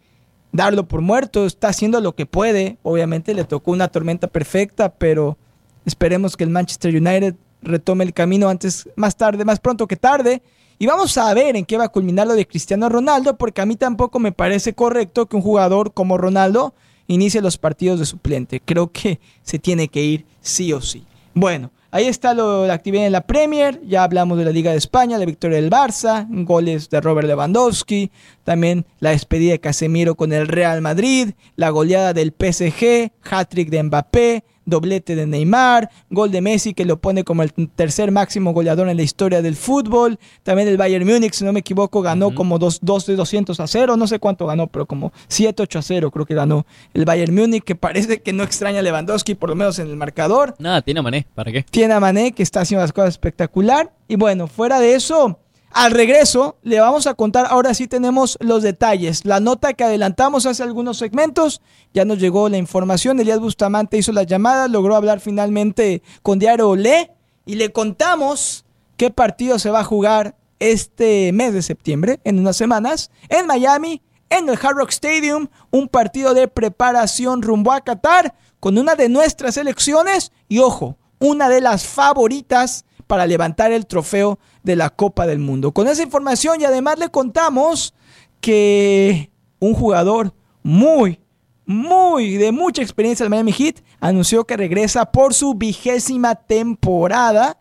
darlo 0.53 0.87
por 0.87 1.01
muerto, 1.01 1.47
está 1.47 1.69
haciendo 1.69 1.99
lo 2.03 2.15
que 2.15 2.27
puede. 2.27 2.77
Obviamente 2.83 3.33
le 3.33 3.45
tocó 3.45 3.71
una 3.71 3.89
tormenta 3.89 4.27
perfecta, 4.27 4.93
pero 4.93 5.39
esperemos 5.85 6.37
que 6.37 6.45
el 6.45 6.51
Manchester 6.51 6.95
United 6.95 7.35
retome 7.63 8.05
el 8.05 8.13
camino 8.13 8.49
antes, 8.49 8.89
más 8.97 9.17
tarde, 9.17 9.45
más 9.45 9.61
pronto 9.61 9.87
que 9.87 9.97
tarde. 9.97 10.43
Y 10.79 10.87
vamos 10.87 11.17
a 11.17 11.33
ver 11.33 11.57
en 11.57 11.65
qué 11.65 11.79
va 11.79 11.85
a 11.85 11.89
culminar 11.89 12.27
lo 12.27 12.35
de 12.35 12.47
Cristiano 12.47 12.89
Ronaldo, 12.89 13.37
porque 13.37 13.61
a 13.61 13.67
mí 13.67 13.77
tampoco 13.77 14.19
me 14.19 14.33
parece 14.33 14.75
correcto 14.75 15.27
que 15.27 15.37
un 15.37 15.43
jugador 15.43 15.93
como 15.93 16.19
Ronaldo 16.19 16.75
inicie 17.07 17.41
los 17.41 17.59
partidos 17.59 18.01
de 18.01 18.07
suplente. 18.07 18.61
Creo 18.61 18.91
que 18.91 19.21
se 19.43 19.59
tiene 19.59 19.89
que 19.89 20.03
ir 20.03 20.27
sí 20.41 20.73
o 20.73 20.81
sí. 20.81 21.05
Bueno, 21.35 21.71
ahí 21.91 22.07
está 22.07 22.35
lo, 22.35 22.67
la 22.67 22.75
actividad 22.75 23.07
en 23.07 23.13
la 23.13 23.27
Premier. 23.27 23.81
Ya 23.87 24.03
hablamos 24.03 24.39
de 24.39 24.45
la 24.45 24.51
Liga 24.51 24.73
de 24.73 24.79
España, 24.79 25.19
la 25.19 25.25
victoria 25.25 25.61
del 25.61 25.71
Barça, 25.71 26.27
goles 26.29 26.91
de 26.91 27.01
Robert 27.01 27.29
Lewandowski, 27.29 28.11
también 28.45 28.87
la 29.01 29.11
despedida 29.11 29.53
de 29.53 29.61
Casemiro 29.61 30.15
con 30.15 30.33
el 30.33 30.49
Real 30.49 30.81
Madrid, 30.81 31.31
la 31.57 31.71
goleada 31.71 32.13
del 32.13 32.33
PSG, 32.33 33.13
hat-trick 33.31 33.71
de 33.71 33.83
Mbappé, 33.83 34.45
doblete 34.65 35.17
de 35.17 35.27
Neymar, 35.27 35.91
gol 36.11 36.31
de 36.31 36.41
Messi 36.41 36.75
que 36.75 36.85
lo 36.85 37.01
pone 37.01 37.25
como 37.25 37.43
el 37.43 37.53
tercer 37.75 38.11
máximo 38.11 38.53
goleador 38.53 38.89
en 38.89 38.97
la 38.97 39.03
historia 39.03 39.43
del 39.43 39.57
fútbol. 39.57 40.19
También 40.43 40.69
el 40.69 40.77
Bayern 40.77 41.07
Múnich, 41.07 41.35
si 41.35 41.45
no 41.45 41.53
me 41.53 41.61
equivoco, 41.61 42.03
ganó 42.03 42.35
como 42.35 42.59
2 42.59 42.81
dos, 42.83 43.07
de 43.07 43.17
200 43.17 43.59
a 43.61 43.67
0, 43.67 43.97
no 43.97 44.07
sé 44.07 44.19
cuánto 44.19 44.47
ganó, 44.47 44.67
pero 44.67 44.87
como 44.87 45.13
7, 45.29 45.63
8 45.63 45.79
a 45.79 45.83
0 45.83 46.11
creo 46.11 46.27
que 46.27 46.35
ganó 46.35 46.67
el 46.95 47.05
Bayern 47.05 47.35
Múnich, 47.35 47.65
que 47.65 47.75
parece 47.75 48.23
que 48.23 48.33
no 48.33 48.45
extraña 48.45 48.81
a 48.81 48.83
Lewandowski, 48.83 49.35
por 49.35 49.49
lo 49.49 49.57
menos 49.57 49.79
en 49.79 49.89
el 49.89 49.97
marcador. 49.97 50.55
Nada, 50.59 50.83
tiene 50.83 51.01
a 51.01 51.03
Mané, 51.03 51.27
¿para 51.35 51.51
qué? 51.53 51.65
Tiene 51.69 51.95
a 51.95 52.01
Mané, 52.01 52.33
que 52.33 52.43
está 52.43 52.61
haciendo 52.61 52.83
las 52.83 52.93
cosas 52.93 53.11
espectacular. 53.11 53.93
Y 54.09 54.17
bueno, 54.17 54.47
fuera 54.47 54.79
de 54.79 54.95
eso, 54.95 55.39
al 55.75 55.93
regreso 55.93 56.57
le 56.63 56.81
vamos 56.81 57.07
a 57.07 57.15
contar, 57.15 57.47
ahora 57.49 57.75
sí 57.75 57.87
tenemos 57.87 58.37
los 58.41 58.63
detalles. 58.63 59.25
La 59.25 59.41
nota 59.41 59.73
que 59.73 59.85
adelantamos 59.85 60.47
hace 60.47 60.63
algunos 60.63 60.99
segmentos, 60.99 61.63
ya 61.95 62.05
nos 62.05 62.19
llegó 62.19 62.49
la 62.49 62.59
información. 62.59 63.21
Elías 63.21 63.41
Bustamante 63.41 63.99
hizo 63.99 64.13
las 64.13 64.27
llamadas, 64.27 64.71
logró 64.71 64.97
hablar 64.97 65.21
finalmente 65.21 66.03
con 66.23 66.39
Diario 66.39 66.69
Olé 66.69 67.13
y 67.47 67.55
le 67.55 67.73
contamos 67.73 68.65
qué 68.97 69.11
partido 69.11 69.59
se 69.59 69.71
va 69.71 69.81
a 69.81 69.85
jugar 69.85 70.37
este 70.59 71.33
mes 71.33 71.53
de 71.53 71.63
septiembre, 71.63 72.21
en 72.23 72.39
unas 72.39 72.57
semanas, 72.57 73.11
en 73.29 73.47
Miami, 73.47 74.01
en 74.31 74.49
el 74.49 74.59
Hard 74.63 74.77
Rock 74.77 74.91
Stadium, 74.91 75.49
un 75.71 75.89
partido 75.89 76.35
de 76.35 76.49
preparación 76.49 77.43
rumbo 77.43 77.73
a 77.73 77.81
Qatar 77.81 78.35
con 78.61 78.79
una 78.79 78.95
de 78.95 79.09
nuestras 79.09 79.57
elecciones 79.57 80.31
y 80.49 80.61
ojo, 80.61 80.97
una 81.19 81.49
de 81.49 81.61
las 81.61 81.85
favoritas 81.85 82.85
para 83.13 83.27
levantar 83.27 83.73
el 83.73 83.85
trofeo 83.85 84.39
de 84.63 84.75
la 84.75 84.89
Copa 84.89 85.27
del 85.27 85.39
Mundo. 85.39 85.73
Con 85.73 85.87
esa 85.87 86.03
información 86.03 86.63
y 86.63 86.65
además 86.65 86.99
le 86.99 87.11
contamos 87.11 87.93
que 88.41 89.31
un 89.59 89.75
jugador 89.75 90.33
muy, 90.63 91.21
muy 91.67 92.39
de 92.39 92.53
mucha 92.53 92.81
experiencia 92.81 93.25
del 93.25 93.29
Miami 93.29 93.53
Heat 93.53 93.83
anunció 94.01 94.47
que 94.47 94.57
regresa 94.57 95.05
por 95.13 95.35
su 95.35 95.53
vigésima 95.53 96.37
temporada, 96.37 97.59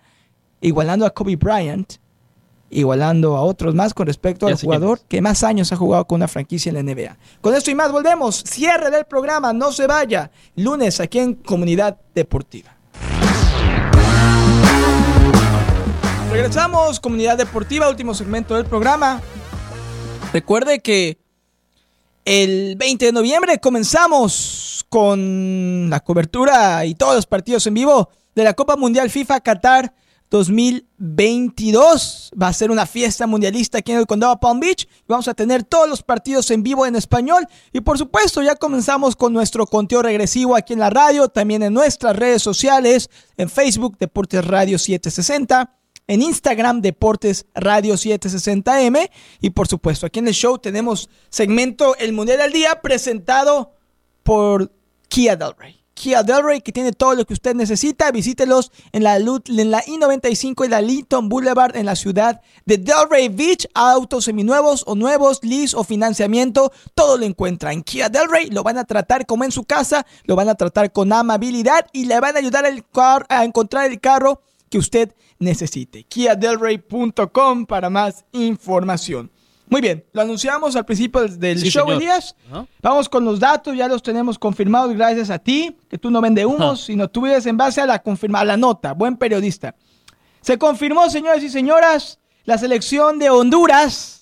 igualando 0.62 1.06
a 1.06 1.10
Kobe 1.10 1.36
Bryant, 1.36 1.96
igualando 2.70 3.36
a 3.36 3.42
otros 3.42 3.76
más 3.76 3.94
con 3.94 4.08
respecto 4.08 4.48
al 4.48 4.56
jugador 4.56 5.00
es. 5.00 5.06
que 5.10 5.22
más 5.22 5.44
años 5.44 5.74
ha 5.74 5.76
jugado 5.76 6.08
con 6.08 6.16
una 6.16 6.30
franquicia 6.30 6.70
en 6.70 6.76
la 6.76 6.94
NBA. 6.94 7.18
Con 7.42 7.56
esto 7.56 7.70
y 7.70 7.76
más 7.76 7.92
volvemos. 7.92 8.38
Cierre 8.38 8.90
del 8.90 9.04
programa, 9.04 9.52
no 9.52 9.74
se 9.74 9.86
vaya. 9.86 10.32
Lunes 10.56 11.02
aquí 11.02 11.20
en 11.20 11.34
Comunidad 11.34 12.00
Deportiva. 12.16 12.78
Regresamos, 16.32 17.00
Comunidad 17.02 17.38
Deportiva, 17.38 17.90
último 17.90 18.14
segmento 18.14 18.56
del 18.56 18.66
programa. 18.66 19.22
Recuerde 20.32 20.80
que 20.80 21.18
el 22.24 22.78
20 22.78 23.08
de 23.08 23.12
noviembre 23.12 23.60
comenzamos 23.60 24.86
con 24.88 25.90
la 25.90 26.00
cobertura 26.00 26.86
y 26.86 26.96
todos 26.96 27.16
los 27.16 27.26
partidos 27.26 27.68
en 27.68 27.74
vivo 27.74 28.10
de 28.34 28.46
la 28.46 28.54
Copa 28.54 28.78
Mundial 28.78 29.10
FIFA 29.10 29.42
Qatar 29.42 29.94
2022. 30.30 32.32
Va 32.42 32.48
a 32.48 32.54
ser 32.54 32.72
una 32.72 32.86
fiesta 32.86 33.28
mundialista 33.28 33.80
aquí 33.80 33.92
en 33.92 33.98
el 33.98 34.08
condado 34.08 34.40
Palm 34.40 34.62
Beach. 34.62 34.88
Vamos 35.10 35.28
a 35.28 35.34
tener 35.34 35.66
todos 35.66 35.90
los 35.90 36.02
partidos 36.02 36.50
en 36.52 36.64
vivo 36.64 36.86
en 36.86 36.96
español. 36.96 37.46
Y 37.74 37.82
por 37.82 37.98
supuesto, 37.98 38.42
ya 38.42 38.56
comenzamos 38.56 39.18
con 39.18 39.34
nuestro 39.34 39.66
conteo 39.66 40.02
regresivo 40.02 40.56
aquí 40.56 40.72
en 40.72 40.80
la 40.80 40.92
radio, 40.92 41.28
también 41.28 41.62
en 41.62 41.74
nuestras 41.74 42.16
redes 42.16 42.42
sociales, 42.42 43.10
en 43.36 43.50
Facebook, 43.50 43.98
Deportes 44.00 44.48
Radio 44.48 44.80
760 44.80 45.81
en 46.08 46.22
Instagram 46.22 46.82
Deportes 46.82 47.46
Radio 47.54 47.96
760M 47.96 49.10
y 49.40 49.50
por 49.52 49.68
supuesto 49.68 50.06
aquí 50.06 50.20
en 50.20 50.28
el 50.28 50.34
show 50.34 50.58
tenemos 50.58 51.10
segmento 51.30 51.96
El 51.98 52.14
Mundial 52.14 52.42
al 52.42 52.52
Día 52.52 52.82
presentado 52.82 53.74
por 54.24 54.72
Kia 55.08 55.36
Del 55.36 55.54
Rey. 55.58 55.78
Kia 55.94 56.24
Del 56.24 56.44
Rey 56.44 56.62
que 56.62 56.72
tiene 56.72 56.94
todo 56.94 57.14
lo 57.16 57.26
que 57.26 57.34
usted 57.34 57.54
necesita, 57.54 58.12
visítelos 58.12 58.72
en 58.92 59.04
la, 59.04 59.18
en 59.18 59.72
la 59.72 59.84
I-95 59.86 60.66
y 60.66 60.70
la 60.70 60.82
Linton 60.82 61.30
Boulevard 61.30 61.76
en 61.76 61.86
la 61.86 61.96
ciudad 61.96 62.42
de 62.66 62.78
Delray 62.78 63.30
Beach, 63.30 63.68
autos 63.74 64.26
seminuevos 64.26 64.84
o 64.88 64.96
nuevos, 64.96 65.44
lease 65.44 65.76
o 65.76 65.84
financiamiento, 65.84 66.72
todo 66.96 67.18
lo 67.18 67.26
encuentra 67.26 67.72
en 67.72 67.84
Kia 67.84 68.10
Del 68.10 68.30
Rey, 68.30 68.48
lo 68.50 68.64
van 68.64 68.78
a 68.78 68.86
tratar 68.86 69.26
como 69.26 69.44
en 69.44 69.52
su 69.52 69.64
casa, 69.64 70.06
lo 70.24 70.36
van 70.36 70.50
a 70.50 70.56
tratar 70.56 70.92
con 70.92 71.14
amabilidad 71.14 71.86
y 71.94 72.06
le 72.06 72.20
van 72.20 72.36
a 72.36 72.40
ayudar 72.40 72.66
a 73.30 73.44
encontrar 73.44 73.92
el 73.92 74.00
carro 74.00 74.42
que 74.72 74.80
usted 74.80 75.14
necesite. 75.38 76.04
KiaDelRey.com 76.06 77.66
para 77.68 77.90
más 77.90 78.26
información. 78.32 79.30
Muy 79.68 79.80
bien, 79.82 80.04
lo 80.12 80.22
anunciamos 80.22 80.76
al 80.76 80.86
principio 80.86 81.22
del- 81.28 81.60
Sí, 81.60 81.70
show, 81.70 81.86
señor. 81.86 82.02
Elías. 82.02 82.36
Vamos 82.82 83.08
con 83.08 83.24
los 83.24 83.40
datos, 83.40 83.76
ya 83.76 83.88
los 83.88 84.02
tenemos 84.04 84.38
confirmados 84.40 84.94
gracias 84.94 85.30
a 85.30 85.40
ti, 85.40 85.76
que 85.90 85.98
tú 85.98 86.10
no 86.12 86.20
vendes 86.20 86.46
humos, 86.46 86.82
sino 86.82 87.08
tú 87.10 87.22
vives 87.22 87.46
en 87.46 87.56
base 87.58 87.80
a 87.80 87.86
la, 87.86 88.02
a 88.04 88.46
la 88.46 88.58
nota. 88.58 88.94
Buen 88.94 89.16
periodista. 89.16 89.76
Se 90.42 90.58
confirmó, 90.58 91.10
señores 91.10 91.44
y 91.44 91.50
señoras, 91.50 92.20
la 92.46 92.58
selección 92.58 93.20
de 93.20 93.30
Honduras 93.30 94.21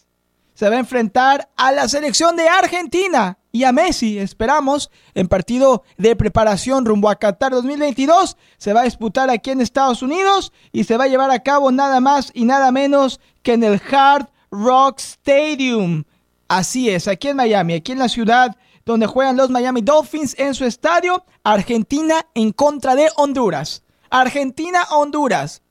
se 0.60 0.70
va 0.70 0.76
a 0.76 0.80
enfrentar 0.80 1.48
a 1.56 1.72
la 1.72 1.88
selección 1.88 2.36
de 2.36 2.50
Argentina 2.50 3.38
y 3.50 3.64
a 3.64 3.72
Messi, 3.72 4.20
esperamos, 4.20 4.92
en 5.14 5.30
partido 5.30 5.84
de 5.98 6.18
preparación 6.18 6.86
rumbo 6.86 7.10
a 7.10 7.16
Qatar 7.16 7.54
2022. 7.54 8.36
Se 8.58 8.74
va 8.74 8.82
a 8.82 8.84
disputar 8.84 9.30
aquí 9.30 9.52
en 9.52 9.62
Estados 9.62 10.02
Unidos 10.02 10.52
y 10.74 10.84
se 10.84 10.98
va 10.98 11.06
a 11.06 11.08
llevar 11.08 11.32
a 11.32 11.44
cabo 11.44 11.72
nada 11.72 12.02
más 12.02 12.32
y 12.34 12.44
nada 12.44 12.74
menos 12.74 13.22
que 13.42 13.54
en 13.54 13.64
el 13.64 13.82
Hard 13.90 14.28
Rock 14.52 15.00
Stadium. 15.00 16.04
Así 16.50 16.90
es, 16.90 17.08
aquí 17.08 17.30
en 17.30 17.38
Miami, 17.38 17.76
aquí 17.76 17.94
en 17.94 18.00
la 18.00 18.10
ciudad 18.10 18.58
donde 18.84 19.08
juegan 19.08 19.38
los 19.38 19.50
Miami 19.50 19.80
Dolphins 19.80 20.38
en 20.38 20.54
su 20.56 20.66
estadio, 20.66 21.24
Argentina 21.42 22.26
en 22.36 22.52
contra 22.52 22.96
de 22.96 23.08
Honduras. 23.16 23.84
Argentina-Honduras. 24.10 25.62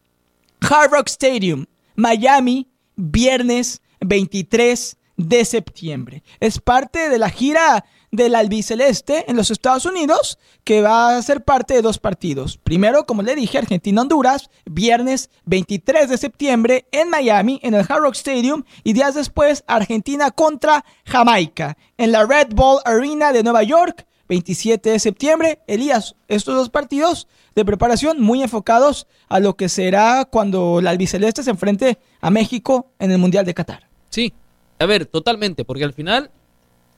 Hard 0.63 0.93
Rock 0.93 1.09
Stadium, 1.09 1.67
Miami, 1.95 2.71
viernes 2.97 3.83
23 4.01 4.97
de 5.19 5.45
septiembre. 5.45 6.23
Es 6.41 6.61
parte 6.61 7.09
de 7.11 7.19
la 7.19 7.29
gira 7.29 7.85
del 8.11 8.35
albiceleste 8.35 9.31
en 9.31 9.37
los 9.37 9.51
Estados 9.51 9.85
Unidos, 9.85 10.39
que 10.65 10.81
va 10.81 11.17
a 11.17 11.23
ser 11.23 11.45
parte 11.45 11.75
de 11.75 11.83
dos 11.83 11.99
partidos. 11.99 12.57
Primero, 12.57 13.05
como 13.05 13.23
le 13.23 13.35
dije, 13.35 13.59
Argentina-Honduras, 13.59 14.49
viernes 14.65 15.29
23 15.45 16.09
de 16.09 16.17
septiembre 16.17 16.87
en 16.93 17.11
Miami, 17.11 17.61
en 17.63 17.75
el 17.75 17.85
Hard 17.89 18.03
Rock 18.03 18.15
Stadium, 18.15 18.65
y 18.85 18.95
días 18.95 19.15
después, 19.15 19.65
Argentina 19.67 20.31
contra 20.31 20.85
Jamaica, 21.05 21.77
en 21.99 22.13
la 22.13 22.25
Red 22.25 22.55
Bull 22.55 22.81
Arena 22.85 23.33
de 23.33 23.43
Nueva 23.43 23.63
York, 23.65 24.07
27 24.29 24.91
de 24.91 24.99
septiembre. 24.99 25.61
Elías, 25.67 26.15
estos 26.29 26.55
dos 26.55 26.71
partidos 26.71 27.29
de 27.55 27.65
preparación 27.65 28.21
muy 28.21 28.43
enfocados 28.43 29.07
a 29.29 29.41
lo 29.41 29.57
que 29.57 29.69
será 29.69 30.27
cuando 30.27 30.81
la 30.81 30.91
albiceleste 30.91 31.43
se 31.43 31.51
enfrente 31.51 31.99
a 32.21 32.31
México 32.31 32.93
en 32.99 33.11
el 33.11 33.19
Mundial 33.19 33.45
de 33.45 33.55
Qatar. 33.55 33.88
Sí, 34.11 34.33
a 34.79 34.87
ver, 34.87 35.07
totalmente, 35.07 35.65
porque 35.65 35.85
al 35.85 35.93
final 35.93 36.31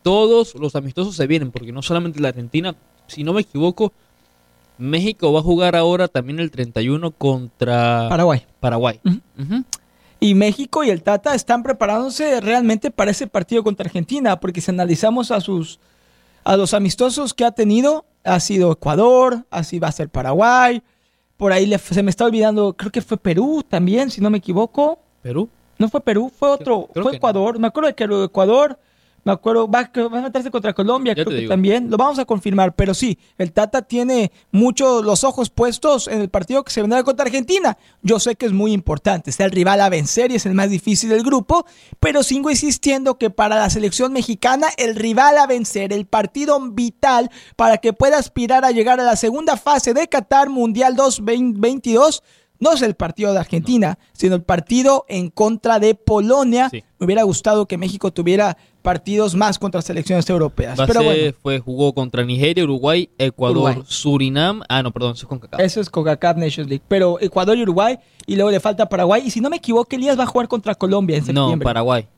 todos 0.03 0.55
los 0.55 0.75
amistosos 0.77 1.17
se 1.17 1.27
vienen, 1.27 1.51
porque 1.51 1.73
no 1.73 1.83
solamente 1.83 2.21
la 2.21 2.29
Argentina, 2.29 2.75
si 3.07 3.25
no 3.25 3.33
me 3.33 3.43
equivoco, 3.43 3.93
México 4.79 5.33
va 5.33 5.41
a 5.41 5.43
jugar 5.43 5.77
ahora 5.77 6.09
también 6.09 6.41
el 6.41 6.51
31 6.51 7.11
contra 7.11 8.07
Paraguay. 8.09 8.47
Paraguay. 8.61 9.01
Y 10.21 10.35
México 10.35 10.85
y 10.85 10.91
el 10.91 11.03
Tata 11.03 11.35
están 11.35 11.63
preparándose 11.63 12.41
realmente 12.41 12.91
para 12.91 13.11
ese 13.11 13.27
partido 13.27 13.63
contra 13.63 13.87
Argentina, 13.87 14.39
porque 14.41 14.61
si 14.61 14.71
analizamos 14.71 15.31
a 15.31 15.41
sus 15.41 15.79
a 16.45 16.57
los 16.57 16.73
amistosos 16.73 17.35
que 17.35 17.45
ha 17.45 17.51
tenido, 17.51 18.07
ha 18.25 18.41
sido 18.41 18.73
Ecuador, 18.73 19.45
así 19.51 19.79
va 19.79 19.89
a 19.89 19.93
ser 19.93 20.09
Paraguay, 20.09 20.83
por 21.37 21.53
ahí 21.53 21.67
le- 21.67 21.79
se 21.79 22.03
me 22.03 22.11
está 22.11 22.25
olvidando, 22.25 22.73
creo 22.75 22.91
que 22.91 23.03
fue 23.03 23.19
Perú 23.19 23.63
también, 23.69 24.11
si 24.11 24.23
no 24.23 24.31
me 24.31 24.39
equivoco. 24.39 24.99
Perú. 25.23 25.51
No 25.81 25.89
fue 25.89 26.03
Perú, 26.03 26.31
fue 26.39 26.51
otro, 26.51 26.89
creo 26.93 27.03
fue 27.05 27.13
no. 27.13 27.17
Ecuador. 27.17 27.59
Me 27.59 27.67
acuerdo 27.67 27.89
de 27.89 27.95
que 27.95 28.07
lo 28.07 28.21
de 28.21 28.27
Ecuador, 28.27 28.79
me 29.25 29.33
acuerdo, 29.33 29.67
va, 29.67 29.91
va 29.95 30.19
a 30.19 30.23
meterse 30.23 30.51
contra 30.51 30.75
Colombia, 30.75 31.15
Ya 31.15 31.25
creo 31.25 31.35
que 31.35 31.41
digo. 31.43 31.51
también. 31.51 31.91
Lo 31.91 31.97
vamos 31.97 32.19
a 32.19 32.27
confirmar, 32.27 32.75
pero 32.75 32.93
sí, 32.93 33.19
el 33.39 33.53
Tata 33.53 33.81
tiene 33.83 34.31
mucho 34.51 35.03
los 35.03 35.25
ojos 35.25 35.49
puestos 35.49 36.07
en 36.07 36.21
el 36.21 36.29
partido 36.29 36.65
que 36.65 36.71
se 36.73 36.83
vendrá 36.83 37.03
contra 37.03 37.25
Argentina. 37.25 37.79
Yo 38.03 38.21
sé 38.21 38.37
que 38.37 38.45
es 38.45 38.53
muy 38.53 38.73
importante, 38.73 39.31
está 39.31 39.47
el 39.47 39.53
rival 39.53 39.81
a 39.81 39.89
vencer 39.89 40.31
y 40.31 40.35
es 40.35 40.45
el 40.45 40.55
más 40.55 40.69
difícil 40.69 41.09
del 41.09 41.23
grupo, 41.23 41.65
pero 41.99 42.23
sigo 42.23 42.51
insistiendo 42.51 43.17
que 43.17 43.31
para 43.31 43.57
la 43.57 43.71
selección 43.71 44.13
mexicana, 44.13 44.69
el 44.77 44.97
rival 44.97 45.39
a 45.39 45.47
vencer, 45.47 45.95
el 45.95 46.05
partido 46.05 46.61
vital 46.73 47.31
para 47.57 47.79
que 47.79 47.95
pueda 47.95 48.19
aspirar 48.19 48.67
a 48.67 48.71
llegar 48.71 49.01
a 49.01 49.05
la 49.05 49.17
segunda 49.17 49.57
fase 49.57 49.95
de 49.95 50.09
Qatar 50.09 50.51
Mundial 50.51 50.95
2022 50.95 52.23
no 52.61 52.73
es 52.73 52.83
el 52.83 52.95
partido 52.95 53.33
de 53.33 53.39
Argentina, 53.41 53.99
sino 54.13 54.35
el 54.37 54.43
partido 54.43 55.05
en 55.09 55.31
contra 55.31 55.79
de 55.81 55.95
Polonia. 55.95 56.69
Sí. 56.71 56.85
Me 56.99 57.07
hubiera 57.07 57.23
gustado 57.23 57.67
que 57.67 57.79
México 57.79 58.13
tuviera 58.13 58.57
partidos 58.83 59.35
más 59.35 59.59
contra 59.59 59.83
selecciones 59.83 60.29
europeas. 60.31 60.79
Pero 60.87 61.03
bueno, 61.03 61.35
fue, 61.43 61.59
jugó 61.59 61.93
contra 61.95 62.25
Nigeria, 62.25 62.63
Uruguay, 62.65 63.11
Ecuador, 63.19 63.57
Uruguay. 63.57 63.83
Surinam. 63.87 64.63
Ah, 64.69 64.83
no, 64.83 64.91
perdón, 64.93 65.13
eso 65.13 65.23
es 65.25 65.29
con 65.29 65.39
Cacao. 65.39 65.61
eso 65.61 65.81
es 65.81 65.91
CONCACAF 65.91 66.37
Nations 66.37 66.69
League. 66.69 66.85
Pero 66.87 67.19
Ecuador 67.21 67.57
y 67.59 67.63
Uruguay, 67.63 67.99
y 68.27 68.37
luego 68.37 68.51
le 68.51 68.61
falta 68.61 68.89
Paraguay. 68.89 69.23
Y 69.25 69.31
si 69.31 69.41
no 69.41 69.51
me 69.51 69.57
equivoco, 69.57 69.97
Elías 69.97 70.19
va 70.19 70.25
a 70.25 70.27
jugar 70.27 70.49
contra 70.49 70.75
Colombia 70.75 71.17
en 71.17 71.23
No, 71.33 71.45
septiembre. 71.47 71.65
Paraguay. 71.65 72.09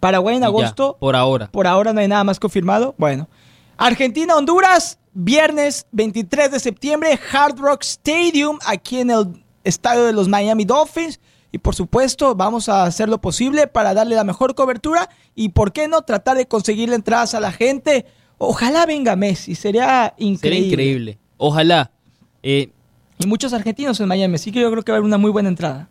Paraguay 0.00 0.36
en 0.36 0.42
ya, 0.42 0.46
agosto. 0.48 0.96
por 1.00 1.16
ahora. 1.16 1.50
Por 1.50 1.66
ahora 1.66 1.92
no 1.92 2.00
hay 2.00 2.08
nada 2.08 2.22
más 2.24 2.38
confirmado. 2.38 2.94
Bueno. 2.98 3.28
Argentina, 3.78 4.36
Honduras, 4.36 4.98
viernes 5.12 5.86
23 5.92 6.50
de 6.50 6.60
septiembre, 6.60 7.18
Hard 7.32 7.58
Rock 7.58 7.82
Stadium, 7.82 8.58
aquí 8.66 9.00
en 9.00 9.10
el 9.10 9.44
estadio 9.66 10.04
de 10.04 10.12
los 10.12 10.28
Miami 10.28 10.64
Dolphins. 10.64 11.20
Y 11.52 11.58
por 11.58 11.74
supuesto, 11.74 12.34
vamos 12.34 12.68
a 12.68 12.84
hacer 12.84 13.08
lo 13.08 13.20
posible 13.20 13.66
para 13.66 13.94
darle 13.94 14.14
la 14.16 14.24
mejor 14.24 14.54
cobertura 14.54 15.08
y, 15.34 15.50
¿por 15.50 15.72
qué 15.72 15.88
no?, 15.88 16.02
tratar 16.02 16.36
de 16.36 16.46
conseguirle 16.46 16.96
entradas 16.96 17.34
a 17.34 17.40
la 17.40 17.52
gente. 17.52 18.04
Ojalá 18.38 18.84
venga 18.84 19.16
Messi, 19.16 19.54
sería 19.54 20.12
increíble. 20.18 20.38
Sería 20.58 20.66
increíble. 20.72 21.18
Ojalá. 21.38 21.90
Eh, 22.42 22.70
Y 23.18 23.26
muchos 23.26 23.52
argentinos 23.54 23.98
en 24.00 24.08
Miami, 24.08 24.34
así 24.34 24.52
que 24.52 24.60
yo 24.60 24.70
creo 24.70 24.82
que 24.82 24.92
va 24.92 24.96
a 24.96 24.98
haber 24.98 25.06
una 25.06 25.16
muy 25.18 25.30
buena 25.30 25.48
entrada. 25.48 25.88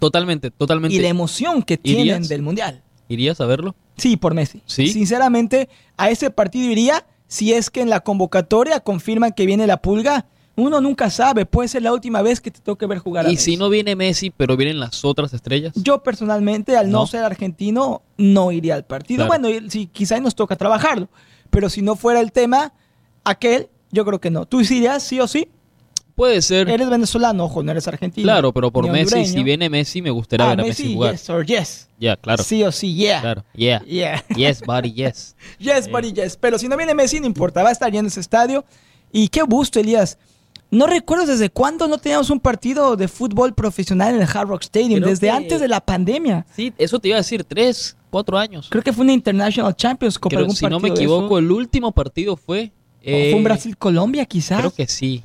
totalmente, 0.00 0.50
totalmente. 0.50 0.96
Y 0.96 1.00
la 1.00 1.08
emoción 1.08 1.62
que 1.62 1.76
tienen 1.76 2.02
¿Irías? 2.06 2.28
del 2.28 2.42
Mundial. 2.42 2.82
¿Irías 3.08 3.40
a 3.40 3.46
verlo? 3.46 3.74
Sí, 3.96 4.16
por 4.16 4.34
Messi. 4.34 4.62
¿Sí? 4.66 4.88
Sinceramente, 4.88 5.68
a 5.96 6.10
ese 6.10 6.30
partido 6.30 6.70
iría 6.70 7.04
si 7.28 7.52
es 7.52 7.70
que 7.70 7.80
en 7.82 7.90
la 7.90 8.00
convocatoria 8.00 8.80
confirman 8.80 9.32
que 9.32 9.46
viene 9.46 9.66
la 9.66 9.80
pulga. 9.82 10.26
Uno 10.60 10.80
nunca 10.80 11.08
sabe, 11.08 11.46
puede 11.46 11.68
ser 11.68 11.82
la 11.82 11.92
última 11.92 12.20
vez 12.20 12.40
que 12.40 12.50
te 12.50 12.60
toque 12.60 12.86
ver 12.86 12.98
jugar 12.98 13.26
a 13.26 13.28
Y 13.28 13.32
Messi. 13.34 13.52
si 13.52 13.56
no 13.56 13.68
viene 13.68 13.94
Messi, 13.96 14.30
pero 14.30 14.56
vienen 14.56 14.80
las 14.80 15.04
otras 15.04 15.32
estrellas. 15.32 15.72
Yo 15.76 16.02
personalmente, 16.02 16.76
al 16.76 16.90
no, 16.90 17.00
No. 17.00 17.06
ser 17.06 17.22
argentino, 17.24 18.02
no 18.16 18.50
iría 18.52 18.74
al 18.74 18.84
partido. 18.84 19.26
Claro. 19.26 19.40
Bueno, 19.42 19.70
si 19.70 19.86
quizá 19.86 20.18
nos 20.20 20.34
toca 20.34 20.56
trabajarlo, 20.56 21.08
pero 21.50 21.70
si 21.70 21.80
no 21.82 21.94
fuera 21.96 22.20
el 22.20 22.32
tema, 22.32 22.72
aquel, 23.24 23.68
yo 23.92 24.04
creo 24.04 24.20
que 24.20 24.30
no. 24.30 24.46
¿Tú 24.46 24.64
sí 24.64 24.78
irías, 24.78 25.02
sí 25.02 25.20
o 25.20 25.28
sí? 25.28 25.48
Puede 26.16 26.42
ser. 26.42 26.68
Eres 26.68 26.90
venezolano, 26.90 27.44
ojo, 27.44 27.62
no 27.62 27.70
eres 27.70 27.86
argentino. 27.86 28.24
Claro, 28.24 28.52
pero 28.52 28.72
por 28.72 28.82
Messi, 28.90 29.14
hondureño. 29.14 29.32
si 29.32 29.42
viene 29.44 29.70
Messi, 29.70 30.02
me 30.02 30.10
gustaría 30.10 30.46
Ah, 30.46 30.48
ver 30.50 30.60
a 30.60 30.62
Messi, 30.64 30.82
Messi 30.82 30.94
jugar. 30.96 31.12
yes 31.12 31.30
or 31.30 31.46
yes. 31.46 31.88
Ya, 32.00 32.16
claro. 32.16 32.42
Sí 32.42 32.64
o 32.64 32.72
sí, 32.72 32.92
yeah. 32.94 33.20
Claro. 33.20 33.44
Yeah. 33.54 33.84
Yeah. 33.84 34.24
Yes, 34.36 34.62
buddy, 34.62 34.92
yes. 34.92 35.36
Yes, 35.60 35.88
buddy, 35.88 36.12
yes. 36.12 36.36
Pero 36.36 36.58
si 36.58 36.66
no 36.66 36.76
viene 36.76 36.92
Messi, 36.94 37.20
no 37.20 37.26
importa, 37.26 37.62
va 37.62 37.68
a 37.68 37.72
estar 37.72 37.92
lleno 37.92 38.08
ese 38.08 38.18
estadio. 38.18 38.64
Y 39.12 39.28
qué 39.28 39.42
gusto, 39.42 39.78
Elías. 39.78 40.18
No 40.70 40.86
recuerdo 40.86 41.26
desde 41.26 41.48
cuándo 41.48 41.88
no 41.88 41.98
teníamos 41.98 42.28
un 42.30 42.40
partido 42.40 42.96
de 42.96 43.08
fútbol 43.08 43.54
profesional 43.54 44.14
en 44.14 44.20
el 44.20 44.28
Hard 44.28 44.48
Rock 44.48 44.62
Stadium, 44.64 45.00
Creo 45.00 45.08
desde 45.08 45.28
que- 45.28 45.32
antes 45.32 45.60
de 45.60 45.68
la 45.68 45.80
pandemia. 45.80 46.44
Sí, 46.54 46.72
eso 46.76 46.98
te 46.98 47.08
iba 47.08 47.16
a 47.16 47.20
decir, 47.20 47.44
tres, 47.44 47.96
cuatro 48.10 48.36
años. 48.36 48.68
Creo 48.70 48.82
que 48.82 48.92
fue 48.92 49.04
una 49.04 49.12
International 49.14 49.74
Champions 49.74 50.18
Cup, 50.18 50.30
Creo, 50.30 50.50
si 50.50 50.66
no 50.66 50.78
me 50.78 50.88
equivoco, 50.88 51.38
el 51.38 51.50
último 51.50 51.92
partido 51.92 52.36
fue... 52.36 52.72
¿O 53.00 53.04
fue 53.04 53.30
eh, 53.30 53.34
un 53.34 53.44
Brasil-Colombia, 53.44 54.26
quizás. 54.26 54.58
Creo 54.58 54.70
que 54.72 54.86
sí. 54.86 55.22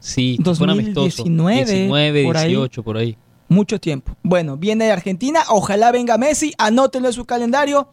Sí, 0.00 0.38
fue 0.42 0.64
un 0.64 0.70
amistoso. 0.70 1.18
2019, 1.18 1.64
19, 1.64 2.24
por 2.24 2.36
ahí. 2.36 2.48
18, 2.48 2.82
por 2.82 2.96
ahí. 2.96 3.16
Mucho 3.48 3.78
tiempo. 3.78 4.16
Bueno, 4.22 4.56
viene 4.56 4.86
de 4.86 4.92
Argentina. 4.92 5.40
Ojalá 5.50 5.92
venga 5.92 6.16
Messi. 6.16 6.54
Anótenlo 6.56 7.08
en 7.08 7.14
su 7.14 7.26
calendario. 7.26 7.92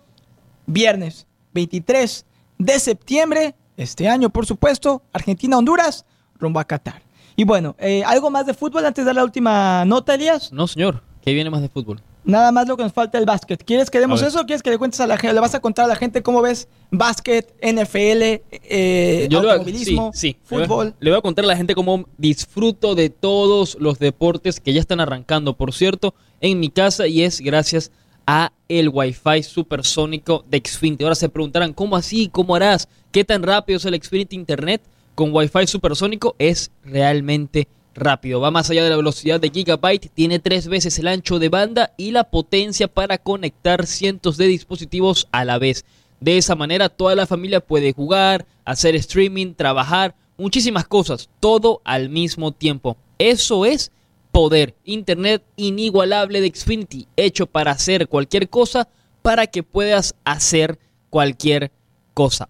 Viernes 0.65 1.27
23 1.53 2.25
de 2.57 2.79
septiembre. 2.79 3.55
Este 3.75 4.07
año, 4.07 4.29
por 4.29 4.45
supuesto. 4.45 5.03
Argentina-Honduras. 5.11 6.05
Rumbo 6.39 6.59
a 6.59 6.65
Qatar. 6.65 7.01
Y 7.35 7.43
bueno, 7.43 7.75
eh, 7.79 8.03
¿algo 8.05 8.29
más 8.29 8.45
de 8.45 8.53
fútbol 8.53 8.85
antes 8.85 9.03
de 9.03 9.09
dar 9.09 9.15
la 9.15 9.23
última 9.23 9.85
nota, 9.85 10.15
Elías? 10.15 10.51
No, 10.51 10.67
señor. 10.67 11.03
¿Qué 11.21 11.33
viene 11.33 11.49
más 11.49 11.61
de 11.61 11.67
fútbol? 11.69 12.01
Nada 12.23 12.51
más 12.53 12.67
lo 12.67 12.77
que 12.77 12.83
nos 12.83 12.93
falta 12.93 13.17
el 13.17 13.25
básquet. 13.25 13.61
¿Quieres 13.63 13.89
que 13.89 13.99
demos 13.99 14.21
eso 14.21 14.41
o 14.41 14.45
quieres 14.45 14.63
que 14.63 14.69
le 14.69 14.77
cuentes 14.77 14.99
a 15.01 15.07
la 15.07 15.17
gente? 15.17 15.33
¿Le 15.33 15.39
vas 15.41 15.55
a 15.55 15.59
contar 15.59 15.85
a 15.85 15.87
la 15.89 15.95
gente 15.97 16.23
cómo 16.23 16.41
ves 16.41 16.67
básquet, 16.89 17.53
NFL, 17.61 18.41
eh, 18.51 19.27
Yo 19.29 19.39
le 19.39 19.45
voy 19.45 19.49
a- 19.49 19.53
automovilismo, 19.59 20.11
sí, 20.13 20.19
sí. 20.31 20.37
Fútbol? 20.43 20.95
Le 20.99 21.09
voy 21.11 21.19
a 21.19 21.21
contar 21.21 21.43
a 21.45 21.47
la 21.49 21.57
gente 21.57 21.75
cómo 21.75 22.05
disfruto 22.17 22.95
de 22.95 23.09
todos 23.09 23.77
los 23.79 23.99
deportes 23.99 24.59
que 24.59 24.73
ya 24.73 24.79
están 24.79 24.99
arrancando, 24.99 25.55
por 25.57 25.73
cierto, 25.73 26.15
en 26.41 26.59
mi 26.59 26.69
casa 26.69 27.07
y 27.07 27.23
es 27.23 27.39
gracias 27.41 27.91
a 28.25 28.51
el 28.69 28.89
Wi-Fi 28.89 29.43
supersónico 29.43 30.43
de 30.49 30.61
Xfinity. 30.65 31.03
Ahora 31.03 31.15
se 31.15 31.29
preguntarán, 31.29 31.73
¿cómo 31.73 31.95
así? 31.95 32.29
¿Cómo 32.29 32.55
harás? 32.55 32.87
¿Qué 33.11 33.23
tan 33.23 33.43
rápido 33.43 33.77
es 33.77 33.85
el 33.85 34.01
Xfinity 34.01 34.35
Internet? 34.35 34.81
Con 35.17 35.33
Wi-Fi 35.33 35.65
supersónico 35.65 36.35
es 36.37 36.69
realmente 36.83 37.67
rápido. 37.95 38.39
Va 38.39 38.51
más 38.51 38.69
allá 38.69 38.83
de 38.83 38.91
la 38.91 38.97
velocidad 38.97 39.39
de 39.39 39.49
gigabyte, 39.49 40.11
tiene 40.13 40.37
tres 40.37 40.67
veces 40.67 40.99
el 40.99 41.07
ancho 41.07 41.39
de 41.39 41.49
banda 41.49 41.91
y 41.97 42.11
la 42.11 42.25
potencia 42.25 42.87
para 42.87 43.17
conectar 43.17 43.87
cientos 43.87 44.37
de 44.37 44.45
dispositivos 44.45 45.27
a 45.31 45.43
la 45.43 45.57
vez. 45.57 45.85
De 46.19 46.37
esa 46.37 46.53
manera 46.53 46.89
toda 46.89 47.15
la 47.15 47.25
familia 47.25 47.61
puede 47.61 47.93
jugar, 47.93 48.45
hacer 48.63 48.95
streaming, 48.95 49.55
trabajar, 49.55 50.13
muchísimas 50.37 50.87
cosas, 50.87 51.31
todo 51.39 51.81
al 51.83 52.09
mismo 52.09 52.51
tiempo. 52.51 52.95
Eso 53.17 53.65
es 53.65 53.91
poder, 54.31 54.75
internet 54.83 55.43
inigualable 55.55 56.41
de 56.41 56.51
Xfinity, 56.53 57.07
hecho 57.15 57.47
para 57.47 57.71
hacer 57.71 58.07
cualquier 58.07 58.49
cosa 58.49 58.87
para 59.23 59.47
que 59.47 59.63
puedas 59.63 60.13
hacer 60.25 60.77
cualquier 61.09 61.71
cosa. 61.71 61.86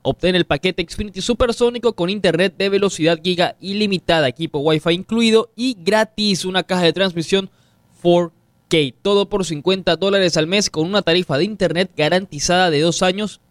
Obtén 0.01 0.35
el 0.35 0.45
paquete 0.45 0.85
Xfinity 0.87 1.21
Supersónico 1.21 1.93
con 1.93 2.09
internet 2.09 2.55
de 2.57 2.69
velocidad 2.69 3.19
giga 3.21 3.57
ilimitada, 3.59 4.29
equipo 4.29 4.59
Wi-Fi 4.59 4.93
incluido 4.93 5.51
y 5.57 5.75
gratis 5.77 6.45
una 6.45 6.63
caja 6.63 6.83
de 6.83 6.93
transmisión 6.93 7.49
4K. 8.01 8.95
Todo 9.01 9.27
por 9.27 9.43
50 9.43 9.97
dólares 9.97 10.37
al 10.37 10.47
mes 10.47 10.69
con 10.69 10.87
una 10.87 11.01
tarifa 11.01 11.37
de 11.37 11.43
internet 11.43 11.91
garantizada 11.97 12.69
de 12.69 12.79
dos 12.79 13.03
años 13.03 13.41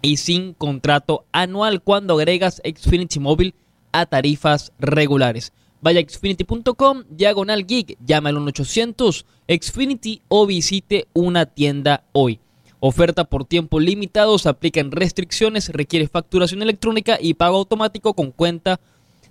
y 0.00 0.16
sin 0.16 0.54
contrato 0.54 1.26
anual 1.32 1.82
cuando 1.82 2.14
agregas 2.14 2.62
Xfinity 2.64 3.20
Móvil 3.20 3.54
a 3.92 4.06
tarifas 4.06 4.72
regulares. 4.78 5.52
Vaya 5.82 6.00
a 6.00 6.08
xfinity.com, 6.08 7.04
diagonal 7.10 7.66
gig, 7.66 7.98
llama 8.02 8.30
al 8.30 8.36
1-800 8.36 9.26
Xfinity 9.46 10.22
o 10.28 10.46
visite 10.46 11.08
una 11.12 11.44
tienda 11.44 12.04
hoy. 12.12 12.40
Oferta 12.86 13.24
por 13.24 13.46
tiempo 13.46 13.80
limitado, 13.80 14.38
se 14.38 14.46
aplican 14.46 14.90
restricciones, 14.90 15.70
requiere 15.70 16.06
facturación 16.06 16.60
electrónica 16.60 17.16
y 17.18 17.32
pago 17.32 17.56
automático 17.56 18.12
con 18.12 18.30
cuenta 18.30 18.78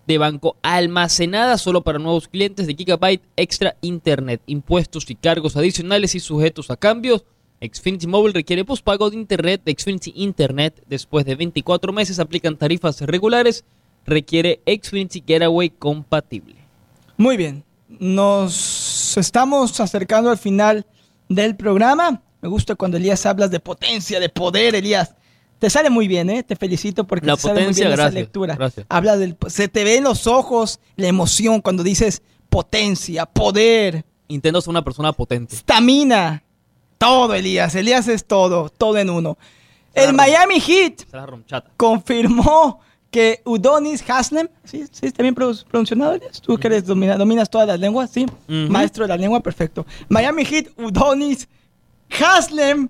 de 0.08 0.18
banco 0.18 0.58
almacenada 0.64 1.60
solo 1.60 1.84
para 1.84 2.00
nuevos 2.00 2.28
clientes 2.28 2.66
de 2.66 2.74
Gigabyte 2.74 3.22
Extra 3.36 3.76
Internet. 3.82 4.42
Impuestos 4.48 5.08
y 5.12 5.14
cargos 5.14 5.56
adicionales 5.56 6.16
y 6.16 6.20
sujetos 6.20 6.72
a 6.72 6.78
cambios. 6.78 7.26
Xfinity 7.62 8.08
Mobile 8.08 8.34
requiere 8.34 8.66
pospago 8.66 9.12
de 9.12 9.18
Internet 9.18 9.62
de 9.64 9.76
Xfinity 9.78 10.14
Internet. 10.16 10.82
Después 10.88 11.24
de 11.24 11.36
24 11.36 11.94
meses 11.94 12.18
aplican 12.18 12.58
tarifas 12.58 13.02
regulares. 13.02 13.66
Requiere 14.08 14.62
Xfinity 14.66 15.24
Getaway 15.28 15.70
compatible. 15.70 16.56
Muy 17.18 17.38
bien, 17.38 17.64
nos 17.88 19.16
estamos 19.16 19.80
acercando 19.80 20.32
al 20.32 20.40
final 20.40 20.88
del 21.30 21.56
programa. 21.56 22.24
Me 22.44 22.50
gusta 22.50 22.76
cuando 22.76 22.98
Elías 22.98 23.26
hablas 23.26 23.50
de 23.52 23.60
potencia, 23.62 24.20
de 24.20 24.28
poder, 24.28 24.76
Elías. 24.76 25.16
Te 25.60 25.70
sale 25.70 25.90
muy 25.90 26.10
bien, 26.10 26.30
¿eh? 26.30 26.44
Te 26.44 26.58
felicito 26.58 27.06
porque 27.08 27.26
La 27.26 27.36
te 27.38 27.42
sale 27.44 27.54
muy 27.54 27.62
potencia, 27.70 27.88
bien 27.88 28.00
esa 28.00 28.10
lectura. 28.10 28.56
gracias. 28.58 28.86
Habla 28.90 29.16
del, 29.16 29.38
se 29.48 29.70
te 29.70 29.86
ve 29.86 29.96
en 29.96 30.04
los 30.04 30.28
ojos 30.28 30.82
la 30.98 31.08
emoción 31.08 31.62
cuando 31.62 31.84
dices 31.84 32.22
potencia, 32.50 33.26
poder, 33.26 34.04
Intento 34.28 34.60
ser 34.60 34.72
una 34.72 34.84
persona 34.84 35.14
potente. 35.14 35.56
estamina. 35.56 36.44
Todo, 36.98 37.34
Elías. 37.34 37.76
Elías 37.76 38.10
es 38.10 38.26
todo, 38.26 38.68
todo 38.70 38.98
en 38.98 39.10
uno. 39.10 39.38
El 39.94 40.12
Miami 40.14 40.60
Heat 40.60 41.02
es 41.02 41.64
confirmó 41.78 42.80
que 43.10 43.42
Udonis 43.46 44.04
Haslem, 44.10 44.50
¿sí, 44.66 44.86
sí 44.92 45.06
está 45.06 45.22
bien 45.24 45.36
pro- 45.36 45.54
pronunciado, 45.70 46.14
Elias? 46.14 46.42
Tú 46.42 46.58
que 46.58 46.68
eres 46.68 46.86
domina- 46.86 47.16
dominas 47.16 47.50
todas 47.50 47.68
las 47.68 47.80
lenguas, 47.80 48.10
¿sí? 48.10 48.26
Maestro 48.48 49.04
de 49.06 49.10
la 49.10 49.18
lengua, 49.18 49.40
perfecto. 49.40 49.86
Miami 50.10 50.44
Heat, 50.46 50.68
Udonis 50.78 51.48
Haslem 52.22 52.90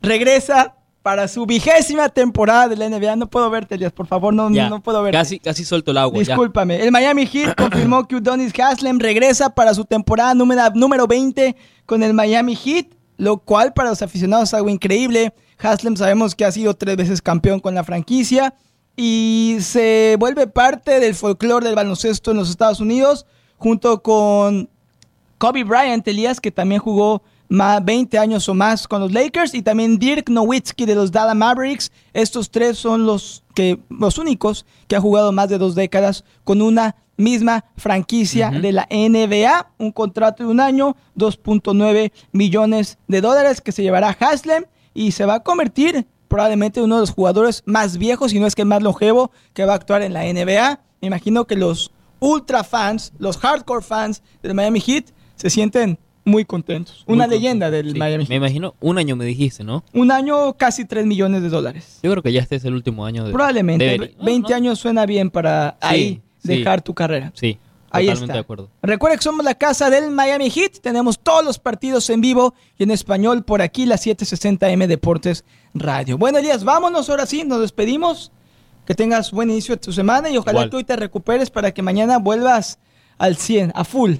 regresa 0.00 0.74
para 1.02 1.26
su 1.26 1.46
vigésima 1.46 2.08
temporada 2.08 2.68
de 2.68 2.76
la 2.76 2.88
NBA. 2.88 3.16
No 3.16 3.28
puedo 3.28 3.50
verte, 3.50 3.74
Elias, 3.74 3.92
por 3.92 4.06
favor, 4.06 4.32
no, 4.32 4.50
Ya, 4.50 4.68
no 4.68 4.82
puedo 4.82 5.02
verte. 5.02 5.18
Casi, 5.18 5.38
casi 5.40 5.64
suelto 5.64 5.90
el 5.90 5.98
agua. 5.98 6.22
ya. 6.22 6.34
Discúlpame. 6.34 6.82
El 6.82 6.92
Miami 6.92 7.26
Heat 7.26 7.54
confirmó 7.56 8.06
que 8.06 8.16
Udonis 8.16 8.52
Haslem 8.58 8.98
regresa 8.98 9.50
para 9.50 9.74
su 9.74 9.84
temporada 9.84 10.34
número, 10.34 10.62
número 10.74 11.06
20 11.06 11.56
con 11.86 12.02
el 12.02 12.14
Miami 12.14 12.54
Heat, 12.54 12.86
lo 13.16 13.38
cual 13.38 13.72
para 13.72 13.90
los 13.90 14.02
aficionados 14.02 14.50
es 14.50 14.54
algo 14.54 14.68
increíble. 14.68 15.34
Haslem 15.58 15.96
sabemos 15.96 16.34
que 16.34 16.44
ha 16.44 16.52
sido 16.52 16.74
tres 16.74 16.96
veces 16.96 17.20
campeón 17.20 17.60
con 17.60 17.74
la 17.74 17.84
franquicia 17.84 18.54
y 18.96 19.56
se 19.60 20.16
vuelve 20.18 20.46
parte 20.46 21.00
del 21.00 21.14
folclore 21.14 21.66
del 21.66 21.74
baloncesto 21.74 22.30
en 22.30 22.36
los 22.36 22.50
Estados 22.50 22.80
Unidos 22.80 23.26
junto 23.58 24.02
con 24.02 24.68
Kobe 25.38 25.64
Bryant, 25.64 26.06
Elías, 26.06 26.40
que 26.40 26.50
también 26.50 26.80
jugó 26.80 27.22
más 27.52 27.84
20 27.84 28.18
años 28.18 28.48
o 28.48 28.54
más 28.54 28.88
con 28.88 29.00
los 29.00 29.12
Lakers, 29.12 29.52
y 29.54 29.60
también 29.60 29.98
Dirk 29.98 30.30
Nowitzki 30.30 30.86
de 30.86 30.94
los 30.94 31.12
Dallas 31.12 31.36
Mavericks. 31.36 31.92
Estos 32.14 32.50
tres 32.50 32.78
son 32.78 33.04
los, 33.04 33.44
que, 33.54 33.78
los 33.90 34.16
únicos 34.16 34.64
que 34.88 34.96
han 34.96 35.02
jugado 35.02 35.32
más 35.32 35.50
de 35.50 35.58
dos 35.58 35.74
décadas 35.74 36.24
con 36.44 36.62
una 36.62 36.96
misma 37.18 37.66
franquicia 37.76 38.50
de 38.50 38.72
la 38.72 38.88
NBA. 38.90 39.70
Un 39.76 39.92
contrato 39.92 40.44
de 40.44 40.48
un 40.48 40.60
año, 40.60 40.96
2.9 41.14 42.10
millones 42.32 42.96
de 43.06 43.20
dólares 43.20 43.60
que 43.60 43.72
se 43.72 43.82
llevará 43.82 44.16
Haslem 44.18 44.64
y 44.94 45.12
se 45.12 45.26
va 45.26 45.34
a 45.34 45.40
convertir 45.40 46.06
probablemente 46.28 46.80
en 46.80 46.84
uno 46.84 46.94
de 46.94 47.00
los 47.02 47.10
jugadores 47.10 47.62
más 47.66 47.98
viejos, 47.98 48.32
y 48.32 48.40
no 48.40 48.46
es 48.46 48.54
que 48.54 48.64
más 48.64 48.82
longevo, 48.82 49.30
que 49.52 49.66
va 49.66 49.74
a 49.74 49.76
actuar 49.76 50.00
en 50.00 50.14
la 50.14 50.22
NBA. 50.22 50.80
Me 51.02 51.08
imagino 51.08 51.46
que 51.46 51.56
los 51.56 51.92
ultra 52.18 52.64
fans, 52.64 53.12
los 53.18 53.36
hardcore 53.36 53.84
fans 53.84 54.22
del 54.42 54.54
Miami 54.54 54.80
Heat 54.80 55.10
se 55.36 55.50
sienten 55.50 55.98
muy 56.24 56.44
contentos. 56.44 57.04
Muy 57.06 57.14
Una 57.16 57.24
contento. 57.24 57.40
leyenda 57.42 57.70
del 57.70 57.92
Sí, 57.92 57.98
Miami 57.98 58.26
Me 58.28 58.36
imagino, 58.36 58.74
un 58.80 58.98
año 58.98 59.16
me 59.16 59.24
dijiste, 59.24 59.64
¿no? 59.64 59.84
Un 59.92 60.10
año, 60.12 60.52
casi 60.54 60.84
3 60.84 61.04
millones 61.06 61.42
de 61.42 61.48
dólares. 61.48 61.98
Yo 62.02 62.10
creo 62.12 62.22
que 62.22 62.32
ya 62.32 62.40
este 62.40 62.56
es 62.56 62.64
el 62.64 62.74
último 62.74 63.04
año 63.06 63.24
de. 63.24 63.32
Probablemente. 63.32 63.98
no, 64.18 64.24
20 64.24 64.50
no. 64.50 64.56
años 64.56 64.78
suena 64.78 65.04
bien 65.06 65.30
para 65.30 65.76
ahí 65.80 66.22
sí. 66.38 66.48
dejar 66.48 66.82
tu 66.82 66.94
carrera. 66.94 67.32
Sí, 67.34 67.58
Ahí 67.94 68.06
totalmente 68.06 68.24
está. 68.24 68.32
de 68.34 68.38
acuerdo. 68.40 68.70
Recuerda 68.82 69.16
que 69.18 69.22
somos 69.22 69.44
la 69.44 69.54
casa 69.54 69.90
del 69.90 70.10
Miami 70.10 70.48
Heat. 70.48 70.78
Tenemos 70.80 71.18
todos 71.18 71.44
los 71.44 71.58
partidos 71.58 72.08
en 72.08 72.20
vivo 72.22 72.54
y 72.78 72.84
en 72.84 72.90
español 72.90 73.42
por 73.44 73.60
aquí, 73.60 73.84
la 73.84 73.96
760M 73.96 74.86
Deportes 74.86 75.44
Radio. 75.74 76.16
Bueno, 76.16 76.38
Elías, 76.38 76.64
vámonos 76.64 77.10
ahora 77.10 77.26
sí. 77.26 77.44
Nos 77.44 77.60
despedimos. 77.60 78.32
Que 78.86 78.96
tengas 78.96 79.30
buen 79.30 79.48
inicio 79.48 79.76
de 79.76 79.80
tu 79.80 79.92
semana 79.92 80.28
y 80.28 80.36
ojalá 80.36 80.60
Igual. 80.60 80.70
que 80.70 80.76
hoy 80.76 80.84
te 80.84 80.96
recuperes 80.96 81.50
para 81.50 81.72
que 81.72 81.82
mañana 81.82 82.18
vuelvas 82.18 82.80
al 83.16 83.36
100, 83.36 83.70
a 83.76 83.84
full, 83.84 84.14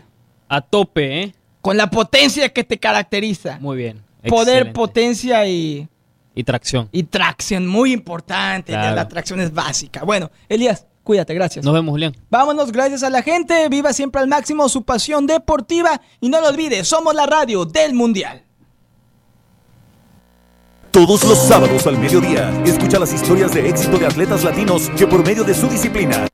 A 0.49 0.61
tope, 0.61 1.21
¿eh? 1.23 1.35
Con 1.63 1.77
la 1.79 1.89
potencia 1.89 2.51
que 2.51 2.65
te 2.65 2.79
caracteriza. 2.79 3.59
Muy 3.61 3.79
bien. 3.79 4.03
Poder, 4.29 4.57
Excelente. 4.59 4.73
potencia 4.73 5.47
y, 5.47 5.89
Y 6.35 6.45
tracción. 6.45 6.89
y 6.93 7.05
tracción. 7.05 7.67
Muy 7.67 7.93
importante. 7.93 8.73
Claro. 8.73 8.95
La 8.97 9.09
tracción 9.09 9.41
es 9.41 9.53
básica. 9.55 10.05
Bueno, 10.05 10.31
Elías, 10.49 10.87
cuídate. 11.03 11.33
Gracias. 11.35 11.65
Nos 11.65 11.73
vemos, 11.73 11.93
Julián. 11.93 12.15
Vámonos, 12.31 12.71
gracias 12.73 13.03
a 13.03 13.11
la 13.11 13.23
gente. 13.23 13.69
Viva 13.69 13.93
siempre 13.93 14.21
al 14.21 14.29
máximo 14.29 14.69
su 14.69 14.83
pasión 14.85 15.27
deportiva. 15.27 16.01
Y 16.21 16.29
no 16.29 16.41
lo 16.41 16.49
olvides, 16.49 16.87
somos 16.87 17.15
la 17.15 17.27
radio 17.27 17.65
del 17.65 17.95
Mundial. 17.95 18.43
Todos 20.91 21.25
los 21.25 21.39
sábados 21.39 21.87
al 21.87 21.97
mediodía, 21.97 22.51
escucha 22.67 22.99
las 22.99 23.15
historias 23.15 23.55
de 23.55 23.67
éxito 23.69 23.97
de 23.99 24.05
atletas 24.07 24.45
latinos 24.45 24.91
que 24.91 25.07
por 25.07 25.25
medio 25.25 25.43
de 25.43 25.55
su 25.55 25.67
disciplina 25.69 26.27